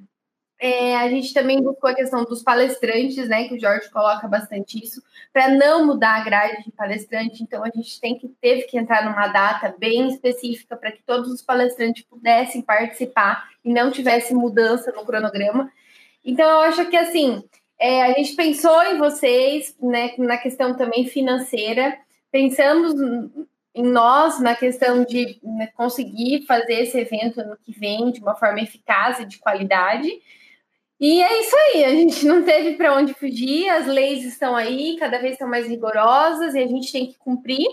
É, 0.62 0.94
a 0.94 1.09
gente 1.09 1.33
também 1.33 1.62
buscou 1.62 1.88
a 1.88 1.94
questão 1.94 2.23
dos 2.23 2.42
palestrantes, 2.42 3.27
né? 3.27 3.49
Que 3.49 3.55
o 3.55 3.61
Jorge 3.61 3.88
coloca 3.88 4.29
bastante 4.29 4.79
isso, 4.85 5.03
para 5.33 5.49
não 5.49 5.87
mudar 5.87 6.20
a 6.20 6.25
grade 6.25 6.62
de 6.62 6.70
palestrante. 6.70 7.42
Então 7.42 7.64
a 7.64 7.70
gente 7.70 7.99
tem 7.99 8.18
que 8.18 8.29
teve 8.29 8.64
que 8.64 8.77
entrar 8.77 9.03
numa 9.07 9.27
data 9.29 9.75
bem 9.79 10.09
específica 10.09 10.77
para 10.77 10.92
que 10.92 11.03
todos 11.03 11.31
os 11.31 11.40
palestrantes 11.40 12.05
pudessem 12.05 12.61
participar 12.61 13.49
e 13.64 13.73
não 13.73 13.90
tivesse 13.90 14.35
mudança 14.35 14.92
no 14.92 15.07
cronograma. 15.07 15.73
Então 16.23 16.49
eu 16.49 16.59
acho 16.61 16.85
que 16.90 16.96
assim 16.96 17.42
é, 17.79 18.03
a 18.03 18.12
gente 18.12 18.37
pensou 18.37 18.83
em 18.83 18.99
vocês, 18.99 19.75
né? 19.81 20.12
Na 20.18 20.37
questão 20.37 20.77
também 20.77 21.07
financeira, 21.07 21.96
pensamos 22.31 22.92
em 23.75 23.85
nós 23.85 24.38
na 24.40 24.55
questão 24.55 25.05
de 25.05 25.38
né, 25.42 25.68
conseguir 25.75 26.44
fazer 26.44 26.83
esse 26.83 26.99
evento 26.99 27.42
no 27.44 27.57
que 27.57 27.73
vem 27.73 28.11
de 28.11 28.20
uma 28.20 28.35
forma 28.35 28.61
eficaz 28.61 29.20
e 29.20 29.25
de 29.25 29.38
qualidade. 29.38 30.11
E 31.01 31.23
é 31.23 31.41
isso 31.41 31.57
aí, 31.57 31.85
a 31.85 31.91
gente 31.91 32.27
não 32.27 32.43
teve 32.43 32.77
para 32.77 32.95
onde 32.95 33.15
fugir, 33.15 33.71
as 33.71 33.87
leis 33.87 34.23
estão 34.23 34.55
aí, 34.55 34.97
cada 34.99 35.19
vez 35.19 35.33
estão 35.33 35.49
mais 35.49 35.67
rigorosas 35.67 36.55
e 36.55 36.59
a 36.59 36.67
gente 36.67 36.93
tem 36.93 37.07
que 37.07 37.17
cumprir. 37.19 37.67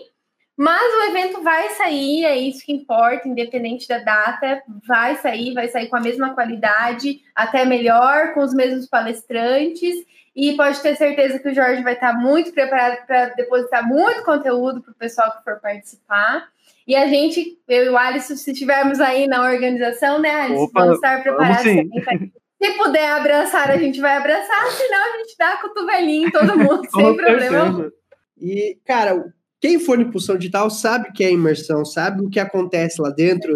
Mas 0.58 0.82
o 0.82 1.12
evento 1.12 1.44
vai 1.44 1.70
sair, 1.72 2.24
é 2.24 2.36
isso 2.38 2.66
que 2.66 2.72
importa, 2.72 3.28
independente 3.28 3.88
da 3.88 4.00
data, 4.00 4.64
vai 4.88 5.18
sair, 5.18 5.54
vai 5.54 5.68
sair 5.68 5.88
com 5.88 5.98
a 5.98 6.02
mesma 6.02 6.34
qualidade, 6.34 7.20
até 7.36 7.66
melhor, 7.66 8.34
com 8.34 8.40
os 8.40 8.56
mesmos 8.56 8.88
palestrantes. 8.88 9.94
E 10.36 10.56
pode 10.56 10.82
ter 10.82 10.96
certeza 10.96 11.38
que 11.38 11.50
o 11.50 11.54
Jorge 11.54 11.84
vai 11.84 11.94
estar 11.94 12.14
muito 12.14 12.52
preparado 12.54 13.06
para 13.06 13.26
depositar 13.30 13.88
muito 13.88 14.24
conteúdo 14.24 14.82
para 14.82 14.92
o 14.92 14.96
pessoal 14.96 15.32
que 15.38 15.44
for 15.44 15.60
participar. 15.60 16.48
E 16.88 16.96
a 16.96 17.08
gente, 17.08 17.60
eu 17.68 17.86
e 17.86 17.90
o 17.90 17.98
Alisson, 17.98 18.36
se 18.36 18.52
estivermos 18.52 19.00
aí 19.00 19.28
na 19.28 19.44
organização, 19.44 20.18
né, 20.18 20.32
Alisson, 20.32 20.64
Opa, 20.64 20.80
vamos 20.80 20.96
estar 20.96 21.22
preparados 21.22 21.64
vamos 21.64 22.32
se 22.62 22.72
puder 22.74 23.12
abraçar, 23.12 23.70
a 23.72 23.78
gente 23.78 24.00
vai 24.00 24.18
abraçar, 24.18 24.72
senão 24.72 25.14
a 25.14 25.18
gente 25.18 25.36
dá 25.38 25.58
cotovelinho 25.58 26.28
em 26.28 26.32
todo 26.32 26.58
mundo, 26.58 26.82
sem 26.90 27.16
problema. 27.16 27.92
E, 28.40 28.78
cara, 28.86 29.34
quem 29.60 29.80
for 29.80 30.00
em 30.00 30.04
impulsão 30.04 30.38
digital 30.38 30.70
sabe 30.70 31.12
que 31.14 31.24
é 31.24 31.32
imersão, 31.32 31.86
sabe 31.86 32.24
o 32.24 32.30
que 32.30 32.40
acontece 32.40 33.02
lá 33.02 33.10
dentro. 33.10 33.56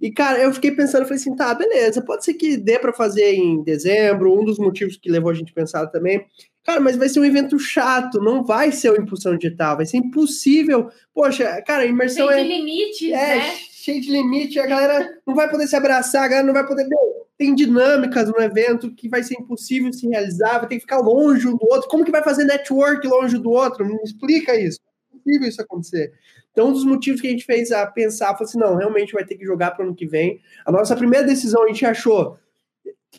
E, 0.00 0.10
cara, 0.10 0.38
eu 0.38 0.52
fiquei 0.52 0.70
pensando, 0.70 1.02
falei 1.02 1.16
assim, 1.16 1.36
tá, 1.36 1.52
beleza, 1.54 2.02
pode 2.02 2.24
ser 2.24 2.34
que 2.34 2.56
dê 2.56 2.78
para 2.78 2.92
fazer 2.92 3.34
em 3.34 3.62
dezembro. 3.62 4.32
Um 4.32 4.44
dos 4.44 4.58
motivos 4.58 4.96
que 4.96 5.10
levou 5.10 5.30
a 5.30 5.34
gente 5.34 5.52
a 5.52 5.54
pensar 5.54 5.86
também 5.88 6.26
Cara, 6.62 6.78
mas 6.78 6.96
vai 6.96 7.08
ser 7.08 7.20
um 7.20 7.24
evento 7.24 7.58
chato, 7.58 8.20
não 8.20 8.44
vai 8.44 8.70
ser 8.70 8.90
o 8.90 9.00
Impulsão 9.00 9.36
Digital, 9.36 9.76
vai 9.76 9.86
ser 9.86 9.96
impossível. 9.96 10.90
Poxa, 11.14 11.60
cara, 11.62 11.84
a 11.84 11.86
imersão 11.86 12.28
Cheio 12.28 12.38
é. 12.38 12.42
de 12.42 12.48
limites, 12.48 13.10
É, 13.10 13.36
né? 13.36 13.56
Cheio 13.82 14.00
de 14.00 14.10
limite, 14.10 14.58
a 14.58 14.66
galera 14.66 15.18
não 15.26 15.34
vai 15.34 15.48
poder 15.50 15.66
se 15.66 15.76
abraçar, 15.76 16.24
a 16.24 16.28
galera 16.28 16.46
não 16.46 16.54
vai 16.54 16.66
poder. 16.66 16.86
Meu, 16.86 16.98
tem 17.38 17.54
dinâmicas 17.54 18.28
no 18.28 18.38
evento 18.40 18.94
que 18.94 19.08
vai 19.08 19.22
ser 19.22 19.34
impossível 19.40 19.92
se 19.92 20.06
realizar, 20.06 20.58
vai 20.58 20.68
ter 20.68 20.74
que 20.76 20.82
ficar 20.82 20.98
longe 20.98 21.48
um 21.48 21.56
do 21.56 21.66
outro. 21.70 21.88
Como 21.88 22.04
que 22.04 22.10
vai 22.10 22.22
fazer 22.22 22.44
network 22.44 23.06
longe 23.08 23.38
do 23.38 23.50
outro? 23.50 23.84
Me 23.86 23.94
explica 24.02 24.54
isso. 24.58 24.78
É 25.12 25.16
impossível 25.16 25.48
isso 25.48 25.62
acontecer. 25.62 26.12
Então, 26.52 26.68
um 26.68 26.72
dos 26.72 26.84
motivos 26.84 27.20
que 27.20 27.28
a 27.28 27.30
gente 27.30 27.44
fez 27.44 27.70
a 27.72 27.86
pensar 27.86 28.36
foi 28.36 28.44
assim: 28.44 28.58
não, 28.58 28.76
realmente 28.76 29.12
vai 29.12 29.24
ter 29.24 29.36
que 29.36 29.44
jogar 29.44 29.70
para 29.70 29.84
o 29.84 29.86
ano 29.88 29.94
que 29.96 30.06
vem. 30.06 30.40
A 30.66 30.72
nossa 30.72 30.94
primeira 30.96 31.26
decisão 31.26 31.64
a 31.64 31.68
gente 31.68 31.86
achou, 31.86 32.36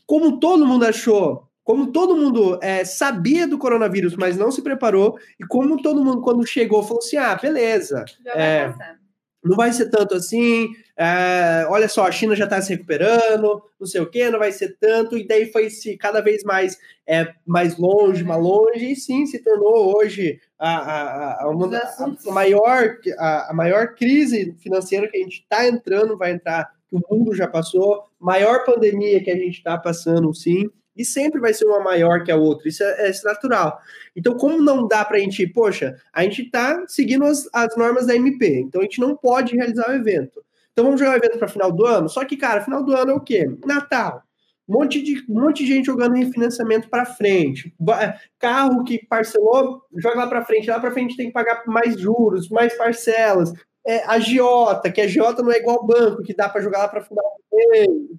como 0.06 0.40
todo 0.40 0.66
mundo 0.68 0.86
achou, 0.86 1.48
como 1.64 1.88
todo 1.92 2.16
mundo 2.16 2.60
é, 2.62 2.84
sabia 2.84 3.48
do 3.48 3.58
coronavírus, 3.58 4.16
mas 4.16 4.38
não 4.38 4.52
se 4.52 4.62
preparou, 4.62 5.18
e 5.40 5.46
como 5.46 5.82
todo 5.82 6.04
mundo, 6.04 6.22
quando 6.22 6.46
chegou, 6.46 6.84
falou 6.84 7.00
assim: 7.00 7.18
ah, 7.18 7.36
beleza, 7.36 8.04
Já 8.24 8.32
É. 8.34 8.68
vai 8.68 8.78
passar. 8.78 9.01
Não 9.44 9.56
vai 9.56 9.72
ser 9.72 9.90
tanto 9.90 10.16
assim. 10.16 10.70
é, 10.98 11.66
olha 11.70 11.90
só, 11.90 12.06
a 12.06 12.12
China 12.12 12.36
já 12.36 12.44
está 12.46 12.62
se 12.62 12.74
recuperando, 12.74 13.62
não 13.80 13.88
sei 13.88 14.02
o 14.02 14.10
que, 14.10 14.30
não 14.30 14.38
vai 14.38 14.52
ser 14.52 14.78
tanto, 14.80 15.18
e 15.18 15.28
daí 15.28 15.52
foi 15.52 15.70
se 15.70 15.98
cada 15.98 16.22
vez 16.22 16.44
mais 16.44 16.78
é, 17.08 17.34
mais 17.46 17.78
longe, 17.78 18.24
mais 18.24 18.42
longe, 18.42 18.92
e 18.92 18.96
sim, 18.96 19.26
se 19.26 19.40
tornou 19.40 19.98
hoje 19.98 20.40
a, 20.60 20.78
a, 20.78 21.44
a, 21.44 21.50
uma 21.50 21.68
a 21.68 22.32
maior, 22.32 22.98
a, 23.18 23.52
a 23.52 23.54
maior 23.54 23.96
crise 23.96 24.56
financeira 24.60 25.10
que 25.10 25.18
a 25.18 25.22
gente 25.22 25.42
está 25.42 25.68
entrando, 25.68 26.18
vai 26.18 26.32
entrar, 26.32 26.70
que 26.88 26.96
o 26.96 27.02
mundo 27.10 27.34
já 27.34 27.48
passou, 27.48 28.04
maior 28.20 28.64
pandemia 28.64 29.24
que 29.24 29.32
a 29.32 29.36
gente 29.36 29.58
está 29.58 29.78
passando, 29.78 30.34
sim, 30.34 30.70
e 31.02 31.06
sempre 31.06 31.40
vai 31.40 31.54
ser 31.54 31.66
uma 31.66 31.80
maior 31.80 32.24
que 32.24 32.32
a 32.32 32.36
outra, 32.36 32.68
isso 32.68 32.84
é, 32.84 33.10
é 33.10 33.12
natural. 33.24 33.80
Então, 34.16 34.36
como 34.36 34.62
não 34.62 34.88
dá 34.88 35.04
para 35.04 35.18
a 35.18 35.20
gente, 35.20 35.46
poxa, 35.48 35.96
a 36.14 36.24
gente 36.24 36.44
está 36.44 36.84
seguindo 36.88 37.26
as, 37.26 37.48
as 37.54 37.76
normas 37.76 38.08
da 38.08 38.16
MP, 38.16 38.60
então 38.60 38.82
a 38.82 38.84
gente 38.84 39.00
não 39.00 39.16
pode 39.16 39.56
realizar 39.56 39.90
o 39.90 39.94
evento. 39.94 40.44
Então 40.72 40.86
vamos 40.86 41.00
jogar 41.00 41.14
o 41.14 41.18
evento 41.18 41.38
para 41.38 41.48
final 41.48 41.72
do 41.72 41.86
ano? 41.86 42.08
Só 42.08 42.24
que, 42.24 42.38
cara, 42.38 42.62
final 42.62 42.84
do 42.84 42.96
ano 42.96 43.12
é 43.12 43.14
o 43.14 43.20
quê? 43.20 43.46
Natal. 43.66 44.24
Um 44.68 44.76
monte 44.76 45.02
de, 45.02 45.26
um 45.30 45.42
monte 45.42 45.66
de 45.66 45.74
gente 45.74 45.86
jogando 45.88 46.16
refinanciamento 46.16 46.90
para 46.90 47.06
frente. 47.06 47.74
Ba- 47.78 48.16
Carro 48.40 48.84
que 48.86 49.06
parcelou, 49.06 49.82
joga 49.98 50.16
lá 50.20 50.28
para 50.28 50.46
frente. 50.46 50.70
Lá 50.70 50.80
para 50.80 50.92
frente 50.92 51.18
tem 51.18 51.28
que 51.28 51.34
pagar 51.34 51.64
mais 51.68 52.00
juros, 52.00 52.48
mais 52.50 52.74
parcelas. 52.78 53.52
É, 53.86 54.04
a 54.06 54.20
Giota, 54.20 54.92
que 54.92 55.02
a 55.02 55.08
Giota 55.08 55.42
não 55.42 55.52
é 55.52 55.58
igual 55.58 55.86
banco, 55.86 56.22
que 56.24 56.36
dá 56.36 56.48
para 56.48 56.62
jogar 56.62 56.80
lá 56.80 56.88
para 56.88 57.04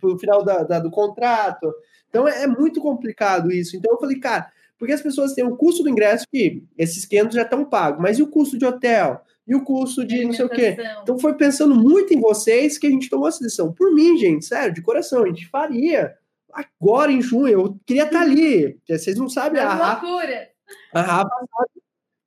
pro 0.01 0.19
final 0.19 0.45
da, 0.45 0.63
da- 0.65 0.79
do 0.81 0.91
contrato. 0.91 1.73
Então 2.09 2.27
é, 2.27 2.43
é 2.43 2.47
muito 2.47 2.81
complicado 2.81 3.51
isso. 3.51 3.77
Então 3.77 3.93
eu 3.95 3.99
falei, 4.01 4.19
cara, 4.19 4.51
porque 4.79 4.93
as 4.93 5.01
pessoas 5.01 5.33
têm 5.35 5.45
o 5.45 5.57
custo 5.57 5.83
do 5.83 5.89
ingresso 5.89 6.27
que 6.31 6.65
esses 6.77 7.05
500 7.07 7.35
já 7.37 7.43
estão 7.43 7.65
pagos, 7.65 8.01
mas 8.01 8.19
e 8.19 8.23
o 8.23 8.29
custo 8.29 8.59
de 8.59 8.65
hotel? 8.67 9.21
E 9.47 9.55
o 9.55 9.65
custo 9.65 10.05
de 10.05 10.25
não 10.25 10.33
sei 10.33 10.45
o 10.45 10.49
quê? 10.49 10.77
Então 11.03 11.19
foi 11.19 11.35
pensando 11.35 11.75
muito 11.75 12.13
em 12.15 12.21
vocês 12.21 12.79
que 12.79 12.87
a 12.87 12.91
gente 12.91 13.09
tomou 13.11 13.29
essa 13.29 13.43
decisão. 13.43 13.73
Por 13.73 13.93
mim, 13.93 14.17
gente, 14.17 14.45
sério, 14.45 14.73
de 14.75 14.83
coração, 14.83 15.25
a 15.25 15.27
gente 15.27 15.49
faria 15.49 16.15
agora 16.53 17.11
em 17.11 17.21
junho. 17.21 17.49
Eu 17.49 17.77
queria 17.87 18.05
estar 18.05 18.21
ali. 18.23 18.75
porque 18.75 18.99
Vocês 18.99 19.17
não 19.17 19.29
sabem, 19.29 19.61
a 19.61 19.65
É 19.65 19.67
Rafa, 19.67 20.07
loucura. 20.07 20.49
a 20.95 21.01
Rafa 21.03 21.29
sabe 21.31 21.82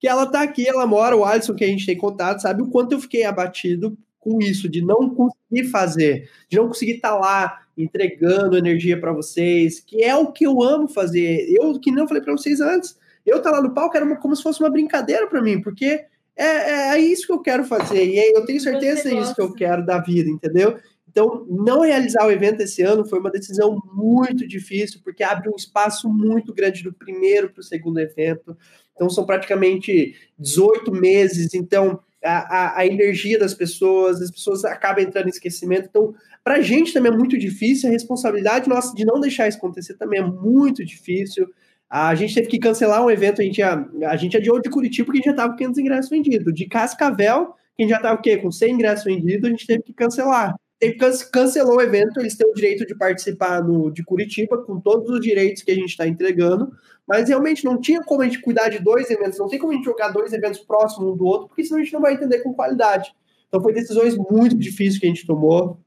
que 0.06 0.10
ela 0.10 0.28
tá 0.28 0.44
aqui, 0.44 0.68
ela 0.68 0.86
mora, 0.86 1.18
o 1.18 1.26
Alisson, 1.26 1.56
que 1.56 1.63
a 1.63 1.68
gente 1.68 1.84
tem 1.84 1.98
contato, 1.98 2.39
sabe 2.39 2.62
o 2.62 2.68
quanto 2.68 2.91
eu 2.91 3.00
fiquei 3.00 3.24
abatido 3.24 3.98
com 4.20 4.39
isso, 4.39 4.70
de 4.70 4.80
não 4.80 5.10
conseguir 5.10 5.68
fazer, 5.72 6.30
de 6.48 6.58
não 6.58 6.68
conseguir 6.68 6.98
estar 6.98 7.15
lá 7.15 7.63
entregando 7.76 8.56
energia 8.56 9.00
para 9.00 9.12
vocês, 9.12 9.80
que 9.80 10.04
é 10.04 10.15
o 10.15 10.32
que 10.32 10.46
eu 10.46 10.62
amo 10.62 10.88
fazer. 10.88 11.48
Eu, 11.50 11.80
que 11.80 11.89
não 11.89 12.08
falei 12.08 12.22
para 12.22 12.34
vocês 12.38 12.62
antes, 12.62 12.96
eu 13.26 13.38
estar 13.38 13.50
lá 13.50 13.60
no 13.63 13.74
palco 13.74 13.98
era 13.98 14.06
uma- 14.06 14.15
como 14.18 14.36
se 14.36 14.44
fosse 14.44 14.60
uma 14.60 14.70
brincadeira 14.70 15.26
para 15.26 15.41
mim, 15.41 15.60
porque 15.60 16.06
é, 16.36 16.46
é, 16.46 16.89
é 16.94 17.00
isso 17.00 17.26
que 17.26 17.34
eu 17.34 17.41
quero 17.41 17.63
fazer, 17.63 18.06
e 18.06 18.38
eu 18.38 18.46
tenho 18.46 18.62
certeza 18.62 19.10
que 19.10 19.15
é 19.15 19.20
isso 19.20 19.34
que 19.34 19.41
eu 19.41 19.54
quero 19.54 19.84
da 19.84 19.98
vida, 19.98 20.30
entendeu? 20.30 20.78
Então, 21.10 21.48
não 21.50 21.80
realizar 21.80 22.28
o 22.28 22.32
evento 22.32 22.62
esse 22.62 22.84
ano 22.84 23.08
foi 23.08 23.18
uma 23.20 23.32
decisão 23.32 23.82
muito 23.91 24.46
difícil, 24.46 25.00
porque 25.04 25.24
abre 25.24 25.50
um 25.50 25.56
espaço 25.56 26.08
muito 26.08 26.54
grande 26.54 26.84
do 26.84 26.94
primeiro 26.94 27.50
para 27.50 27.62
o 27.62 27.63
segundo 27.63 27.98
evento. 28.00 28.56
Então, 28.95 29.10
são 29.10 29.25
praticamente 29.25 30.15
18 30.39 30.91
meses. 30.91 31.53
Então, 31.53 31.99
a, 32.23 32.38
a, 32.58 32.79
a 32.79 32.86
energia 32.88 33.38
das 33.38 33.53
pessoas, 33.53 34.21
as 34.21 34.31
pessoas 34.31 34.65
acabam 34.65 35.03
entrando 35.03 35.27
em 35.27 35.29
esquecimento. 35.29 35.88
Então, 35.89 36.13
para 36.43 36.55
a 36.55 36.62
gente 36.62 36.93
também 36.93 37.12
é 37.12 37.15
muito 37.15 37.38
difícil. 37.38 37.89
A 37.89 37.91
responsabilidade 37.91 38.67
nossa 38.69 38.95
de 38.95 39.05
não 39.05 39.19
deixar 39.19 39.47
isso 39.47 39.58
acontecer 39.58 39.95
também 39.95 40.19
é 40.19 40.23
muito 40.25 40.84
difícil. 40.84 41.47
A 41.89 42.15
gente 42.15 42.34
teve 42.34 42.47
que 42.47 42.58
cancelar 42.60 43.05
um 43.05 43.12
evento, 43.12 43.41
a 43.41 43.43
gente, 43.43 43.62
a, 43.62 43.86
a 44.08 44.15
gente 44.15 44.36
adiou 44.36 44.60
de 44.60 44.69
Curitiba 44.69 45.05
porque 45.05 45.19
a 45.19 45.21
gente 45.21 45.25
já 45.25 45.31
estava 45.31 45.51
com 45.51 45.58
500 45.58 45.77
ingressos 45.79 46.10
vendidos. 46.10 46.53
De 46.53 46.65
Cascavel, 46.65 47.53
que 47.77 47.84
a 47.84 47.86
gente 47.86 47.91
já 47.91 47.97
estava? 47.97 48.21
Com 48.41 48.51
100 48.51 48.73
ingressos 48.73 49.05
vendidos, 49.05 49.47
a 49.47 49.51
gente 49.51 49.67
teve 49.67 49.84
que 49.84 49.93
cancelar. 49.93 50.55
Teve, 50.79 50.95
can- 50.95 51.12
cancelou 51.31 51.77
o 51.77 51.81
evento, 51.81 52.19
eles 52.19 52.36
têm 52.36 52.49
o 52.49 52.53
direito 52.53 52.86
de 52.86 52.95
participar 52.95 53.63
no, 53.63 53.91
de 53.91 54.03
Curitiba, 54.03 54.58
com 54.58 54.79
todos 54.79 55.10
os 55.10 55.21
direitos 55.21 55.63
que 55.63 55.71
a 55.71 55.75
gente 55.75 55.89
está 55.89 56.08
entregando, 56.08 56.71
mas 57.08 57.30
realmente 57.30 57.63
não 57.63 57.80
tinha 57.80 58.04
como 58.04 58.22
a 58.22 58.26
gente 58.26 58.41
cuidar 58.41 58.70
de 58.70 58.80
dois 58.80 59.10
eventos, 59.10 59.38
não 59.38 59.48
tem 59.48 59.60
como 59.60 59.72
a 59.72 59.76
gente 59.76 59.86
jogar 59.86 60.10
dois 60.10 60.34
eventos 60.34 60.60
próximos 60.60 61.13
um 61.13 61.15
do 61.15 61.26
outro, 61.26 61.48
porque 61.48 61.63
senão 61.63 61.80
a 61.80 61.84
gente 61.84 61.94
não 61.94 62.02
vai 62.02 62.13
entender 62.13 62.39
com 62.39 62.54
qualidade. 62.54 63.13
Então 63.48 63.62
foi 63.62 63.74
decisões 63.74 64.18
muito 64.18 64.58
difíceis 64.58 64.98
que 64.98 65.06
a 65.06 65.10
gente 65.10 65.28
tomou, 65.28 65.80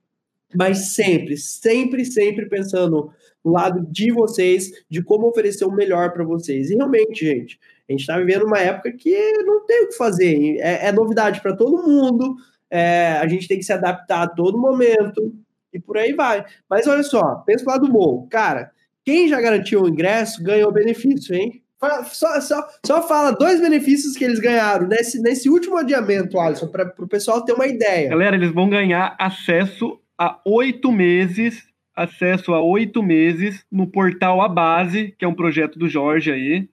mas 0.54 0.94
sempre, 0.94 1.37
sempre, 1.37 2.04
sempre 2.04 2.48
pensando 2.48 3.11
no 3.44 3.52
lado 3.52 3.87
de 3.90 4.11
vocês, 4.12 4.70
de 4.88 5.02
como 5.02 5.28
oferecer 5.28 5.64
o 5.64 5.72
melhor 5.72 6.12
para 6.12 6.24
vocês. 6.24 6.70
E 6.70 6.76
realmente, 6.76 7.24
gente, 7.24 7.59
a 7.88 7.92
gente 7.92 8.00
está 8.00 8.18
vivendo 8.18 8.46
uma 8.46 8.59
época 8.59 8.92
que 8.92 9.33
não 9.42 9.64
tem 9.66 9.85
o 9.85 9.88
que 9.88 9.96
fazer, 9.96 10.59
é, 10.59 10.87
é 10.87 10.92
novidade 10.92 11.40
para 11.40 11.57
todo 11.57 11.83
mundo, 11.83 12.37
é, 12.70 13.12
a 13.12 13.26
gente 13.26 13.48
tem 13.48 13.59
que 13.59 13.64
se 13.64 13.72
adaptar 13.72 14.22
a 14.22 14.28
todo 14.28 14.59
momento 14.59 15.35
e 15.72 15.78
por 15.78 15.96
aí 15.98 16.12
vai. 16.12 16.44
Mas 16.68 16.87
olha 16.87 17.02
só, 17.02 17.37
pensa 17.46 17.64
pro 17.64 17.72
lado 17.72 17.88
bom, 17.88 18.26
cara, 18.31 18.70
quem 19.04 19.28
já 19.28 19.40
garantiu 19.40 19.82
o 19.82 19.88
ingresso 19.88 20.42
ganhou 20.42 20.72
benefício, 20.72 21.34
hein? 21.34 21.62
Só, 22.11 22.40
só, 22.40 22.68
só 22.84 23.06
fala 23.06 23.30
dois 23.30 23.61
benefícios 23.61 24.16
que 24.16 24.24
eles 24.24 24.40
ganharam 24.40 24.88
nesse, 24.88 25.22
nesse 25.22 25.48
último 25.48 25.76
adiamento, 25.76 26.38
Alisson, 26.38 26.66
para 26.66 26.92
o 26.98 27.06
pessoal 27.06 27.44
ter 27.44 27.52
uma 27.52 27.68
ideia. 27.68 28.11
Galera, 28.11 28.34
eles 28.34 28.50
vão 28.50 28.68
ganhar 28.68 29.14
acesso 29.18 30.00
a 30.18 30.40
oito 30.44 30.90
meses, 30.90 31.68
acesso 31.94 32.52
a 32.52 32.61
oito 32.61 33.00
meses 33.00 33.64
no 33.70 33.87
portal 33.87 34.42
A 34.42 34.48
Base, 34.48 35.14
que 35.16 35.24
é 35.24 35.28
um 35.28 35.34
projeto 35.34 35.78
do 35.78 35.88
Jorge 35.88 36.32
aí. 36.32 36.68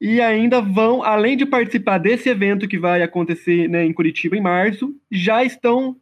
E 0.00 0.20
ainda 0.20 0.60
vão, 0.60 1.02
além 1.02 1.36
de 1.36 1.44
participar 1.44 1.98
desse 1.98 2.28
evento 2.28 2.68
que 2.68 2.78
vai 2.78 3.02
acontecer 3.02 3.68
né, 3.68 3.84
em 3.84 3.92
Curitiba 3.92 4.36
em 4.36 4.40
março, 4.40 4.94
já 5.10 5.44
estão 5.44 5.96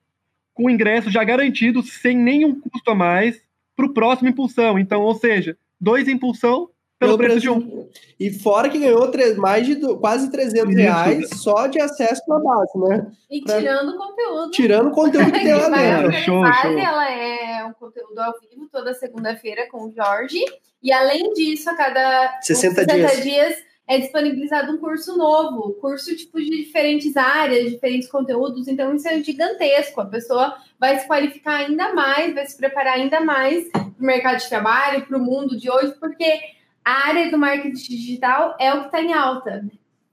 com 0.53 0.67
o 0.67 0.71
ingresso 0.71 1.11
já 1.11 1.25
garantido, 1.25 1.83
sem 1.83 2.17
nenhum 2.17 2.59
custo 2.61 2.91
a 2.91 2.95
mais, 2.95 3.43
para 3.81 3.91
o 3.91 3.95
próximo 3.95 4.29
impulsão. 4.29 4.79
Então, 4.79 5.01
ou 5.03 5.15
seja, 5.15 5.57
dois 5.81 6.07
impulsão 6.09 6.69
pelo 6.99 7.17
preço 7.17 7.41
de 7.41 7.49
um. 7.49 7.89
E 8.19 8.31
fora 8.31 8.69
que 8.69 8.79
ganhou 8.79 9.11
três- 9.11 9.35
mais 9.39 9.67
de 9.67 9.77
quase 9.97 10.31
300 10.31 10.69
Isso. 10.69 10.79
reais 10.79 11.31
só 11.37 11.67
de 11.67 11.81
acesso 11.81 12.23
na 12.29 12.39
base, 12.39 12.79
né? 12.79 13.11
E 13.31 13.41
Pra- 13.41 13.57
tirando 13.59 13.89
o 13.89 13.97
conteúdo. 13.97 14.51
Tirando 14.51 14.87
o 14.89 14.91
conteúdo 14.91 15.33
que 15.33 15.41
tem 15.41 15.55
lá 15.55 15.69
dentro. 15.71 16.13
Show, 16.13 16.45
show. 16.45 16.79
Ela 16.79 17.11
é 17.11 17.65
um 17.65 17.73
conteúdo 17.73 18.19
ao 18.19 18.35
vivo 18.41 18.69
toda 18.71 18.93
segunda-feira 18.93 19.67
com 19.71 19.87
o 19.87 19.93
Jorge. 19.95 20.45
E 20.83 20.93
além 20.93 21.33
disso, 21.33 21.71
a 21.71 21.75
cada 21.75 22.39
60 22.43 22.85
dias. 22.87 23.23
dias 23.23 23.55
é 23.91 23.99
disponibilizado 23.99 24.71
um 24.71 24.79
curso 24.79 25.19
novo, 25.19 25.73
curso 25.81 26.17
tipo 26.17 26.41
de 26.41 26.49
diferentes 26.49 27.17
áreas, 27.17 27.73
diferentes 27.73 28.09
conteúdos. 28.09 28.69
Então 28.69 28.95
isso 28.95 29.09
é 29.09 29.21
gigantesco. 29.21 30.01
A 30.01 30.07
pessoa 30.07 30.55
vai 30.79 30.97
se 30.97 31.09
qualificar 31.09 31.57
ainda 31.57 31.93
mais, 31.93 32.33
vai 32.33 32.47
se 32.47 32.57
preparar 32.57 32.95
ainda 32.95 33.21
mais 33.21 33.69
para 33.69 33.83
o 33.83 34.05
mercado 34.05 34.39
de 34.39 34.49
trabalho, 34.49 35.05
para 35.05 35.19
o 35.19 35.21
mundo 35.21 35.59
de 35.59 35.69
hoje, 35.69 35.93
porque 35.99 36.39
a 36.85 37.09
área 37.09 37.33
do 37.33 37.37
marketing 37.37 37.73
digital 37.73 38.55
é 38.61 38.73
o 38.73 38.83
que 38.83 38.87
está 38.87 39.03
em 39.03 39.13
alta. 39.13 39.65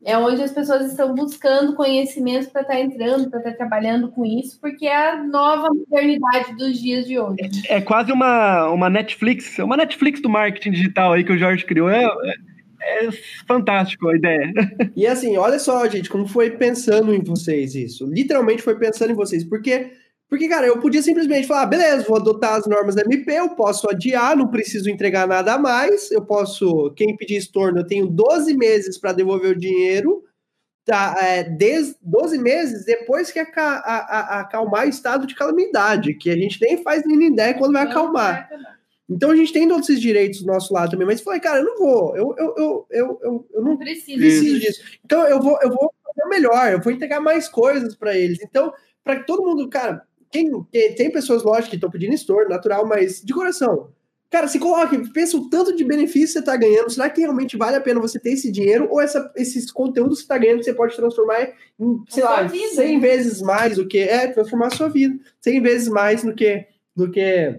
É 0.03 0.17
onde 0.17 0.41
as 0.41 0.51
pessoas 0.51 0.87
estão 0.87 1.13
buscando 1.13 1.75
conhecimento 1.75 2.49
para 2.49 2.61
estar 2.63 2.79
entrando, 2.79 3.29
para 3.29 3.39
estar 3.39 3.53
trabalhando 3.53 4.09
com 4.09 4.25
isso, 4.25 4.59
porque 4.59 4.87
é 4.87 5.11
a 5.11 5.23
nova 5.23 5.67
modernidade 5.69 6.55
dos 6.55 6.79
dias 6.79 7.05
de 7.05 7.19
hoje. 7.19 7.61
É 7.69 7.79
quase 7.79 8.11
uma, 8.11 8.69
uma 8.69 8.89
Netflix, 8.89 9.59
uma 9.59 9.77
Netflix 9.77 10.19
do 10.19 10.29
marketing 10.29 10.71
digital 10.71 11.13
aí 11.13 11.23
que 11.23 11.31
o 11.31 11.37
Jorge 11.37 11.63
criou. 11.63 11.91
É, 11.91 12.07
é, 12.87 13.05
é 13.05 13.09
fantástico 13.47 14.07
a 14.09 14.15
ideia. 14.15 14.51
E 14.95 15.05
assim, 15.05 15.37
olha 15.37 15.59
só, 15.59 15.87
gente, 15.87 16.09
como 16.09 16.27
foi 16.27 16.51
pensando 16.51 17.13
em 17.13 17.21
vocês 17.23 17.75
isso. 17.75 18.05
Literalmente 18.07 18.61
foi 18.63 18.77
pensando 18.77 19.11
em 19.11 19.15
vocês. 19.15 19.43
Porque, 19.43 19.91
porque 20.29 20.47
cara, 20.47 20.65
eu 20.65 20.79
podia 20.79 21.01
simplesmente 21.01 21.47
falar, 21.47 21.63
"Ah, 21.63 21.65
beleza, 21.67 22.03
vou 22.07 22.17
adotar 22.17 22.55
as 22.55 22.65
normas 22.65 22.95
da 22.95 23.03
MP, 23.03 23.31
eu 23.33 23.49
posso 23.49 23.89
adiar, 23.89 24.35
não 24.35 24.47
preciso 24.47 24.89
entregar 24.89 25.27
nada 25.27 25.53
a 25.53 25.59
mais, 25.59 26.11
eu 26.11 26.25
posso, 26.25 26.91
quem 26.95 27.15
pedir 27.15 27.35
estorno, 27.37 27.79
eu 27.79 27.87
tenho 27.87 28.07
12 28.07 28.55
meses 28.57 28.97
para 28.97 29.13
devolver 29.13 29.51
o 29.51 29.59
dinheiro, 29.59 30.23
tá, 30.85 31.15
é, 31.21 31.43
10, 31.43 31.95
12 32.01 32.37
meses 32.39 32.85
depois 32.85 33.29
que 33.29 33.39
aca- 33.39 33.83
a- 33.85 34.17
a- 34.37 34.39
acalmar 34.41 34.85
o 34.85 34.89
estado 34.89 35.27
de 35.27 35.35
calamidade, 35.35 36.13
que 36.15 36.29
a 36.29 36.35
gente 36.35 36.59
nem 36.61 36.81
faz 36.81 37.03
nem 37.05 37.27
ideia 37.31 37.53
quando 37.53 37.73
vai 37.73 37.83
acalmar. 37.83 38.49
Então 39.09 39.31
a 39.31 39.35
gente 39.35 39.53
tem 39.53 39.67
todos 39.67 39.87
esses 39.89 40.01
direitos 40.01 40.41
do 40.41 40.47
nosso 40.47 40.73
lado 40.73 40.91
também, 40.91 41.07
mas 41.07 41.21
falei, 41.21 41.39
cara, 41.39 41.59
eu 41.59 41.65
não 41.65 41.77
vou, 41.77 42.17
eu, 42.17 42.35
eu, 42.37 42.55
eu, 42.57 42.87
eu, 42.91 43.19
eu, 43.23 43.47
eu 43.53 43.61
não 43.61 43.77
Precisa. 43.77 44.17
preciso 44.17 44.59
disso. 44.59 44.81
Então 45.05 45.25
eu 45.27 45.41
vou, 45.41 45.57
eu 45.61 45.69
vou 45.69 45.93
fazer 46.05 46.25
o 46.25 46.29
melhor, 46.29 46.71
eu 46.71 46.81
vou 46.81 46.91
entregar 46.91 47.21
mais 47.21 47.47
coisas 47.47 47.95
para 47.95 48.17
eles. 48.17 48.39
Então, 48.41 48.73
para 49.03 49.23
todo 49.23 49.43
mundo, 49.45 49.69
cara, 49.69 50.01
quem, 50.29 50.51
quem- 50.71 50.93
tem 50.93 51.09
pessoas, 51.11 51.41
lógico, 51.43 51.69
que 51.69 51.75
estão 51.77 51.89
pedindo 51.89 52.13
store, 52.15 52.49
natural, 52.49 52.85
mas 52.85 53.21
de 53.21 53.33
coração. 53.33 53.89
Cara, 54.29 54.49
se 54.49 54.59
coloque, 54.59 55.09
pensa 55.13 55.37
o 55.37 55.49
tanto 55.49 55.73
de 55.73 55.85
benefício 55.85 56.27
que 56.27 56.33
você 56.33 56.39
está 56.39 56.57
ganhando. 56.57 56.89
Será 56.89 57.09
que 57.09 57.21
realmente 57.21 57.55
vale 57.55 57.77
a 57.77 57.81
pena 57.81 58.01
você 58.01 58.19
ter 58.19 58.31
esse 58.33 58.51
dinheiro 58.51 58.89
ou 58.91 58.99
essa, 58.99 59.31
esses 59.37 59.71
conteúdos 59.71 60.15
que 60.17 60.23
você 60.27 60.33
está 60.33 60.37
ganhando 60.37 60.59
que 60.59 60.65
você 60.65 60.73
pode 60.73 60.97
transformar 60.97 61.43
em, 61.79 62.03
sei 62.09 62.23
lá, 62.25 62.39
sua 62.39 62.47
vida. 62.49 62.73
100 62.75 62.99
vezes 62.99 63.41
mais 63.41 63.77
do 63.77 63.87
que. 63.87 63.99
É, 63.99 64.27
transformar 64.27 64.67
a 64.67 64.71
sua 64.71 64.89
vida. 64.89 65.17
100 65.39 65.61
vezes 65.61 65.87
mais 65.87 66.23
do 66.25 66.35
que. 66.35 66.65
Do 66.93 67.09
que 67.09 67.57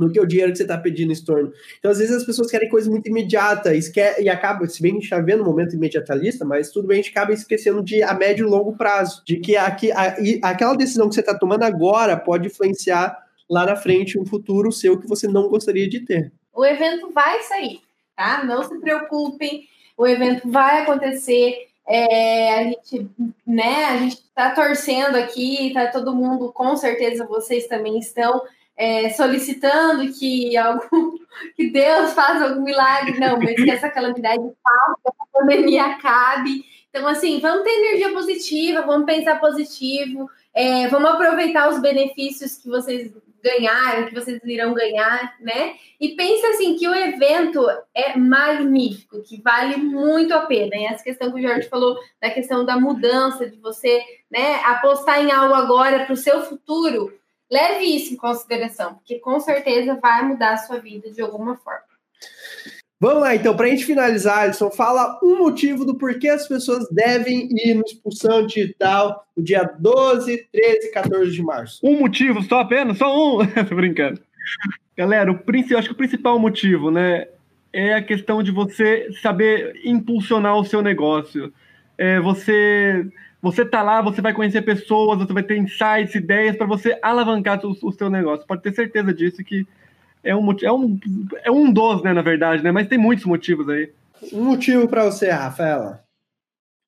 do 0.00 0.12
que 0.12 0.20
o 0.20 0.26
dinheiro 0.26 0.50
que 0.52 0.58
você 0.58 0.64
está 0.64 0.76
pedindo 0.78 1.12
em 1.12 1.24
torno. 1.24 1.52
Então, 1.78 1.90
às 1.90 1.98
vezes, 1.98 2.14
as 2.16 2.24
pessoas 2.24 2.50
querem 2.50 2.68
coisa 2.68 2.90
muito 2.90 3.08
imediata 3.08 3.74
e, 3.74 3.78
esque- 3.78 4.20
e 4.20 4.28
acaba, 4.28 4.66
se 4.66 4.82
bem 4.82 4.92
que 4.92 4.96
a 4.96 5.00
gente 5.00 5.12
está 5.12 5.20
vendo 5.20 5.42
um 5.42 5.46
momento 5.46 5.74
imediatalista, 5.74 6.44
mas 6.44 6.70
tudo 6.70 6.88
bem, 6.88 6.98
a 6.98 7.02
gente 7.02 7.10
acaba 7.10 7.32
esquecendo 7.32 7.82
de 7.82 8.02
a 8.02 8.14
médio 8.14 8.46
e 8.46 8.50
longo 8.50 8.76
prazo, 8.76 9.22
de 9.26 9.36
que 9.36 9.56
aqui, 9.56 9.92
a- 9.92 10.16
aquela 10.42 10.74
decisão 10.74 11.08
que 11.08 11.14
você 11.14 11.20
está 11.20 11.34
tomando 11.38 11.62
agora 11.62 12.16
pode 12.16 12.48
influenciar 12.48 13.16
lá 13.48 13.66
na 13.66 13.76
frente 13.76 14.18
um 14.18 14.24
futuro 14.26 14.72
seu 14.72 14.98
que 14.98 15.08
você 15.08 15.26
não 15.28 15.48
gostaria 15.48 15.88
de 15.88 16.00
ter. 16.00 16.32
O 16.54 16.64
evento 16.64 17.10
vai 17.12 17.42
sair, 17.42 17.80
tá? 18.16 18.44
Não 18.44 18.62
se 18.62 18.78
preocupem, 18.78 19.64
o 19.96 20.06
evento 20.06 20.48
vai 20.50 20.82
acontecer. 20.82 21.66
É, 21.88 22.54
a 22.60 22.62
gente, 22.64 23.10
né, 23.44 23.86
a 23.86 23.96
gente 23.96 24.22
tá 24.32 24.50
torcendo 24.50 25.16
aqui, 25.16 25.72
tá 25.74 25.88
todo 25.88 26.14
mundo, 26.14 26.52
com 26.52 26.76
certeza 26.76 27.26
vocês 27.26 27.66
também 27.66 27.98
estão 27.98 28.40
é, 28.80 29.10
solicitando 29.10 30.10
que 30.10 30.56
algum, 30.56 31.12
que 31.54 31.70
Deus 31.70 32.14
faça 32.14 32.44
algum 32.44 32.62
milagre, 32.62 33.20
não, 33.20 33.38
mas 33.38 33.54
que 33.54 33.70
essa 33.70 33.90
calamidade 33.90 34.38
passe, 34.38 35.02
que 35.02 35.08
essa 35.08 35.26
pandemia 35.30 35.84
acabe. 35.84 36.64
Então, 36.88 37.06
assim, 37.06 37.40
vamos 37.40 37.62
ter 37.62 37.70
energia 37.70 38.10
positiva, 38.10 38.80
vamos 38.80 39.04
pensar 39.04 39.38
positivo, 39.38 40.30
é, 40.54 40.88
vamos 40.88 41.10
aproveitar 41.10 41.68
os 41.68 41.78
benefícios 41.78 42.56
que 42.56 42.70
vocês 42.70 43.12
ganharam, 43.44 44.06
que 44.06 44.14
vocês 44.14 44.40
irão 44.44 44.72
ganhar, 44.72 45.36
né? 45.40 45.74
E 46.00 46.16
pensa 46.16 46.48
assim 46.48 46.74
que 46.76 46.88
o 46.88 46.94
evento 46.94 47.62
é 47.94 48.16
magnífico, 48.16 49.22
que 49.22 49.42
vale 49.42 49.76
muito 49.76 50.32
a 50.32 50.46
pena. 50.46 50.74
E 50.74 50.86
essa 50.86 51.04
questão 51.04 51.30
que 51.30 51.38
o 51.38 51.42
Jorge 51.42 51.68
falou, 51.68 51.98
da 52.20 52.30
questão 52.30 52.64
da 52.64 52.80
mudança, 52.80 53.48
de 53.48 53.58
você 53.58 54.02
né, 54.30 54.56
apostar 54.64 55.22
em 55.22 55.30
algo 55.30 55.54
agora 55.54 56.04
para 56.06 56.14
o 56.14 56.16
seu 56.16 56.42
futuro, 56.42 57.19
leve 57.50 57.84
isso 57.84 58.14
em 58.14 58.16
consideração, 58.16 58.94
porque 58.94 59.18
com 59.18 59.40
certeza 59.40 59.98
vai 60.00 60.22
mudar 60.22 60.54
a 60.54 60.58
sua 60.58 60.78
vida 60.78 61.10
de 61.10 61.20
alguma 61.20 61.56
forma. 61.56 61.90
Vamos 63.02 63.22
lá, 63.22 63.34
então, 63.34 63.56
para 63.56 63.64
a 63.64 63.70
gente 63.70 63.86
finalizar, 63.86 64.40
Alisson, 64.40 64.70
fala 64.70 65.18
um 65.22 65.38
motivo 65.38 65.86
do 65.86 65.96
porquê 65.96 66.28
as 66.28 66.46
pessoas 66.46 66.86
devem 66.90 67.48
ir 67.50 67.74
no 67.74 67.82
Expulsão 67.82 68.44
Digital 68.44 69.26
no 69.34 69.42
dia 69.42 69.62
12, 69.62 70.48
13 70.52 70.86
e 70.86 70.90
14 70.90 71.30
de 71.30 71.42
março. 71.42 71.80
Um 71.82 71.98
motivo, 71.98 72.42
só 72.42 72.60
apenas, 72.60 72.98
só 72.98 73.08
um. 73.10 73.38
Tô 73.66 73.74
brincando. 73.74 74.20
Galera, 74.94 75.32
o 75.32 75.40
eu 75.70 75.78
acho 75.78 75.88
que 75.88 75.94
o 75.94 75.96
principal 75.96 76.38
motivo, 76.38 76.90
né, 76.90 77.26
é 77.72 77.94
a 77.94 78.02
questão 78.02 78.42
de 78.42 78.50
você 78.50 79.08
saber 79.22 79.80
impulsionar 79.82 80.56
o 80.56 80.64
seu 80.64 80.82
negócio. 80.82 81.50
É, 81.96 82.20
você, 82.20 83.06
você 83.42 83.64
tá 83.64 83.82
lá, 83.82 84.02
você 84.02 84.20
vai 84.20 84.34
conhecer 84.34 84.62
pessoas, 84.62 85.18
você 85.18 85.32
vai 85.32 85.42
ter 85.42 85.56
insights, 85.56 86.14
ideias 86.14 86.56
para 86.56 86.66
você 86.66 86.98
alavancar 87.02 87.64
o, 87.64 87.76
o 87.82 87.92
seu 87.92 88.10
negócio. 88.10 88.46
Pode 88.46 88.62
ter 88.62 88.74
certeza 88.74 89.12
disso 89.14 89.42
que 89.42 89.66
é 90.22 90.36
um 90.36 90.54
é 90.62 90.72
um 90.72 90.98
é 91.44 91.50
um 91.50 91.72
dos, 91.72 92.02
né, 92.02 92.12
na 92.12 92.22
verdade, 92.22 92.62
né, 92.62 92.70
mas 92.70 92.88
tem 92.88 92.98
muitos 92.98 93.24
motivos 93.24 93.68
aí. 93.68 93.90
Um 94.32 94.44
motivo 94.44 94.86
para 94.86 95.04
você, 95.04 95.30
Rafaela. 95.30 96.04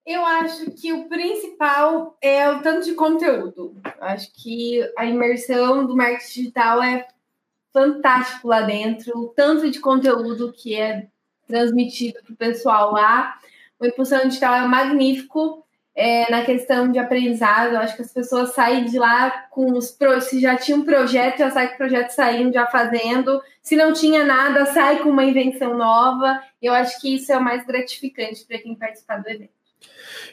Eu 0.05 0.25
acho 0.25 0.71
que 0.73 0.93
o 0.93 1.09
principal 1.09 2.17
é 2.21 2.51
o 2.51 2.61
tanto 2.61 2.85
de 2.85 2.95
conteúdo. 2.95 3.77
Eu 3.85 4.05
acho 4.05 4.31
que 4.35 4.81
a 4.99 5.07
imersão 5.07 5.87
do 5.87 5.97
marketing 5.97 6.41
digital 6.41 6.83
é 6.83 7.07
fantástico 7.73 8.49
lá 8.49 8.63
dentro, 8.63 9.17
o 9.17 9.29
tanto 9.29 9.71
de 9.71 9.79
conteúdo 9.81 10.53
que 10.53 10.75
é 10.75 11.07
transmitido 11.47 12.19
para 12.25 12.33
o 12.33 12.37
pessoal 12.37 12.93
lá. 12.93 13.39
O 13.79 13.87
Impulsão 13.87 14.27
Digital 14.27 14.55
é 14.55 14.67
magnífico 14.67 15.62
é, 15.95 16.31
na 16.31 16.45
questão 16.45 16.91
de 16.91 16.99
aprendizado. 16.99 17.75
Eu 17.75 17.81
acho 17.81 17.97
que 17.97 18.03
as 18.03 18.13
pessoas 18.13 18.55
saem 18.55 18.85
de 18.85 18.99
lá 18.99 19.31
com 19.51 19.73
os 19.73 19.97
se 20.23 20.41
já 20.41 20.57
tinha 20.57 20.77
um 20.77 20.85
projeto, 20.85 21.39
já 21.39 21.51
sai 21.51 21.69
com 21.69 21.75
o 21.75 21.79
projeto 21.79 22.11
saindo, 22.11 22.53
já 22.53 22.67
fazendo. 22.67 23.41
Se 23.63 23.77
não 23.77 23.93
tinha 23.93 24.25
nada, 24.25 24.67
sai 24.67 25.03
com 25.03 25.11
uma 25.11 25.25
invenção 25.25 25.77
nova. 25.77 26.41
Eu 26.61 26.73
acho 26.73 27.01
que 27.01 27.15
isso 27.15 27.33
é 27.33 27.37
o 27.37 27.45
mais 27.45 27.65
gratificante 27.67 28.45
para 28.47 28.59
quem 28.59 28.75
participar 28.75 29.19
do 29.19 29.29
evento. 29.29 29.53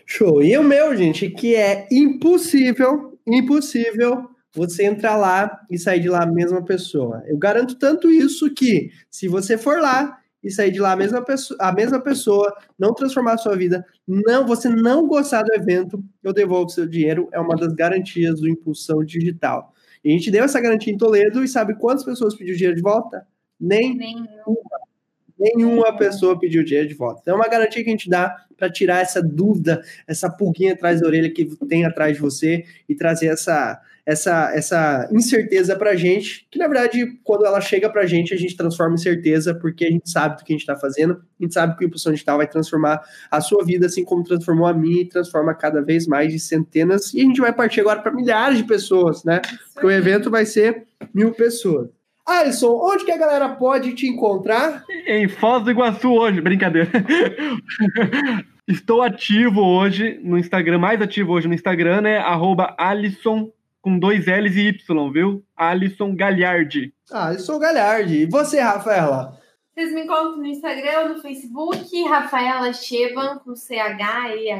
Show. 0.05 0.41
E 0.41 0.57
o 0.57 0.63
meu, 0.63 0.95
gente, 0.95 1.29
que 1.29 1.55
é 1.55 1.87
impossível, 1.91 3.17
impossível 3.27 4.29
você 4.53 4.85
entrar 4.85 5.15
lá 5.15 5.61
e 5.69 5.77
sair 5.77 5.99
de 5.99 6.09
lá 6.09 6.23
a 6.23 6.31
mesma 6.31 6.63
pessoa. 6.63 7.23
Eu 7.27 7.37
garanto 7.37 7.75
tanto 7.75 8.09
isso 8.09 8.51
que, 8.53 8.91
se 9.09 9.27
você 9.27 9.57
for 9.57 9.79
lá 9.79 10.18
e 10.43 10.49
sair 10.49 10.71
de 10.71 10.79
lá 10.79 10.93
a 10.93 10.95
mesma 10.95 11.21
pessoa, 11.21 11.57
a 11.61 11.71
mesma 11.71 11.99
pessoa 11.99 12.55
não 12.77 12.93
transformar 12.93 13.33
a 13.33 13.37
sua 13.37 13.55
vida, 13.55 13.85
não, 14.07 14.45
você 14.45 14.69
não 14.69 15.07
gostar 15.07 15.43
do 15.43 15.53
evento, 15.53 16.03
eu 16.23 16.33
devolvo 16.33 16.69
seu 16.69 16.87
dinheiro, 16.87 17.27
é 17.31 17.39
uma 17.39 17.55
das 17.55 17.73
garantias 17.73 18.39
do 18.39 18.47
Impulsão 18.47 19.03
Digital. 19.03 19.73
E 20.03 20.09
a 20.09 20.11
gente 20.13 20.31
deu 20.31 20.43
essa 20.43 20.61
garantia 20.61 20.93
em 20.93 20.97
Toledo 20.97 21.43
e 21.43 21.47
sabe 21.47 21.75
quantas 21.75 22.05
pessoas 22.05 22.35
pediu 22.35 22.55
dinheiro 22.55 22.75
de 22.75 22.81
volta? 22.81 23.27
Nem 23.59 23.97
Nem 23.97 25.55
nenhuma 25.55 25.95
pessoa 25.95 26.37
pediu 26.37 26.63
dinheiro 26.63 26.87
de 26.87 26.95
volta. 26.95 27.21
Então 27.21 27.33
é 27.33 27.37
uma 27.37 27.47
garantia 27.47 27.81
que 27.83 27.89
a 27.89 27.91
gente 27.91 28.09
dá 28.09 28.45
para 28.57 28.69
tirar 28.69 28.99
essa 28.99 29.21
dúvida, 29.21 29.81
essa 30.05 30.29
pulguinha 30.29 30.73
atrás 30.73 30.99
da 30.99 31.07
orelha 31.07 31.31
que 31.31 31.45
tem 31.67 31.85
atrás 31.85 32.15
de 32.15 32.21
você 32.21 32.65
e 32.87 32.95
trazer 32.95 33.27
essa 33.27 33.81
essa 34.09 34.51
essa 34.55 35.07
incerteza 35.11 35.75
para 35.75 35.91
a 35.91 35.95
gente, 35.95 36.47
que 36.49 36.57
na 36.57 36.67
verdade 36.67 37.19
quando 37.23 37.45
ela 37.45 37.61
chega 37.61 37.87
para 37.87 38.01
a 38.01 38.05
gente 38.07 38.33
a 38.33 38.37
gente 38.37 38.57
transforma 38.57 38.95
em 38.95 38.97
certeza 38.97 39.53
porque 39.53 39.85
a 39.85 39.91
gente 39.91 40.09
sabe 40.09 40.37
do 40.37 40.43
que 40.43 40.51
a 40.51 40.55
gente 40.55 40.61
está 40.61 40.75
fazendo, 40.75 41.13
a 41.13 41.43
gente 41.43 41.53
sabe 41.53 41.77
que 41.77 41.85
o 41.85 41.87
impulsão 41.87 42.11
digital 42.11 42.37
vai 42.37 42.47
transformar 42.47 42.99
a 43.29 43.39
sua 43.39 43.63
vida 43.63 43.85
assim 43.85 44.03
como 44.03 44.23
transformou 44.23 44.65
a 44.65 44.73
minha 44.73 45.03
e 45.03 45.07
transforma 45.07 45.53
cada 45.53 45.79
vez 45.83 46.07
mais 46.07 46.33
de 46.33 46.39
centenas 46.39 47.13
e 47.13 47.21
a 47.21 47.23
gente 47.23 47.39
vai 47.39 47.53
partir 47.53 47.81
agora 47.81 48.01
para 48.01 48.11
milhares 48.11 48.57
de 48.57 48.63
pessoas, 48.63 49.23
né? 49.23 49.41
Porque 49.73 49.85
o 49.85 49.91
evento 49.91 50.31
vai 50.31 50.45
ser 50.45 50.87
mil 51.13 51.31
pessoas. 51.31 51.89
Alisson, 52.25 52.79
onde 52.81 53.05
que 53.05 53.11
a 53.11 53.17
galera 53.17 53.49
pode 53.49 53.93
te 53.93 54.07
encontrar? 54.07 54.83
Em 55.07 55.27
Foz 55.27 55.63
do 55.63 55.71
Iguaçu 55.71 56.11
hoje, 56.11 56.41
brincadeira. 56.41 56.89
Estou 58.67 59.01
ativo 59.01 59.61
hoje 59.61 60.19
no 60.23 60.37
Instagram, 60.37 60.77
mais 60.77 61.01
ativo 61.01 61.33
hoje 61.33 61.47
no 61.47 61.55
Instagram, 61.55 62.01
né? 62.01 62.17
Arroba 62.17 62.75
Alisson 62.77 63.51
com 63.81 63.97
dois 63.99 64.25
L's 64.27 64.55
e 64.55 64.67
Y, 64.69 65.11
viu? 65.11 65.43
Alisson 65.55 66.15
Galhardi. 66.15 66.93
Ah, 67.11 67.37
sou 67.37 67.55
o 67.55 67.59
Galhardi. 67.59 68.23
E 68.23 68.25
você, 68.25 68.59
Rafaela? 68.59 69.39
Vocês 69.73 69.93
me 69.93 70.03
encontram 70.03 70.37
no 70.37 70.45
Instagram 70.45 70.99
ou 71.03 71.09
no 71.09 71.21
Facebook, 71.21 72.03
Rafaela 72.03 72.73
Cheban, 72.73 73.37
com 73.39 73.55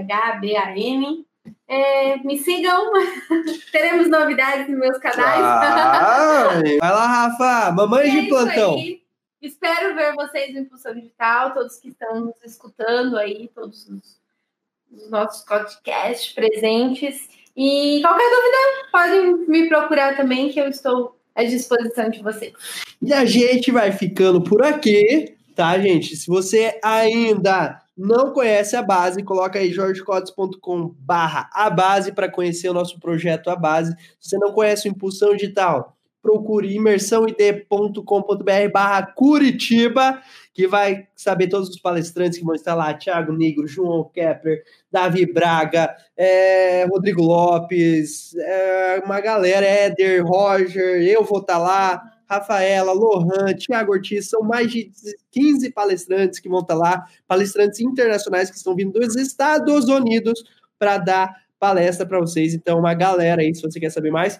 C-H-E-H-B-A-N. 0.10 1.26
É, 1.68 2.18
me 2.18 2.38
sigam, 2.38 2.92
teremos 3.72 4.08
novidades 4.10 4.70
nos 4.70 4.80
meus 4.80 4.98
canais. 4.98 5.42
Ah, 5.42 6.50
vai 6.80 6.92
lá, 6.92 7.08
Rafa. 7.08 7.72
Mamãe 7.72 8.08
É 8.08 8.12
de 8.12 8.18
isso 8.20 8.30
plantão. 8.30 8.74
aí. 8.76 9.02
Espero 9.42 9.96
ver 9.96 10.14
vocês 10.16 10.54
no 10.54 10.62
Impulsão 10.62 10.94
Digital, 10.94 11.54
todos 11.54 11.78
que 11.78 11.90
estão 11.90 12.20
nos 12.26 12.36
escutando 12.44 13.18
aí, 13.18 13.50
todos 13.56 13.88
os, 13.88 14.20
os 14.92 15.10
nossos 15.10 15.44
podcasts 15.46 16.34
presentes. 16.34 17.30
E 17.62 18.00
qualquer 18.02 18.30
dúvida, 18.30 18.88
podem 18.90 19.48
me 19.50 19.68
procurar 19.68 20.16
também, 20.16 20.48
que 20.48 20.62
eu 20.62 20.70
estou 20.70 21.20
à 21.36 21.44
disposição 21.44 22.10
de 22.10 22.24
vocês. 22.24 22.54
E 23.02 23.12
a 23.12 23.26
gente 23.26 23.70
vai 23.70 23.92
ficando 23.92 24.42
por 24.42 24.64
aqui, 24.64 25.36
tá, 25.54 25.78
gente? 25.78 26.16
Se 26.16 26.28
você 26.28 26.80
ainda 26.82 27.82
não 27.98 28.32
conhece 28.32 28.78
a 28.78 28.82
base, 28.82 29.24
coloca 29.24 29.60
aí 29.60 29.74
jorgecotes.com 29.74 30.96
barra 31.00 31.50
a 31.52 31.70
base 31.70 32.14
para 32.14 32.32
conhecer 32.32 32.70
o 32.70 32.74
nosso 32.74 32.98
projeto 32.98 33.50
A 33.50 33.58
Base. 33.58 33.94
Se 34.22 34.30
você 34.30 34.38
não 34.38 34.54
conhece 34.54 34.88
o 34.88 34.92
Impulsão 34.92 35.36
Digital, 35.36 35.98
procure 36.22 36.76
imersãoid.com.br 36.76 38.72
barra 38.74 39.04
Curitiba, 39.04 40.22
que 40.54 40.68
vai 40.68 41.08
saber 41.16 41.48
todos 41.48 41.70
os 41.70 41.80
palestrantes 41.80 42.38
que 42.38 42.46
vão 42.46 42.56
estar 42.56 42.76
lá, 42.76 42.94
Thiago 42.94 43.32
Negro, 43.32 43.68
João 43.68 44.04
Kepler, 44.14 44.64
Davi 44.92 45.26
Braga, 45.32 45.96
é, 46.18 46.86
Rodrigo 46.86 47.22
Lopes, 47.22 48.36
é, 48.36 49.02
uma 49.06 49.22
galera, 49.22 49.66
Éder, 49.66 50.26
Roger, 50.26 51.02
eu 51.02 51.24
vou 51.24 51.40
estar 51.40 51.58
lá, 51.58 52.02
Rafaela, 52.30 52.92
Lohan, 52.92 53.56
Thiago 53.56 53.94
Ortiz, 53.94 54.30
são 54.30 54.42
mais 54.42 54.72
de 54.72 54.92
15 55.32 55.72
palestrantes 55.72 56.40
que 56.40 56.48
vão 56.48 56.60
estar 56.60 56.76
lá, 56.76 57.06
palestrantes 57.28 57.80
internacionais 57.80 58.52
que 58.52 58.58
estão 58.58 58.76
vindo 58.76 59.00
dos 59.00 59.16
Estados 59.16 59.86
Unidos 59.90 60.44
para 60.78 60.98
dar 60.98 61.34
palestra 61.60 62.06
para 62.06 62.20
vocês. 62.20 62.54
Então, 62.54 62.80
uma 62.80 62.94
galera 62.94 63.42
aí, 63.42 63.54
se 63.54 63.62
você 63.62 63.80
quer 63.80 63.90
saber 63.90 64.12
mais, 64.12 64.40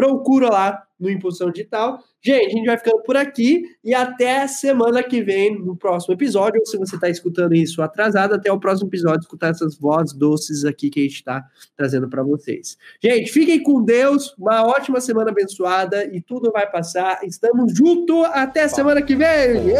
procura 0.00 0.48
lá 0.48 0.82
no 0.98 1.10
Impulsão 1.10 1.50
Digital. 1.50 2.02
Gente, 2.22 2.46
a 2.46 2.50
gente 2.50 2.66
vai 2.66 2.78
ficando 2.78 3.02
por 3.02 3.16
aqui 3.16 3.62
e 3.84 3.94
até 3.94 4.46
semana 4.46 5.02
que 5.02 5.22
vem, 5.22 5.58
no 5.58 5.76
próximo 5.76 6.14
episódio. 6.14 6.60
Ou 6.60 6.66
se 6.66 6.78
você 6.78 6.94
está 6.94 7.08
escutando 7.08 7.54
isso 7.54 7.82
atrasado, 7.82 8.34
até 8.34 8.50
o 8.50 8.58
próximo 8.58 8.88
episódio, 8.88 9.20
escutar 9.20 9.50
essas 9.50 9.76
vozes 9.78 10.14
doces 10.14 10.64
aqui 10.64 10.88
que 10.88 11.00
a 11.00 11.02
gente 11.02 11.16
está 11.16 11.44
trazendo 11.76 12.08
para 12.08 12.22
vocês. 12.22 12.78
Gente, 13.02 13.30
fiquem 13.30 13.62
com 13.62 13.82
Deus, 13.82 14.34
uma 14.38 14.66
ótima 14.66 15.00
semana 15.00 15.30
abençoada 15.30 16.04
e 16.04 16.20
tudo 16.20 16.50
vai 16.50 16.70
passar. 16.70 17.20
Estamos 17.24 17.74
juntos 17.74 18.24
até 18.32 18.68
semana 18.68 19.02
que 19.02 19.16
vem! 19.16 19.70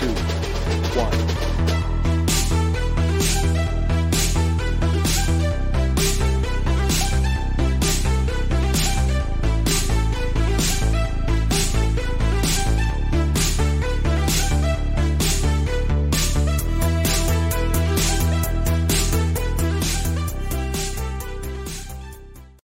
One. 0.00 0.19